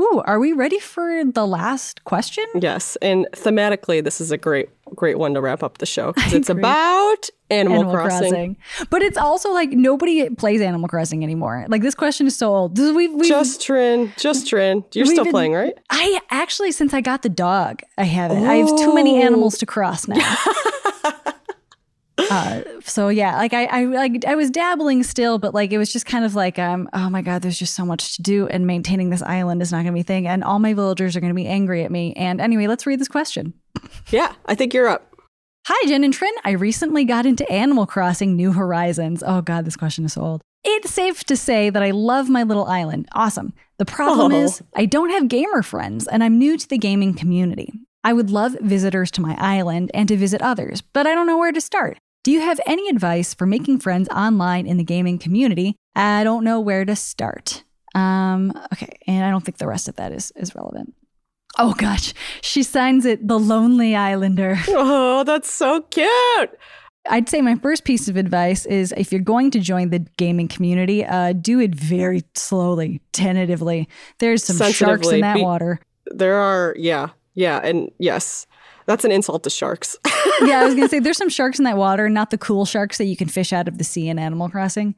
Ooh, 0.00 0.22
are 0.24 0.40
we 0.40 0.52
ready 0.52 0.78
for 0.78 1.24
the 1.26 1.46
last 1.46 2.04
question? 2.04 2.44
Yes, 2.58 2.96
and 3.02 3.26
thematically, 3.32 4.02
this 4.02 4.18
is 4.18 4.30
a 4.32 4.38
great, 4.38 4.70
great 4.94 5.18
one 5.18 5.34
to 5.34 5.42
wrap 5.42 5.62
up 5.62 5.76
the 5.76 5.84
show 5.84 6.12
because 6.12 6.32
it's 6.32 6.48
about 6.48 7.28
Animal, 7.50 7.84
Crossing. 7.92 8.56
But 8.88 9.02
it's 9.02 9.18
also 9.18 9.52
like 9.52 9.70
nobody 9.70 10.30
plays 10.30 10.62
Animal 10.62 10.88
Crossing 10.88 11.22
anymore. 11.22 11.66
Like 11.68 11.82
this 11.82 11.94
question 11.94 12.26
is 12.26 12.34
so 12.34 12.54
old. 12.54 12.78
We've, 12.78 13.12
we've, 13.12 13.28
Just 13.28 13.60
Trin, 13.60 14.10
just 14.16 14.48
Trin. 14.48 14.84
You're 14.94 15.04
still 15.04 15.24
been- 15.24 15.32
playing, 15.32 15.52
right? 15.52 15.74
I 15.90 16.18
actually, 16.30 16.72
since 16.72 16.94
I 16.94 17.02
got 17.02 17.20
the 17.20 17.28
dog, 17.28 17.82
I 17.98 18.04
haven't. 18.04 18.46
I 18.46 18.54
have 18.54 18.68
too 18.78 18.94
many 18.94 19.20
animals 19.22 19.58
to 19.58 19.66
cross 19.66 20.08
now. 20.08 20.16
uh, 22.30 22.62
so 22.82 23.08
yeah, 23.08 23.36
like 23.36 23.52
I, 23.52 23.64
I, 23.66 23.84
like 23.84 24.24
I 24.24 24.34
was 24.34 24.50
dabbling 24.50 25.02
still, 25.02 25.38
but 25.38 25.52
like 25.54 25.72
it 25.72 25.78
was 25.78 25.92
just 25.92 26.06
kind 26.06 26.24
of 26.24 26.34
like, 26.34 26.58
um, 26.58 26.88
oh 26.92 27.10
my 27.10 27.22
god, 27.22 27.42
there's 27.42 27.58
just 27.58 27.74
so 27.74 27.84
much 27.84 28.16
to 28.16 28.22
do, 28.22 28.46
and 28.48 28.66
maintaining 28.66 29.10
this 29.10 29.22
island 29.22 29.60
is 29.62 29.72
not 29.72 29.78
going 29.78 29.86
to 29.88 29.92
be 29.92 30.00
a 30.00 30.04
thing, 30.04 30.26
and 30.26 30.42
all 30.44 30.58
my 30.58 30.72
villagers 30.74 31.16
are 31.16 31.20
going 31.20 31.30
to 31.30 31.34
be 31.34 31.46
angry 31.46 31.84
at 31.84 31.90
me. 31.90 32.12
And 32.14 32.40
anyway, 32.40 32.66
let's 32.66 32.86
read 32.86 33.00
this 33.00 33.08
question. 33.08 33.52
Yeah, 34.10 34.32
I 34.46 34.54
think 34.54 34.72
you're 34.74 34.88
up. 34.88 35.06
Hi, 35.66 35.88
Jen 35.88 36.04
and 36.04 36.12
Trin. 36.14 36.32
I 36.44 36.52
recently 36.52 37.04
got 37.04 37.26
into 37.26 37.50
Animal 37.52 37.84
Crossing 37.86 38.34
New 38.34 38.52
Horizons. 38.52 39.22
Oh, 39.26 39.42
God, 39.42 39.64
this 39.66 39.76
question 39.76 40.04
is 40.06 40.14
so 40.14 40.22
old. 40.22 40.42
It's 40.64 40.90
safe 40.90 41.22
to 41.24 41.36
say 41.36 41.68
that 41.70 41.82
I 41.82 41.90
love 41.90 42.28
my 42.30 42.42
little 42.44 42.64
island. 42.64 43.08
Awesome. 43.12 43.52
The 43.78 43.84
problem 43.84 44.32
Oh. 44.32 44.42
is, 44.44 44.62
I 44.74 44.86
don't 44.86 45.10
have 45.10 45.28
gamer 45.28 45.62
friends 45.62 46.06
and 46.06 46.24
I'm 46.24 46.38
new 46.38 46.56
to 46.56 46.68
the 46.68 46.78
gaming 46.78 47.14
community. 47.14 47.72
I 48.02 48.14
would 48.14 48.30
love 48.30 48.56
visitors 48.60 49.10
to 49.12 49.20
my 49.20 49.36
island 49.38 49.90
and 49.94 50.08
to 50.08 50.16
visit 50.16 50.40
others, 50.42 50.80
but 50.80 51.06
I 51.06 51.14
don't 51.14 51.26
know 51.26 51.38
where 51.38 51.52
to 51.52 51.60
start. 51.60 51.98
Do 52.22 52.30
you 52.30 52.40
have 52.40 52.60
any 52.66 52.88
advice 52.88 53.32
for 53.32 53.46
making 53.46 53.78
friends 53.80 54.08
online 54.10 54.66
in 54.66 54.76
the 54.76 54.84
gaming 54.84 55.18
community? 55.18 55.76
I 55.96 56.22
don't 56.22 56.44
know 56.44 56.60
where 56.60 56.84
to 56.84 56.94
start. 56.94 57.64
Um, 57.94 58.52
okay, 58.74 58.98
and 59.06 59.24
I 59.24 59.30
don't 59.30 59.42
think 59.42 59.56
the 59.56 59.66
rest 59.66 59.88
of 59.88 59.96
that 59.96 60.12
is, 60.12 60.30
is 60.36 60.54
relevant. 60.54 60.94
Oh 61.58 61.72
gosh, 61.74 62.12
she 62.42 62.62
signs 62.62 63.06
it 63.06 63.26
the 63.26 63.38
Lonely 63.38 63.96
Islander. 63.96 64.58
Oh, 64.68 65.24
that's 65.24 65.50
so 65.50 65.80
cute. 65.82 66.50
I'd 67.08 67.28
say 67.28 67.40
my 67.40 67.54
first 67.56 67.84
piece 67.84 68.08
of 68.08 68.16
advice 68.16 68.66
is 68.66 68.92
if 68.96 69.10
you're 69.10 69.22
going 69.22 69.50
to 69.52 69.58
join 69.58 69.88
the 69.88 70.00
gaming 70.18 70.48
community, 70.48 71.04
uh, 71.04 71.32
do 71.32 71.58
it 71.58 71.74
very 71.74 72.22
slowly, 72.34 73.00
tentatively. 73.12 73.88
There's 74.18 74.44
some 74.44 74.70
sharks 74.72 75.08
in 75.08 75.22
that 75.22 75.36
Be- 75.36 75.42
water. 75.42 75.80
There 76.06 76.36
are, 76.36 76.74
yeah, 76.78 77.08
yeah, 77.34 77.60
and 77.64 77.90
yes, 77.98 78.46
that's 78.86 79.04
an 79.04 79.12
insult 79.12 79.42
to 79.44 79.50
sharks. 79.50 79.96
yeah, 80.46 80.60
I 80.60 80.64
was 80.64 80.74
gonna 80.74 80.88
say 80.88 80.98
there's 80.98 81.16
some 81.16 81.28
sharks 81.28 81.58
in 81.58 81.64
that 81.64 81.76
water, 81.76 82.08
not 82.08 82.30
the 82.30 82.38
cool 82.38 82.64
sharks 82.64 82.98
that 82.98 83.04
you 83.04 83.16
can 83.16 83.28
fish 83.28 83.52
out 83.52 83.68
of 83.68 83.78
the 83.78 83.84
sea 83.84 84.08
in 84.08 84.18
Animal 84.18 84.48
Crossing. 84.48 84.94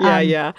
yeah, 0.00 0.18
Um, 0.18 0.28
yeah. 0.28 0.52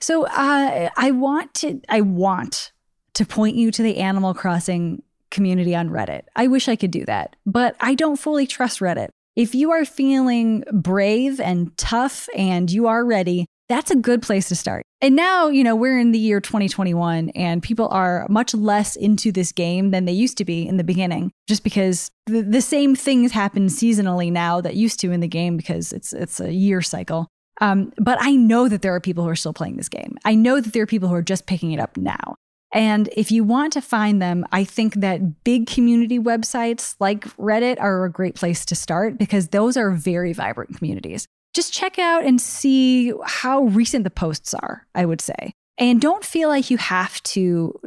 So 0.00 0.26
uh, 0.26 0.90
I 0.96 1.10
want 1.10 1.54
to 1.54 1.80
I 1.88 2.00
want 2.00 2.72
to 3.14 3.26
point 3.26 3.56
you 3.56 3.70
to 3.70 3.82
the 3.82 3.98
Animal 3.98 4.34
Crossing 4.34 5.02
community 5.30 5.74
on 5.74 5.88
Reddit. 5.88 6.22
I 6.36 6.46
wish 6.46 6.68
I 6.68 6.76
could 6.76 6.90
do 6.90 7.04
that, 7.06 7.36
but 7.46 7.76
I 7.80 7.94
don't 7.94 8.16
fully 8.16 8.46
trust 8.46 8.80
Reddit. 8.80 9.08
If 9.34 9.54
you 9.54 9.70
are 9.72 9.84
feeling 9.84 10.62
brave 10.72 11.40
and 11.40 11.76
tough 11.78 12.28
and 12.36 12.70
you 12.70 12.86
are 12.86 13.04
ready, 13.04 13.46
that's 13.68 13.90
a 13.90 13.96
good 13.96 14.20
place 14.20 14.48
to 14.48 14.56
start. 14.56 14.84
And 15.02 15.16
now, 15.16 15.48
you 15.48 15.64
know, 15.64 15.74
we're 15.74 15.98
in 15.98 16.12
the 16.12 16.18
year 16.18 16.40
2021 16.40 17.30
and 17.30 17.60
people 17.60 17.88
are 17.88 18.24
much 18.30 18.54
less 18.54 18.94
into 18.94 19.32
this 19.32 19.50
game 19.50 19.90
than 19.90 20.04
they 20.04 20.12
used 20.12 20.38
to 20.38 20.44
be 20.44 20.66
in 20.66 20.76
the 20.76 20.84
beginning 20.84 21.32
just 21.48 21.64
because 21.64 22.12
the, 22.26 22.42
the 22.42 22.62
same 22.62 22.94
things 22.94 23.32
happen 23.32 23.66
seasonally 23.66 24.30
now 24.30 24.60
that 24.60 24.76
used 24.76 25.00
to 25.00 25.10
in 25.10 25.18
the 25.18 25.26
game 25.26 25.56
because 25.56 25.92
it's 25.92 26.12
it's 26.12 26.38
a 26.38 26.52
year 26.52 26.80
cycle. 26.80 27.26
Um, 27.60 27.92
but 27.98 28.16
I 28.20 28.36
know 28.36 28.68
that 28.68 28.82
there 28.82 28.94
are 28.94 29.00
people 29.00 29.24
who 29.24 29.30
are 29.30 29.36
still 29.36 29.52
playing 29.52 29.76
this 29.76 29.88
game. 29.88 30.16
I 30.24 30.36
know 30.36 30.60
that 30.60 30.72
there 30.72 30.84
are 30.84 30.86
people 30.86 31.08
who 31.08 31.16
are 31.16 31.22
just 31.22 31.46
picking 31.46 31.72
it 31.72 31.80
up 31.80 31.96
now. 31.96 32.36
And 32.72 33.10
if 33.16 33.32
you 33.32 33.42
want 33.42 33.72
to 33.74 33.82
find 33.82 34.22
them, 34.22 34.46
I 34.52 34.62
think 34.62 34.94
that 34.94 35.42
big 35.42 35.66
community 35.66 36.18
websites 36.18 36.94
like 37.00 37.24
Reddit 37.36 37.78
are 37.80 38.04
a 38.04 38.10
great 38.10 38.36
place 38.36 38.64
to 38.66 38.76
start 38.76 39.18
because 39.18 39.48
those 39.48 39.76
are 39.76 39.90
very 39.90 40.32
vibrant 40.32 40.76
communities. 40.76 41.26
Just 41.52 41.72
check 41.72 41.98
out 41.98 42.24
and 42.24 42.40
see 42.40 43.12
how 43.24 43.64
recent 43.64 44.04
the 44.04 44.10
posts 44.10 44.54
are, 44.54 44.86
I 44.94 45.04
would 45.04 45.20
say. 45.20 45.54
And 45.78 46.00
don't 46.00 46.24
feel 46.24 46.48
like 46.48 46.70
you 46.70 46.78
have 46.78 47.22
to 47.24 47.78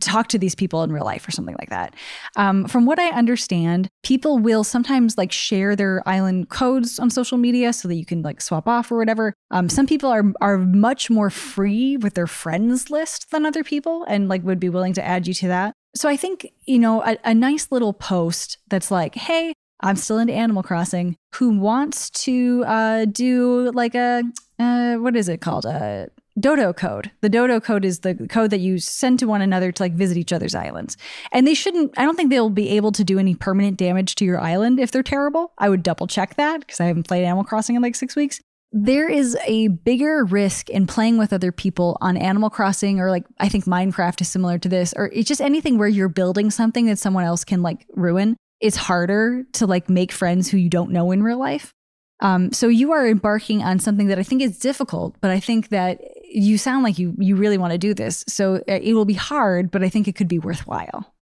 talk 0.00 0.28
to 0.28 0.38
these 0.38 0.54
people 0.54 0.82
in 0.82 0.92
real 0.92 1.04
life 1.04 1.26
or 1.26 1.30
something 1.30 1.56
like 1.58 1.70
that. 1.70 1.94
Um, 2.36 2.66
from 2.66 2.84
what 2.84 2.98
I 2.98 3.08
understand, 3.10 3.88
people 4.02 4.38
will 4.38 4.64
sometimes 4.64 5.16
like 5.16 5.32
share 5.32 5.74
their 5.74 6.06
island 6.06 6.50
codes 6.50 6.98
on 6.98 7.10
social 7.10 7.38
media 7.38 7.72
so 7.72 7.88
that 7.88 7.94
you 7.94 8.04
can 8.04 8.22
like 8.22 8.40
swap 8.40 8.68
off 8.68 8.92
or 8.92 8.98
whatever. 8.98 9.34
Um, 9.50 9.68
some 9.68 9.86
people 9.86 10.10
are 10.10 10.24
are 10.40 10.58
much 10.58 11.10
more 11.10 11.30
free 11.30 11.96
with 11.96 12.14
their 12.14 12.26
friends 12.26 12.90
list 12.90 13.30
than 13.30 13.46
other 13.46 13.64
people 13.64 14.04
and 14.04 14.28
like 14.28 14.42
would 14.42 14.60
be 14.60 14.68
willing 14.68 14.92
to 14.94 15.04
add 15.04 15.26
you 15.26 15.34
to 15.34 15.48
that. 15.48 15.74
So 15.94 16.08
I 16.08 16.16
think, 16.16 16.52
you 16.64 16.78
know, 16.78 17.02
a, 17.02 17.18
a 17.24 17.34
nice 17.34 17.70
little 17.70 17.92
post 17.92 18.58
that's 18.68 18.90
like, 18.90 19.14
hey, 19.14 19.52
I'm 19.82 19.96
still 19.96 20.18
into 20.18 20.32
Animal 20.32 20.62
Crossing, 20.62 21.16
who 21.34 21.58
wants 21.58 22.10
to 22.10 22.64
uh, 22.66 23.04
do 23.06 23.70
like 23.72 23.94
a, 23.94 24.22
uh, 24.58 24.94
what 24.96 25.16
is 25.16 25.28
it 25.28 25.40
called? 25.40 25.64
A 25.64 26.08
dodo 26.38 26.72
code. 26.72 27.10
The 27.20 27.28
dodo 27.28 27.60
code 27.60 27.84
is 27.84 28.00
the 28.00 28.14
code 28.28 28.50
that 28.50 28.60
you 28.60 28.78
send 28.78 29.18
to 29.18 29.26
one 29.26 29.42
another 29.42 29.72
to 29.72 29.82
like 29.82 29.94
visit 29.94 30.16
each 30.16 30.32
other's 30.32 30.54
islands. 30.54 30.96
And 31.30 31.46
they 31.46 31.54
shouldn't, 31.54 31.98
I 31.98 32.04
don't 32.04 32.16
think 32.16 32.30
they'll 32.30 32.50
be 32.50 32.70
able 32.70 32.92
to 32.92 33.04
do 33.04 33.18
any 33.18 33.34
permanent 33.34 33.76
damage 33.76 34.14
to 34.16 34.24
your 34.24 34.40
island 34.40 34.80
if 34.80 34.90
they're 34.90 35.02
terrible. 35.02 35.52
I 35.58 35.68
would 35.68 35.82
double 35.82 36.06
check 36.06 36.36
that 36.36 36.60
because 36.60 36.80
I 36.80 36.86
haven't 36.86 37.08
played 37.08 37.24
Animal 37.24 37.44
Crossing 37.44 37.76
in 37.76 37.82
like 37.82 37.94
six 37.94 38.16
weeks. 38.16 38.40
There 38.74 39.10
is 39.10 39.36
a 39.46 39.68
bigger 39.68 40.24
risk 40.24 40.70
in 40.70 40.86
playing 40.86 41.18
with 41.18 41.34
other 41.34 41.52
people 41.52 41.98
on 42.00 42.16
Animal 42.16 42.48
Crossing 42.48 43.00
or 43.00 43.10
like 43.10 43.26
I 43.38 43.50
think 43.50 43.66
Minecraft 43.66 44.22
is 44.22 44.30
similar 44.30 44.58
to 44.58 44.68
this 44.68 44.94
or 44.96 45.10
it's 45.12 45.28
just 45.28 45.42
anything 45.42 45.76
where 45.76 45.88
you're 45.88 46.08
building 46.08 46.50
something 46.50 46.86
that 46.86 46.98
someone 46.98 47.24
else 47.24 47.44
can 47.44 47.60
like 47.60 47.86
ruin. 47.94 48.36
It's 48.62 48.76
harder 48.76 49.44
to 49.54 49.66
like 49.66 49.90
make 49.90 50.12
friends 50.12 50.48
who 50.48 50.56
you 50.56 50.70
don't 50.70 50.90
know 50.90 51.10
in 51.10 51.22
real 51.22 51.38
life. 51.38 51.74
Um, 52.20 52.52
so 52.52 52.68
you 52.68 52.92
are 52.92 53.06
embarking 53.06 53.62
on 53.62 53.80
something 53.80 54.06
that 54.06 54.18
I 54.18 54.22
think 54.22 54.42
is 54.42 54.58
difficult, 54.58 55.16
but 55.20 55.32
I 55.32 55.40
think 55.40 55.70
that 55.70 56.00
you 56.24 56.56
sound 56.56 56.84
like 56.84 56.98
you 56.98 57.14
you 57.18 57.36
really 57.36 57.58
want 57.58 57.72
to 57.72 57.78
do 57.78 57.92
this. 57.92 58.24
So 58.28 58.56
uh, 58.56 58.78
it 58.80 58.94
will 58.94 59.04
be 59.04 59.14
hard, 59.14 59.70
but 59.70 59.82
I 59.82 59.88
think 59.88 60.06
it 60.06 60.14
could 60.14 60.28
be 60.28 60.38
worthwhile. 60.38 61.12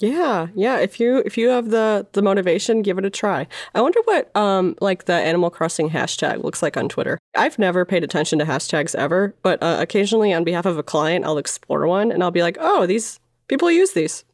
Yeah, 0.00 0.48
yeah. 0.54 0.78
If 0.78 0.98
you 1.00 1.18
if 1.26 1.36
you 1.36 1.48
have 1.48 1.70
the 1.70 2.06
the 2.12 2.22
motivation, 2.22 2.82
give 2.82 2.98
it 2.98 3.04
a 3.04 3.10
try. 3.10 3.46
I 3.74 3.80
wonder 3.80 4.00
what 4.04 4.34
um 4.36 4.76
like 4.80 5.04
the 5.04 5.14
Animal 5.14 5.50
Crossing 5.50 5.90
hashtag 5.90 6.42
looks 6.42 6.62
like 6.62 6.76
on 6.76 6.88
Twitter. 6.88 7.18
I've 7.34 7.58
never 7.58 7.84
paid 7.84 8.04
attention 8.04 8.38
to 8.38 8.44
hashtags 8.44 8.94
ever, 8.94 9.34
but 9.42 9.62
uh, 9.62 9.78
occasionally 9.80 10.32
on 10.32 10.44
behalf 10.44 10.66
of 10.66 10.78
a 10.78 10.82
client, 10.82 11.24
I'll 11.24 11.38
explore 11.38 11.86
one 11.86 12.12
and 12.12 12.22
I'll 12.22 12.30
be 12.30 12.42
like, 12.42 12.56
oh, 12.60 12.86
these 12.86 13.18
people 13.48 13.70
use 13.70 13.92
these. 13.92 14.24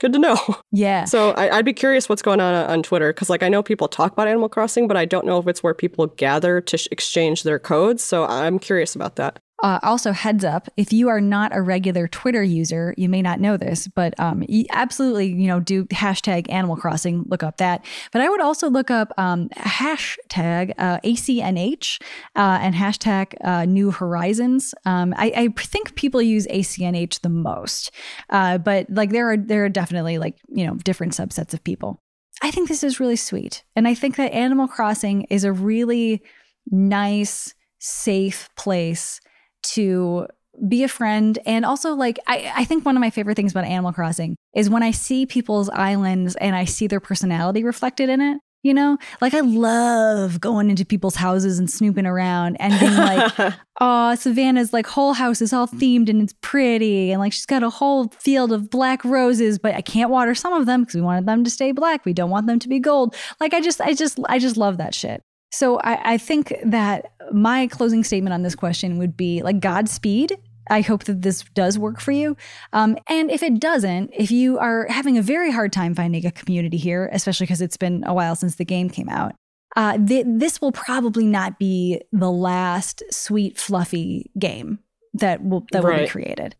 Good 0.00 0.12
to 0.14 0.18
know. 0.18 0.36
Yeah. 0.72 1.04
So 1.04 1.32
I, 1.32 1.56
would 1.56 1.64
be 1.64 1.72
curious 1.72 2.08
what's 2.08 2.22
going 2.22 2.40
on 2.40 2.54
on 2.54 2.82
Twitter 2.82 3.12
because, 3.12 3.28
like, 3.28 3.42
I 3.42 3.48
know 3.48 3.62
people 3.62 3.88
talk 3.88 4.12
about 4.12 4.28
Animal 4.28 4.48
Crossing, 4.48 4.86
but 4.86 4.96
I 4.96 5.04
don't 5.04 5.26
know 5.26 5.38
if 5.38 5.48
it's 5.48 5.62
where 5.62 5.74
people 5.74 6.06
gather 6.06 6.60
to 6.60 6.78
sh- 6.78 6.86
exchange 6.92 7.42
their 7.42 7.58
codes. 7.58 8.02
So 8.02 8.24
I'm 8.24 8.58
curious 8.58 8.94
about 8.94 9.16
that. 9.16 9.40
Uh, 9.62 9.78
also, 9.82 10.12
heads 10.12 10.44
up: 10.44 10.68
if 10.76 10.92
you 10.92 11.08
are 11.08 11.20
not 11.20 11.54
a 11.54 11.60
regular 11.60 12.08
Twitter 12.08 12.42
user, 12.42 12.94
you 12.96 13.08
may 13.08 13.22
not 13.22 13.40
know 13.40 13.56
this, 13.56 13.88
but 13.88 14.18
um, 14.18 14.44
absolutely, 14.70 15.26
you 15.26 15.46
know, 15.48 15.60
do 15.60 15.84
hashtag 15.86 16.50
Animal 16.50 16.76
Crossing. 16.76 17.24
Look 17.28 17.42
up 17.42 17.58
that. 17.58 17.84
But 18.12 18.22
I 18.22 18.28
would 18.28 18.40
also 18.40 18.70
look 18.70 18.90
up 18.90 19.12
um, 19.18 19.48
hashtag 19.56 20.72
uh, 20.78 20.98
ACNH 21.00 22.00
uh, 22.36 22.58
and 22.62 22.74
hashtag 22.74 23.34
uh, 23.44 23.64
New 23.64 23.90
Horizons. 23.90 24.74
Um, 24.84 25.14
I, 25.16 25.32
I, 25.36 25.48
think 25.60 25.94
people 25.94 26.22
use 26.22 26.46
ACNH 26.46 27.20
the 27.20 27.28
most, 27.28 27.90
uh, 28.30 28.58
but 28.58 28.86
like 28.90 29.10
there 29.10 29.30
are 29.30 29.36
there 29.36 29.64
are 29.64 29.68
definitely 29.68 30.18
like 30.18 30.38
you 30.48 30.66
know 30.66 30.74
different 30.76 31.12
subsets 31.12 31.52
of 31.52 31.62
people. 31.64 32.02
I 32.42 32.50
think 32.50 32.68
this 32.68 32.82
is 32.82 32.98
really 32.98 33.16
sweet, 33.16 33.64
and 33.76 33.86
I 33.86 33.94
think 33.94 34.16
that 34.16 34.32
Animal 34.32 34.68
Crossing 34.68 35.22
is 35.24 35.44
a 35.44 35.52
really 35.52 36.22
nice, 36.70 37.54
safe 37.78 38.48
place 38.56 39.20
to 39.62 40.26
be 40.68 40.82
a 40.82 40.88
friend. 40.88 41.38
And 41.46 41.64
also 41.64 41.94
like 41.94 42.18
I, 42.26 42.52
I 42.56 42.64
think 42.64 42.84
one 42.84 42.96
of 42.96 43.00
my 43.00 43.10
favorite 43.10 43.36
things 43.36 43.52
about 43.52 43.64
animal 43.64 43.92
crossing 43.92 44.36
is 44.54 44.68
when 44.68 44.82
i 44.82 44.90
see 44.90 45.26
people's 45.26 45.70
islands 45.70 46.36
and 46.36 46.54
i 46.54 46.64
see 46.64 46.86
their 46.86 47.00
personality 47.00 47.64
reflected 47.64 48.08
in 48.08 48.20
it 48.20 48.38
you 48.62 48.74
know? 48.74 48.98
Like 49.20 49.32
i 49.32 49.40
love 49.40 50.40
going 50.40 50.68
into 50.68 50.84
people's 50.84 51.16
houses 51.16 51.58
and 51.58 51.70
snooping 51.70 52.04
around 52.04 52.56
and 52.60 52.78
being 52.78 52.94
like 52.94 53.54
oh 53.80 54.14
savannah's 54.16 54.72
like 54.72 54.86
whole 54.86 55.14
house 55.14 55.40
is 55.40 55.52
all 55.52 55.66
themed 55.66 56.08
and 56.08 56.22
it's 56.22 56.34
pretty 56.42 57.10
and 57.10 57.20
like 57.20 57.32
she's 57.32 57.46
got 57.46 57.62
a 57.62 57.70
whole 57.70 58.08
field 58.18 58.52
of 58.52 58.68
black 58.68 59.04
roses 59.04 59.58
but 59.58 59.74
i 59.74 59.80
can't 59.80 60.10
water 60.10 60.34
some 60.34 60.52
of 60.52 60.66
them 60.66 60.82
because 60.82 60.94
we 60.94 61.00
wanted 61.00 61.26
them 61.26 61.44
to 61.44 61.50
stay 61.50 61.72
black. 61.72 62.04
We 62.04 62.12
don't 62.12 62.30
want 62.30 62.46
them 62.46 62.58
to 62.58 62.68
be 62.68 62.80
gold. 62.80 63.14
Like 63.40 63.54
i 63.54 63.60
just 63.60 63.80
i 63.80 63.94
just 63.94 64.18
i 64.28 64.38
just 64.38 64.56
love 64.56 64.76
that 64.76 64.94
shit 64.94 65.22
so 65.50 65.78
I, 65.80 66.14
I 66.14 66.18
think 66.18 66.54
that 66.64 67.12
my 67.32 67.66
closing 67.66 68.04
statement 68.04 68.34
on 68.34 68.42
this 68.42 68.54
question 68.54 68.98
would 68.98 69.16
be 69.16 69.42
like 69.42 69.60
Godspeed. 69.60 70.38
I 70.70 70.82
hope 70.82 71.04
that 71.04 71.22
this 71.22 71.44
does 71.54 71.78
work 71.78 72.00
for 72.00 72.12
you. 72.12 72.36
Um, 72.72 72.96
and 73.08 73.30
if 73.30 73.42
it 73.42 73.58
doesn't, 73.58 74.10
if 74.14 74.30
you 74.30 74.58
are 74.58 74.86
having 74.88 75.18
a 75.18 75.22
very 75.22 75.50
hard 75.50 75.72
time 75.72 75.94
finding 75.94 76.24
a 76.24 76.30
community 76.30 76.76
here, 76.76 77.10
especially 77.12 77.46
because 77.46 77.60
it's 77.60 77.76
been 77.76 78.04
a 78.06 78.14
while 78.14 78.36
since 78.36 78.54
the 78.54 78.64
game 78.64 78.88
came 78.88 79.08
out, 79.08 79.34
uh, 79.76 79.98
th- 79.98 80.26
this 80.28 80.60
will 80.60 80.72
probably 80.72 81.26
not 81.26 81.58
be 81.58 82.00
the 82.12 82.30
last 82.30 83.02
sweet, 83.10 83.58
fluffy 83.58 84.30
game 84.38 84.78
that 85.14 85.44
will 85.44 85.66
that 85.72 85.82
right. 85.82 85.98
will 85.98 86.04
be 86.06 86.10
created. 86.10 86.54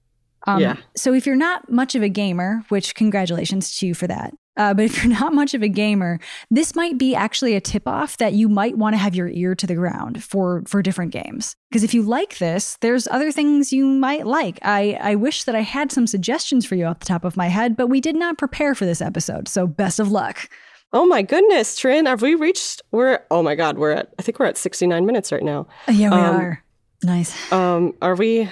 Um, 0.47 0.61
yeah. 0.61 0.76
So 0.97 1.12
if 1.12 1.26
you're 1.26 1.36
not 1.36 1.70
much 1.70 1.95
of 1.95 2.03
a 2.03 2.09
gamer, 2.09 2.64
which 2.68 2.95
congratulations 2.95 3.78
to 3.78 3.86
you 3.86 3.95
for 3.95 4.07
that, 4.07 4.34
uh, 4.57 4.74
but 4.74 4.84
if 4.84 5.03
you're 5.03 5.12
not 5.20 5.32
much 5.32 5.55
of 5.55 5.62
a 5.62 5.68
gamer, 5.68 6.18
this 6.51 6.74
might 6.74 6.98
be 6.98 7.14
actually 7.14 7.55
a 7.55 7.61
tip 7.61 7.86
off 7.86 8.16
that 8.18 8.32
you 8.32 8.48
might 8.48 8.76
want 8.76 8.94
to 8.94 8.98
have 8.98 9.14
your 9.14 9.28
ear 9.28 9.55
to 9.55 9.66
the 9.66 9.74
ground 9.74 10.22
for 10.22 10.62
for 10.66 10.82
different 10.82 11.12
games. 11.12 11.57
Because 11.70 11.84
if 11.84 11.94
you 11.94 12.03
like 12.03 12.38
this, 12.38 12.76
there's 12.80 13.07
other 13.09 13.32
things 13.32 13.72
you 13.72 13.86
might 13.86 14.26
like. 14.26 14.59
I 14.62 14.98
I 15.01 15.14
wish 15.14 15.44
that 15.44 15.55
I 15.55 15.62
had 15.62 15.92
some 15.92 16.07
suggestions 16.07 16.66
for 16.66 16.74
you 16.74 16.84
off 16.84 17.01
the 17.01 17.07
top 17.07 17.24
of 17.24 17.36
my 17.36 17.48
head, 17.48 17.76
but 17.76 17.88
we 17.88 18.01
did 18.01 18.16
not 18.16 18.38
prepare 18.38 18.74
for 18.74 18.86
this 18.86 19.01
episode. 19.01 19.48
So 19.48 19.66
best 19.66 20.01
of 20.01 20.11
luck. 20.11 20.48
Oh 20.92 21.07
my 21.07 21.22
goodness, 21.22 21.78
Trin, 21.78 22.07
have 22.07 22.20
we 22.20 22.34
reached? 22.34 22.82
We're 22.90 23.20
oh 23.30 23.42
my 23.42 23.55
god, 23.55 23.78
we're 23.78 23.92
at 23.92 24.12
I 24.18 24.22
think 24.22 24.38
we're 24.38 24.46
at 24.46 24.59
69 24.59 25.07
minutes 25.07 25.30
right 25.30 25.42
now. 25.42 25.68
Yeah, 25.88 26.11
we 26.11 26.16
um, 26.16 26.36
are. 26.36 26.64
Nice. 27.03 27.53
Um, 27.53 27.94
are 28.03 28.16
we 28.16 28.51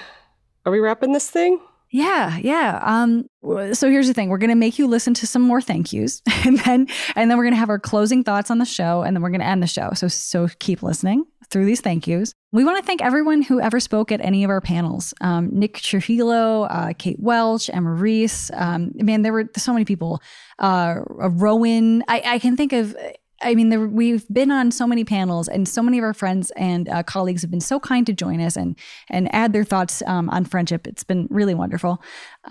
are 0.65 0.71
we 0.71 0.79
wrapping 0.79 1.11
this 1.11 1.29
thing? 1.29 1.59
Yeah, 1.91 2.37
yeah. 2.37 2.79
Um, 2.83 3.25
so 3.73 3.89
here's 3.89 4.07
the 4.07 4.13
thing: 4.13 4.29
we're 4.29 4.37
going 4.37 4.51
to 4.51 4.55
make 4.55 4.77
you 4.77 4.85
listen 4.85 5.15
to 5.15 5.27
some 5.27 5.41
more 5.41 5.59
thank 5.59 5.91
yous, 5.91 6.21
and 6.45 6.59
then 6.59 6.87
and 7.15 7.31
then 7.31 7.37
we're 7.37 7.45
going 7.45 7.53
to 7.53 7.59
have 7.59 7.69
our 7.69 7.79
closing 7.79 8.23
thoughts 8.23 8.51
on 8.51 8.59
the 8.59 8.65
show, 8.65 9.01
and 9.01 9.15
then 9.15 9.23
we're 9.23 9.31
going 9.31 9.41
to 9.41 9.47
end 9.47 9.63
the 9.63 9.67
show. 9.67 9.91
So 9.95 10.07
so 10.07 10.47
keep 10.59 10.83
listening 10.83 11.25
through 11.49 11.65
these 11.65 11.81
thank 11.81 12.05
yous. 12.05 12.33
We 12.51 12.63
want 12.63 12.77
to 12.77 12.85
thank 12.85 13.01
everyone 13.01 13.41
who 13.41 13.59
ever 13.59 13.79
spoke 13.79 14.11
at 14.11 14.21
any 14.21 14.43
of 14.43 14.51
our 14.51 14.61
panels: 14.61 15.15
um, 15.21 15.49
Nick 15.51 15.77
Trujillo, 15.77 16.63
uh, 16.63 16.93
Kate 16.93 17.19
Welch, 17.19 17.71
Emma 17.71 17.91
Reese. 17.91 18.51
Um, 18.53 18.91
man, 18.95 19.23
there 19.23 19.33
were 19.33 19.49
so 19.57 19.73
many 19.73 19.85
people. 19.85 20.21
Uh, 20.59 20.99
Rowan. 21.07 22.03
I, 22.07 22.21
I 22.23 22.39
can 22.39 22.55
think 22.55 22.71
of 22.71 22.95
I 23.41 23.55
mean, 23.55 23.69
there, 23.69 23.87
we've 23.87 24.27
been 24.27 24.51
on 24.51 24.71
so 24.71 24.85
many 24.85 25.03
panels, 25.03 25.47
and 25.47 25.67
so 25.67 25.81
many 25.81 25.97
of 25.97 26.03
our 26.03 26.13
friends 26.13 26.51
and 26.51 26.89
uh, 26.89 27.03
colleagues 27.03 27.41
have 27.41 27.51
been 27.51 27.61
so 27.61 27.79
kind 27.79 28.05
to 28.05 28.13
join 28.13 28.41
us 28.41 28.55
and 28.55 28.77
and 29.09 29.33
add 29.33 29.53
their 29.53 29.63
thoughts 29.63 30.03
um, 30.05 30.29
on 30.29 30.45
friendship. 30.45 30.87
It's 30.87 31.03
been 31.03 31.27
really 31.29 31.53
wonderful. 31.53 32.01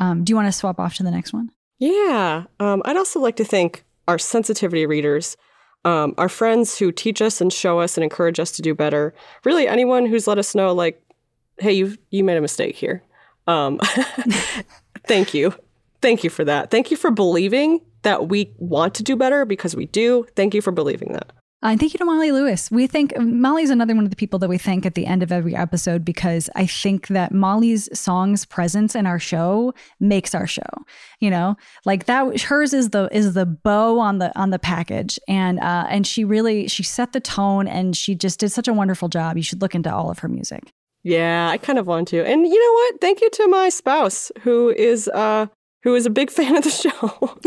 Um, 0.00 0.24
do 0.24 0.30
you 0.30 0.36
want 0.36 0.48
to 0.48 0.52
swap 0.52 0.80
off 0.80 0.94
to 0.96 1.02
the 1.02 1.10
next 1.10 1.32
one? 1.32 1.50
Yeah, 1.78 2.44
um, 2.58 2.82
I'd 2.84 2.96
also 2.96 3.20
like 3.20 3.36
to 3.36 3.44
thank 3.44 3.84
our 4.08 4.18
sensitivity 4.18 4.86
readers, 4.86 5.36
um, 5.84 6.14
our 6.18 6.28
friends 6.28 6.78
who 6.78 6.90
teach 6.90 7.20
us 7.22 7.40
and 7.40 7.52
show 7.52 7.78
us 7.80 7.96
and 7.96 8.04
encourage 8.04 8.40
us 8.40 8.50
to 8.52 8.62
do 8.62 8.74
better. 8.74 9.14
Really, 9.44 9.68
anyone 9.68 10.06
who's 10.06 10.26
let 10.26 10.38
us 10.38 10.54
know, 10.54 10.72
like, 10.72 11.02
hey, 11.58 11.72
you 11.72 11.96
you 12.10 12.24
made 12.24 12.36
a 12.36 12.42
mistake 12.42 12.76
here. 12.76 13.02
Um, 13.46 13.78
thank 15.06 15.34
you, 15.34 15.54
thank 16.00 16.24
you 16.24 16.30
for 16.30 16.44
that. 16.44 16.70
Thank 16.70 16.90
you 16.90 16.96
for 16.96 17.10
believing 17.10 17.80
that 18.02 18.28
we 18.28 18.54
want 18.58 18.94
to 18.94 19.02
do 19.02 19.16
better 19.16 19.44
because 19.44 19.74
we 19.74 19.86
do. 19.86 20.26
Thank 20.36 20.54
you 20.54 20.62
for 20.62 20.70
believing 20.70 21.12
that. 21.12 21.32
Uh, 21.60 21.70
and 21.70 21.80
thank 21.80 21.92
you 21.92 21.98
to 21.98 22.04
Molly 22.04 22.30
Lewis. 22.30 22.70
We 22.70 22.86
think 22.86 23.18
Molly's 23.18 23.70
another 23.70 23.92
one 23.92 24.04
of 24.04 24.10
the 24.10 24.16
people 24.16 24.38
that 24.38 24.48
we 24.48 24.58
thank 24.58 24.86
at 24.86 24.94
the 24.94 25.06
end 25.06 25.24
of 25.24 25.32
every 25.32 25.56
episode 25.56 26.04
because 26.04 26.48
I 26.54 26.66
think 26.66 27.08
that 27.08 27.32
Molly's 27.32 27.88
song's 27.98 28.44
presence 28.44 28.94
in 28.94 29.06
our 29.06 29.18
show 29.18 29.74
makes 29.98 30.36
our 30.36 30.46
show. 30.46 30.62
You 31.18 31.30
know, 31.30 31.56
like 31.84 32.04
that. 32.04 32.42
Hers 32.42 32.72
is 32.72 32.90
the 32.90 33.08
is 33.10 33.34
the 33.34 33.44
bow 33.44 33.98
on 33.98 34.18
the 34.18 34.36
on 34.38 34.50
the 34.50 34.60
package, 34.60 35.18
and 35.26 35.58
uh, 35.58 35.86
and 35.88 36.06
she 36.06 36.24
really 36.24 36.68
she 36.68 36.84
set 36.84 37.12
the 37.12 37.20
tone, 37.20 37.66
and 37.66 37.96
she 37.96 38.14
just 38.14 38.38
did 38.38 38.52
such 38.52 38.68
a 38.68 38.72
wonderful 38.72 39.08
job. 39.08 39.36
You 39.36 39.42
should 39.42 39.60
look 39.60 39.74
into 39.74 39.92
all 39.92 40.12
of 40.12 40.20
her 40.20 40.28
music. 40.28 40.72
Yeah, 41.02 41.48
I 41.48 41.58
kind 41.58 41.78
of 41.78 41.88
want 41.88 42.06
to. 42.08 42.24
And 42.24 42.46
you 42.46 42.66
know 42.66 42.72
what? 42.72 43.00
Thank 43.00 43.20
you 43.20 43.30
to 43.30 43.48
my 43.48 43.68
spouse 43.68 44.30
who 44.42 44.70
is 44.70 45.08
uh 45.08 45.46
who 45.82 45.94
is 45.94 46.06
a 46.06 46.10
big 46.10 46.30
fan 46.38 46.56
of 46.56 46.64
the 46.64 46.70
show 46.70 47.38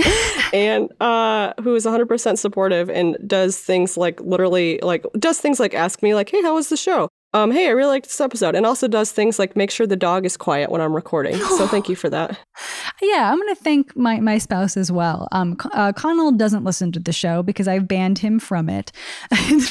and 0.54 0.92
uh, 1.02 1.54
who 1.62 1.76
is 1.76 1.86
100% 1.86 2.38
supportive 2.38 2.90
and 2.90 3.18
does 3.26 3.58
things 3.58 3.98
like 3.98 4.20
literally 4.22 4.80
like 4.82 5.06
does 5.18 5.40
things 5.40 5.60
like 5.60 5.74
ask 5.74 6.02
me 6.02 6.16
like 6.16 6.30
hey 6.30 6.42
how 6.42 6.56
was 6.56 6.70
the 6.70 6.78
show? 6.78 7.10
Um 7.34 7.50
hey 7.50 7.68
i 7.68 7.70
really 7.70 7.92
liked 7.92 8.08
this 8.08 8.20
episode. 8.20 8.56
And 8.56 8.66
also 8.66 8.90
does 8.90 9.12
things 9.12 9.40
like 9.40 9.56
make 9.56 9.72
sure 9.72 9.88
the 9.88 9.96
dog 9.96 10.26
is 10.26 10.36
quiet 10.36 10.70
when 10.70 10.82
i'm 10.82 10.94
recording. 10.94 11.38
So 11.38 11.66
thank 11.66 11.88
you 11.88 11.96
for 11.96 12.10
that. 12.10 12.38
Yeah 13.04 13.32
i'm 13.32 13.40
going 13.40 13.56
to 13.56 13.60
thank 13.64 13.96
my 13.96 14.20
my 14.20 14.38
spouse 14.38 14.78
as 14.78 14.92
well. 14.92 15.28
Um 15.32 15.58
uh, 15.74 15.92
connell 15.94 16.32
doesn't 16.32 16.64
listen 16.64 16.92
to 16.92 17.00
the 17.00 17.14
show 17.14 17.42
because 17.42 17.68
i've 17.68 17.88
banned 17.88 18.20
him 18.20 18.38
from 18.40 18.70
it. 18.70 18.92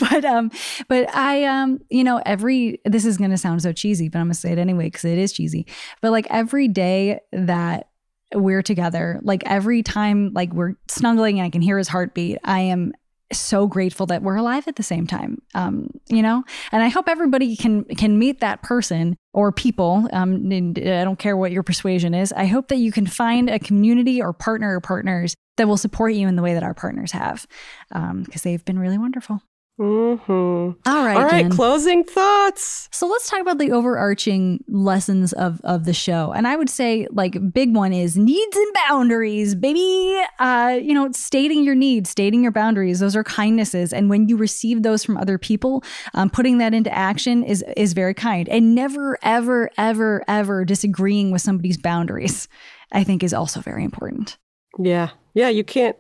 But 0.01 0.25
um 0.25 0.51
but 0.89 1.15
i 1.15 1.45
um 1.45 1.81
you 1.91 2.03
know 2.03 2.21
every 2.27 2.81
this 2.85 3.05
is 3.05 3.19
going 3.19 3.31
to 3.31 3.39
sound 3.39 3.63
so 3.63 3.73
cheesy 3.73 4.09
but 4.09 4.19
i'm 4.19 4.27
going 4.27 4.35
to 4.35 4.41
say 4.41 4.53
it 4.53 4.59
anyway 4.59 4.85
because 4.85 5.05
it 5.05 5.19
is 5.19 5.33
cheesy. 5.33 5.67
But 6.01 6.11
like 6.11 6.27
every 6.31 6.67
day 6.67 7.21
that 7.33 7.90
we're 8.35 8.63
together. 8.63 9.21
Like 9.23 9.43
every 9.47 9.83
time 9.83 10.33
like 10.33 10.53
we're 10.53 10.75
snuggling 10.89 11.39
and 11.39 11.47
I 11.47 11.51
can 11.51 11.63
hear 11.63 11.79
his 11.79 11.89
heartbeat, 11.89 12.39
I 12.45 12.61
am 12.61 12.93
so 13.33 13.67
grateful 13.67 14.07
that 14.07 14.23
we're 14.23 14.37
alive 14.37 14.67
at 14.67 14.77
the 14.77 14.83
same 14.83 15.07
time. 15.07 15.41
Um, 15.55 15.89
you 16.09 16.23
know, 16.23 16.43
and 16.73 16.83
I 16.83 16.89
hope 16.89 17.09
everybody 17.09 17.57
can 17.57 17.85
can 17.85 18.19
meet 18.19 18.41
that 18.41 18.63
person 18.63 19.17
or 19.33 19.53
people. 19.53 20.09
Um, 20.13 20.51
I 20.53 21.05
don't 21.05 21.19
care 21.19 21.37
what 21.37 21.53
your 21.53 21.63
persuasion 21.63 22.15
is. 22.15 22.33
I 22.33 22.47
hope 22.47 22.69
that 22.69 22.77
you 22.77 22.91
can 22.93 23.07
find 23.07 23.49
a 23.49 23.59
community 23.59 24.21
or 24.21 24.33
partner 24.33 24.77
or 24.77 24.81
partners 24.81 25.35
that 25.57 25.69
will 25.69 25.77
support 25.77 26.15
you 26.15 26.27
in 26.27 26.37
the 26.37 26.43
way 26.43 26.55
that 26.55 26.63
our 26.63 26.75
partners 26.75 27.13
have, 27.13 27.47
because 27.89 28.11
um, 28.11 28.27
they've 28.43 28.65
been 28.65 28.79
really 28.79 28.99
wonderful. 28.99 29.43
Mm-hmm. 29.81 30.33
All 30.33 31.05
right. 31.07 31.17
All 31.17 31.25
right. 31.25 31.51
Closing 31.51 32.05
thoughts. 32.05 32.91
So 32.93 33.07
let's 33.07 33.31
talk 33.31 33.41
about 33.41 33.57
the 33.57 33.73
overarching 33.73 34.63
lessons 34.69 35.33
of 35.33 35.59
of 35.65 35.87
the 35.87 35.95
show. 35.95 36.33
And 36.33 36.47
I 36.47 36.55
would 36.55 36.69
say 36.69 37.07
like 37.11 37.39
big 37.55 37.75
one 37.75 37.95
is 37.95 38.15
needs 38.15 38.57
and 38.57 38.75
boundaries, 38.87 39.55
baby. 39.55 40.23
Uh, 40.39 40.79
you 40.83 40.93
know, 40.93 41.11
stating 41.13 41.65
your 41.65 41.75
needs, 41.75 42.11
stating 42.11 42.43
your 42.43 42.53
boundaries. 42.53 43.01
Those 43.01 43.17
are 43.17 43.25
kindnesses, 43.25 43.95
and 43.95 44.11
when 44.11 44.29
you 44.29 44.37
receive 44.37 44.83
those 44.83 45.03
from 45.03 45.17
other 45.17 45.39
people, 45.39 45.83
um, 46.13 46.29
putting 46.29 46.59
that 46.59 46.75
into 46.75 46.95
action 46.95 47.43
is 47.43 47.65
is 47.75 47.95
very 47.95 48.13
kind. 48.13 48.51
And 48.51 48.75
never, 48.75 49.17
ever, 49.23 49.71
ever, 49.79 50.23
ever 50.29 50.67
disagreeing 50.67 51.31
with 51.31 51.41
somebody's 51.41 51.79
boundaries, 51.79 52.49
I 52.93 53.03
think, 53.03 53.23
is 53.23 53.33
also 53.33 53.61
very 53.61 53.85
important. 53.85 54.37
Yeah. 54.79 55.11
Yeah. 55.33 55.49
You 55.49 55.65
can't 55.65 55.97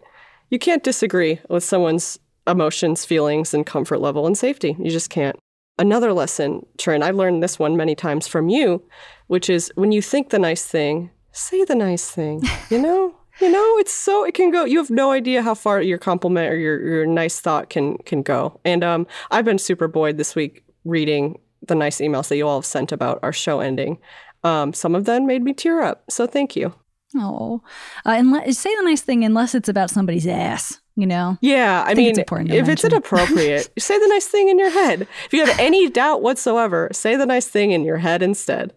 you 0.51 0.59
can't 0.59 0.83
disagree 0.83 1.41
with 1.49 1.64
someone's 1.64 2.18
emotions, 2.47 3.05
feelings, 3.05 3.55
and 3.55 3.66
comfort 3.66 3.99
level 4.01 4.26
and 4.26 4.36
safety. 4.36 4.76
You 4.78 4.91
just 4.91 5.11
can't. 5.11 5.36
Another 5.78 6.12
lesson, 6.12 6.66
Trin, 6.78 7.03
I've 7.03 7.16
learned 7.16 7.43
this 7.43 7.59
one 7.59 7.76
many 7.76 7.95
times 7.95 8.26
from 8.26 8.49
you, 8.49 8.82
which 9.28 9.49
is 9.49 9.72
when 9.76 9.93
you 9.93 10.03
think 10.03 10.30
the 10.30 10.38
nice 10.38 10.66
thing, 10.66 11.11
say 11.32 11.64
the 11.64 11.74
nice 11.74 12.11
thing. 12.11 12.43
You 12.68 12.78
know? 12.82 13.14
you 13.41 13.51
know, 13.51 13.78
it's 13.78 13.93
so 13.93 14.24
it 14.24 14.34
can 14.34 14.51
go. 14.51 14.64
You 14.64 14.78
have 14.78 14.91
no 14.91 15.12
idea 15.12 15.43
how 15.43 15.55
far 15.55 15.80
your 15.80 15.99
compliment 15.99 16.53
or 16.53 16.57
your, 16.57 16.80
your 16.80 17.07
nice 17.07 17.41
thought 17.41 17.70
can 17.70 17.97
can 17.99 18.22
go. 18.22 18.61
And 18.64 18.84
um, 18.84 19.07
I've 19.30 19.45
been 19.45 19.59
super 19.59 19.88
buoyed 19.88 20.18
this 20.18 20.34
week 20.34 20.64
reading 20.84 21.38
the 21.66 21.74
nice 21.74 21.99
emails 21.99 22.28
that 22.28 22.36
you 22.36 22.47
all 22.47 22.59
have 22.59 22.66
sent 22.66 22.93
about 22.93 23.18
our 23.22 23.32
show 23.32 23.61
ending. 23.61 23.99
Um, 24.45 24.72
some 24.72 24.95
of 24.95 25.05
them 25.05 25.26
made 25.26 25.43
me 25.43 25.53
tear 25.53 25.82
up. 25.82 26.05
So 26.11 26.26
thank 26.26 26.57
you. 26.57 26.74
Oh, 27.16 27.62
uh, 28.07 28.11
and 28.11 28.32
le- 28.32 28.53
say 28.53 28.74
the 28.76 28.82
nice 28.82 29.03
thing 29.03 29.24
unless 29.24 29.55
it's 29.55 29.68
about 29.68 29.91
somebody's 29.91 30.26
ass. 30.26 30.80
You 31.01 31.07
know. 31.07 31.38
Yeah, 31.40 31.82
I, 31.82 31.94
think 31.94 31.98
mean, 31.98 32.11
it's 32.11 32.18
important 32.18 32.51
if 32.53 32.68
it's 32.68 32.84
inappropriate, 32.84 33.70
say 33.78 33.98
the 33.98 34.09
nice 34.09 34.26
thing 34.26 34.48
in 34.48 34.59
your 34.59 34.70
head. 34.70 35.09
If 35.26 35.32
you 35.32 35.44
have 35.44 35.59
any 35.59 35.88
doubt 35.88 36.22
whatsoever, 36.22 36.88
say 36.92 37.16
the 37.16 37.26
nice 37.26 37.46
thing 37.46 37.72
in 37.72 37.84
your 37.84 37.98
head 37.98 38.22
instead. 38.22 38.72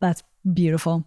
That's 0.00 0.22
beautiful. 0.52 1.04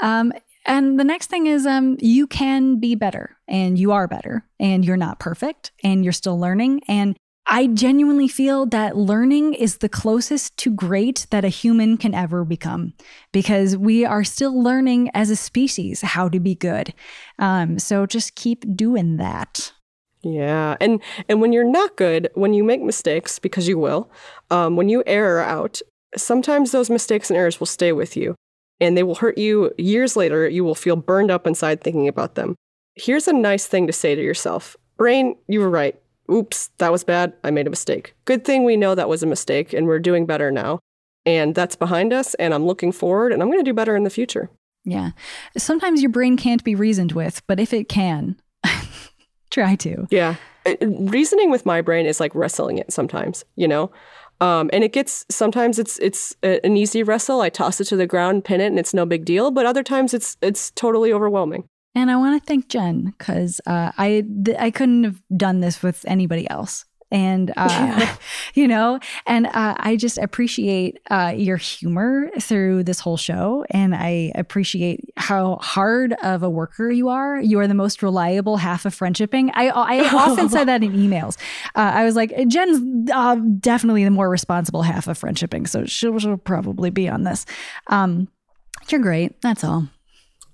Um, 0.00 0.32
and 0.66 1.00
the 1.00 1.04
next 1.04 1.30
thing 1.30 1.46
is 1.46 1.66
um, 1.66 1.96
you 2.00 2.26
can 2.26 2.78
be 2.78 2.94
better 2.94 3.36
and 3.48 3.78
you 3.78 3.92
are 3.92 4.06
better 4.06 4.44
and 4.60 4.84
you're 4.84 4.96
not 4.96 5.18
perfect 5.18 5.72
and 5.82 6.04
you're 6.04 6.12
still 6.12 6.38
learning. 6.38 6.82
And 6.88 7.16
I 7.50 7.66
genuinely 7.68 8.28
feel 8.28 8.66
that 8.66 8.94
learning 8.94 9.54
is 9.54 9.78
the 9.78 9.88
closest 9.88 10.58
to 10.58 10.70
great 10.70 11.26
that 11.30 11.46
a 11.46 11.48
human 11.48 11.96
can 11.96 12.12
ever 12.12 12.44
become 12.44 12.92
because 13.32 13.74
we 13.74 14.04
are 14.04 14.22
still 14.22 14.62
learning 14.62 15.10
as 15.14 15.30
a 15.30 15.36
species 15.36 16.02
how 16.02 16.28
to 16.28 16.38
be 16.38 16.54
good. 16.54 16.92
Um, 17.38 17.78
so 17.78 18.04
just 18.04 18.34
keep 18.34 18.76
doing 18.76 19.16
that. 19.16 19.72
Yeah, 20.22 20.76
and 20.80 21.00
and 21.28 21.40
when 21.40 21.52
you're 21.52 21.64
not 21.64 21.96
good, 21.96 22.28
when 22.34 22.52
you 22.52 22.64
make 22.64 22.82
mistakes, 22.82 23.38
because 23.38 23.68
you 23.68 23.78
will, 23.78 24.10
um, 24.50 24.76
when 24.76 24.88
you 24.88 25.02
error 25.06 25.40
out, 25.40 25.80
sometimes 26.16 26.72
those 26.72 26.90
mistakes 26.90 27.30
and 27.30 27.36
errors 27.36 27.60
will 27.60 27.66
stay 27.66 27.92
with 27.92 28.16
you, 28.16 28.34
and 28.80 28.96
they 28.96 29.04
will 29.04 29.14
hurt 29.16 29.38
you 29.38 29.72
years 29.78 30.16
later. 30.16 30.48
You 30.48 30.64
will 30.64 30.74
feel 30.74 30.96
burned 30.96 31.30
up 31.30 31.46
inside 31.46 31.82
thinking 31.82 32.08
about 32.08 32.34
them. 32.34 32.56
Here's 32.94 33.28
a 33.28 33.32
nice 33.32 33.66
thing 33.66 33.86
to 33.86 33.92
say 33.92 34.14
to 34.14 34.22
yourself: 34.22 34.76
Brain, 34.96 35.36
you 35.46 35.60
were 35.60 35.70
right. 35.70 36.00
Oops, 36.30 36.70
that 36.78 36.92
was 36.92 37.04
bad. 37.04 37.32
I 37.44 37.50
made 37.50 37.66
a 37.66 37.70
mistake. 37.70 38.14
Good 38.24 38.44
thing 38.44 38.64
we 38.64 38.76
know 38.76 38.94
that 38.94 39.08
was 39.08 39.22
a 39.22 39.26
mistake, 39.26 39.72
and 39.72 39.86
we're 39.86 39.98
doing 39.98 40.26
better 40.26 40.50
now. 40.50 40.80
And 41.24 41.54
that's 41.54 41.76
behind 41.76 42.12
us, 42.12 42.34
and 42.34 42.52
I'm 42.52 42.66
looking 42.66 42.90
forward, 42.92 43.32
and 43.32 43.42
I'm 43.42 43.48
going 43.48 43.64
to 43.64 43.70
do 43.70 43.74
better 43.74 43.96
in 43.96 44.04
the 44.04 44.10
future. 44.10 44.50
Yeah. 44.84 45.10
Sometimes 45.56 46.00
your 46.00 46.10
brain 46.10 46.36
can't 46.36 46.64
be 46.64 46.74
reasoned 46.74 47.12
with, 47.12 47.46
but 47.46 47.60
if 47.60 47.72
it 47.72 47.88
can, 47.88 48.36
try 49.50 49.74
to. 49.76 50.06
Yeah. 50.10 50.36
Uh, 50.66 50.74
Reasoning 50.80 51.50
with 51.50 51.66
my 51.66 51.80
brain 51.80 52.06
is 52.06 52.20
like 52.20 52.34
wrestling 52.34 52.78
it 52.78 52.92
sometimes, 52.92 53.44
you 53.56 53.68
know? 53.68 53.90
Um, 54.40 54.70
and 54.72 54.84
it 54.84 54.92
gets 54.92 55.26
sometimes 55.28 55.78
it's 55.78 55.98
it's 55.98 56.36
an 56.42 56.76
easy 56.76 57.02
wrestle. 57.02 57.40
I 57.40 57.48
toss 57.48 57.80
it 57.80 57.86
to 57.86 57.96
the 57.96 58.06
ground, 58.06 58.44
pin 58.44 58.60
it, 58.60 58.66
and 58.66 58.78
it's 58.78 58.94
no 58.94 59.04
big 59.04 59.24
deal. 59.24 59.50
But 59.50 59.66
other 59.66 59.82
times 59.82 60.14
it's 60.14 60.36
it's 60.40 60.70
totally 60.70 61.12
overwhelming. 61.12 61.64
And 61.94 62.10
I 62.10 62.16
want 62.16 62.40
to 62.40 62.46
thank 62.46 62.68
Jen 62.68 63.14
because 63.18 63.60
uh, 63.66 63.90
I 63.98 64.24
th- 64.44 64.56
I 64.58 64.70
couldn't 64.70 65.04
have 65.04 65.20
done 65.36 65.60
this 65.60 65.82
with 65.82 66.04
anybody 66.06 66.48
else. 66.48 66.84
And 67.10 67.52
uh, 67.56 68.16
you 68.54 68.68
know, 68.68 69.00
and 69.26 69.46
uh, 69.46 69.74
I 69.78 69.96
just 69.96 70.18
appreciate 70.18 70.98
uh, 71.10 71.32
your 71.36 71.56
humor 71.56 72.30
through 72.40 72.84
this 72.84 73.00
whole 73.00 73.16
show, 73.16 73.64
and 73.70 73.94
I 73.94 74.32
appreciate 74.34 75.08
how 75.16 75.56
hard 75.56 76.14
of 76.22 76.42
a 76.42 76.50
worker 76.50 76.90
you 76.90 77.08
are. 77.08 77.40
You 77.40 77.60
are 77.60 77.66
the 77.66 77.74
most 77.74 78.02
reliable 78.02 78.58
half 78.58 78.84
of 78.84 78.94
friendshipping. 78.94 79.50
I 79.54 79.68
I 79.68 80.08
often 80.14 80.48
said 80.48 80.64
that 80.64 80.82
in 80.82 80.92
emails. 80.92 81.36
Uh, 81.74 81.92
I 81.94 82.04
was 82.04 82.16
like, 82.16 82.34
Jen's 82.48 83.10
uh, 83.10 83.36
definitely 83.58 84.04
the 84.04 84.10
more 84.10 84.28
responsible 84.28 84.82
half 84.82 85.08
of 85.08 85.18
friendshipping, 85.18 85.66
so 85.66 85.84
she'll, 85.86 86.18
she'll 86.18 86.36
probably 86.36 86.90
be 86.90 87.08
on 87.08 87.24
this. 87.24 87.46
Um, 87.86 88.28
you're 88.90 89.00
great. 89.00 89.40
That's 89.42 89.64
all. 89.64 89.88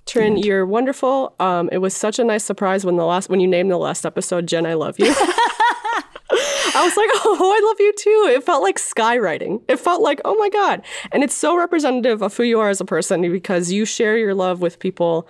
Trin, 0.06 0.36
you're 0.36 0.66
wonderful. 0.66 1.34
Um, 1.40 1.70
it 1.72 1.78
was 1.78 1.94
such 1.96 2.18
a 2.18 2.24
nice 2.24 2.44
surprise 2.44 2.84
when 2.84 2.96
the 2.96 3.06
last 3.06 3.30
when 3.30 3.40
you 3.40 3.48
named 3.48 3.70
the 3.70 3.78
last 3.78 4.04
episode, 4.04 4.46
Jen, 4.46 4.66
I 4.66 4.74
love 4.74 4.98
you. 4.98 5.14
I 6.74 6.84
was 6.84 6.96
like, 6.96 7.10
oh, 7.24 7.52
I 7.56 7.66
love 7.68 7.80
you 7.80 7.92
too. 7.92 8.32
It 8.34 8.44
felt 8.44 8.62
like 8.62 8.78
skywriting. 8.78 9.62
It 9.68 9.78
felt 9.78 10.02
like, 10.02 10.20
oh 10.24 10.34
my 10.36 10.48
God. 10.48 10.82
And 11.12 11.22
it's 11.22 11.34
so 11.34 11.56
representative 11.56 12.22
of 12.22 12.36
who 12.36 12.42
you 12.42 12.60
are 12.60 12.68
as 12.68 12.80
a 12.80 12.84
person 12.84 13.22
because 13.22 13.70
you 13.70 13.84
share 13.84 14.16
your 14.18 14.34
love 14.34 14.60
with 14.60 14.78
people 14.78 15.28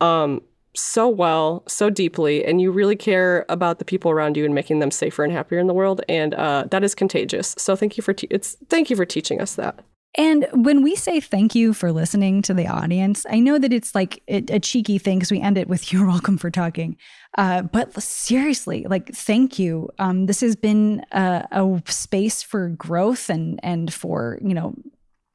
um, 0.00 0.42
so 0.76 1.08
well, 1.08 1.62
so 1.68 1.88
deeply, 1.88 2.44
and 2.44 2.60
you 2.60 2.70
really 2.70 2.96
care 2.96 3.46
about 3.48 3.78
the 3.78 3.84
people 3.84 4.10
around 4.10 4.36
you 4.36 4.44
and 4.44 4.54
making 4.54 4.80
them 4.80 4.90
safer 4.90 5.22
and 5.22 5.32
happier 5.32 5.58
in 5.58 5.66
the 5.66 5.74
world. 5.74 6.00
And 6.08 6.34
uh, 6.34 6.64
that 6.70 6.82
is 6.82 6.94
contagious. 6.94 7.54
So 7.58 7.76
thank 7.76 7.96
you 7.96 8.02
for 8.02 8.12
te- 8.12 8.26
it's 8.30 8.56
thank 8.68 8.90
you 8.90 8.96
for 8.96 9.04
teaching 9.04 9.40
us 9.40 9.54
that. 9.54 9.84
And 10.16 10.46
when 10.52 10.82
we 10.82 10.94
say 10.94 11.18
thank 11.20 11.54
you 11.54 11.72
for 11.74 11.90
listening 11.90 12.40
to 12.42 12.54
the 12.54 12.68
audience, 12.68 13.26
I 13.28 13.40
know 13.40 13.58
that 13.58 13.72
it's 13.72 13.94
like 13.94 14.22
a, 14.28 14.60
cheeky 14.60 14.98
thing 14.98 15.18
because 15.18 15.32
we 15.32 15.40
end 15.40 15.58
it 15.58 15.68
with 15.68 15.92
"You're 15.92 16.06
welcome 16.06 16.38
for 16.38 16.50
talking," 16.50 16.96
uh, 17.36 17.62
but 17.62 18.00
seriously, 18.00 18.86
like 18.88 19.08
thank 19.14 19.58
you. 19.58 19.90
Um, 19.98 20.26
this 20.26 20.40
has 20.40 20.56
been 20.56 21.04
a, 21.12 21.46
a 21.50 21.82
space 21.86 22.42
for 22.42 22.68
growth 22.68 23.28
and 23.28 23.58
and 23.62 23.92
for 23.92 24.38
you 24.40 24.54
know 24.54 24.74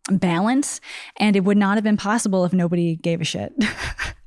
balance, 0.09 0.79
and 1.17 1.35
it 1.35 1.43
would 1.43 1.57
not 1.57 1.75
have 1.75 1.83
been 1.83 1.97
possible 1.97 2.45
if 2.45 2.53
nobody 2.53 2.95
gave 2.95 3.21
a 3.21 3.25
shit. 3.25 3.53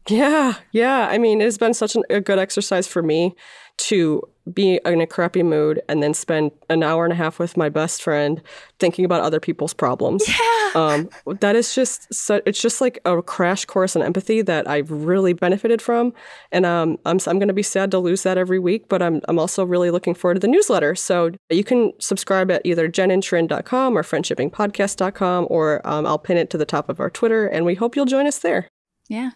Yeah, 0.09 0.55
yeah. 0.73 1.09
I 1.11 1.19
mean, 1.19 1.41
it 1.41 1.45
has 1.45 1.59
been 1.59 1.75
such 1.75 1.95
an, 1.95 2.03
a 2.11 2.21
good 2.21 2.39
exercise 2.39 2.89
for 2.89 3.03
me 3.03 3.35
to 3.79 4.23
be 4.53 4.81
in 4.85 5.01
a 5.01 5.07
crappy 5.07 5.43
mood 5.43 5.81
and 5.89 6.03
then 6.03 6.13
spend 6.13 6.51
an 6.69 6.83
hour 6.83 7.05
and 7.05 7.13
a 7.13 7.17
half 7.17 7.39
with 7.39 7.57
my 7.57 7.69
best 7.69 8.03
friend 8.03 8.43
thinking 8.81 9.05
about 9.05 9.23
other 9.23 9.39
people's 9.39 9.73
problems. 9.73 10.25
Yeah. 10.29 10.71
Um, 10.75 11.11
that 11.41 11.55
is 11.55 11.75
just 11.75 12.13
so, 12.13 12.41
it's 12.47 12.61
just 12.61 12.81
like 12.81 12.99
a 13.05 13.21
crash 13.23 13.67
course 13.67 13.95
in 13.95 14.03
empathy 14.03 14.41
that 14.43 14.67
I've 14.67 14.91
really 14.91 15.35
benefited 15.35 15.83
from, 15.83 16.15
and 16.51 16.65
um, 16.65 16.99
I'm 17.05 17.19
I'm 17.27 17.39
going 17.39 17.49
to 17.49 17.55
be 17.55 17.63
sad 17.63 17.91
to 17.91 17.99
lose 17.99 18.23
that 18.23 18.39
every 18.39 18.59
week, 18.59 18.89
but 18.89 19.03
I'm 19.03 19.21
I'm 19.29 19.39
also 19.39 19.65
really 19.67 19.91
looking 19.91 20.15
forward 20.15 20.35
to 20.35 20.41
the 20.41 20.49
newsletter. 20.49 20.95
So 20.95 21.33
you 21.51 21.63
can 21.63 21.93
subscribe 22.01 22.51
at 22.51 22.63
either 22.65 22.89
jenandtrin.com 22.89 23.99
or 23.99 24.03
friendshippingpodcast.com, 24.03 25.47
or 25.51 25.87
um, 25.87 26.07
I'll 26.07 26.19
pin 26.19 26.39
it 26.39 26.49
to 26.51 26.59
the 26.59 26.65
top 26.65 26.89
of 26.89 27.01
our 27.01 27.11
Twitter, 27.11 27.47
and 27.47 27.67
we 27.67 27.75
hope 27.75 27.95
you'll 27.95 28.07
join 28.07 28.27
us 28.27 28.39
there. 28.39 28.67
yeah, 29.09 29.33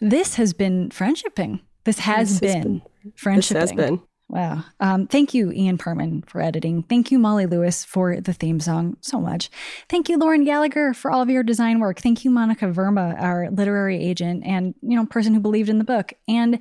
this 0.00 0.34
has 0.34 0.52
been 0.52 0.90
friendshipping. 0.90 1.60
This 1.84 2.00
has 2.00 2.40
This 2.40 2.52
has 2.52 2.64
been 2.64 2.82
friendshipping. 3.16 3.36
This 3.36 3.70
has 3.70 3.72
been. 3.72 4.02
Wow. 4.30 4.62
Um, 4.78 5.06
thank 5.06 5.32
you, 5.32 5.50
Ian 5.52 5.78
Perman, 5.78 6.28
for 6.28 6.42
editing. 6.42 6.82
Thank 6.82 7.10
you, 7.10 7.18
Molly 7.18 7.46
Lewis, 7.46 7.84
for 7.84 8.20
the 8.20 8.34
theme 8.34 8.60
song 8.60 8.98
so 9.00 9.20
much. 9.20 9.48
Thank 9.88 10.10
you, 10.10 10.18
Lauren 10.18 10.44
Gallagher, 10.44 10.92
for 10.92 11.10
all 11.10 11.22
of 11.22 11.30
your 11.30 11.42
design 11.42 11.80
work. 11.80 12.00
Thank 12.00 12.26
you, 12.26 12.30
Monica 12.30 12.66
Verma, 12.66 13.18
our 13.18 13.50
literary 13.50 13.98
agent 13.98 14.44
and 14.44 14.74
you 14.82 14.96
know 14.96 15.06
person 15.06 15.32
who 15.32 15.40
believed 15.40 15.70
in 15.70 15.78
the 15.78 15.84
book. 15.84 16.12
And 16.28 16.58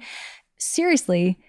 seriously, 0.57 1.39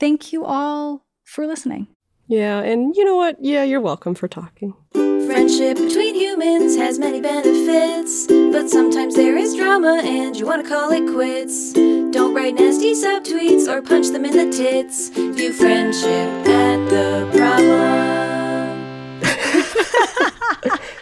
thank 0.00 0.32
you 0.32 0.44
all 0.44 1.06
for 1.22 1.46
listening. 1.46 1.86
Yeah, 2.28 2.60
and 2.60 2.94
you 2.94 3.06
know 3.06 3.16
what? 3.16 3.38
Yeah, 3.40 3.62
you're 3.64 3.80
welcome 3.80 4.14
for 4.14 4.28
talking. 4.28 4.74
Friendship 4.92 5.78
between 5.78 6.14
humans 6.14 6.76
has 6.76 6.98
many 6.98 7.22
benefits, 7.22 8.26
but 8.26 8.68
sometimes 8.68 9.14
there 9.16 9.38
is 9.38 9.56
drama 9.56 10.02
and 10.04 10.36
you 10.36 10.44
want 10.44 10.62
to 10.62 10.68
call 10.68 10.90
it 10.90 11.10
quits. 11.10 11.72
Don't 11.72 12.34
write 12.34 12.56
nasty 12.56 12.92
subtweets 12.92 13.66
or 13.66 13.80
punch 13.80 14.08
them 14.08 14.26
in 14.26 14.32
the 14.36 14.54
tits. 14.54 15.08
View 15.08 15.54
friendship 15.54 16.46
at 16.46 16.90
the 16.90 17.26
problem. 17.34 17.98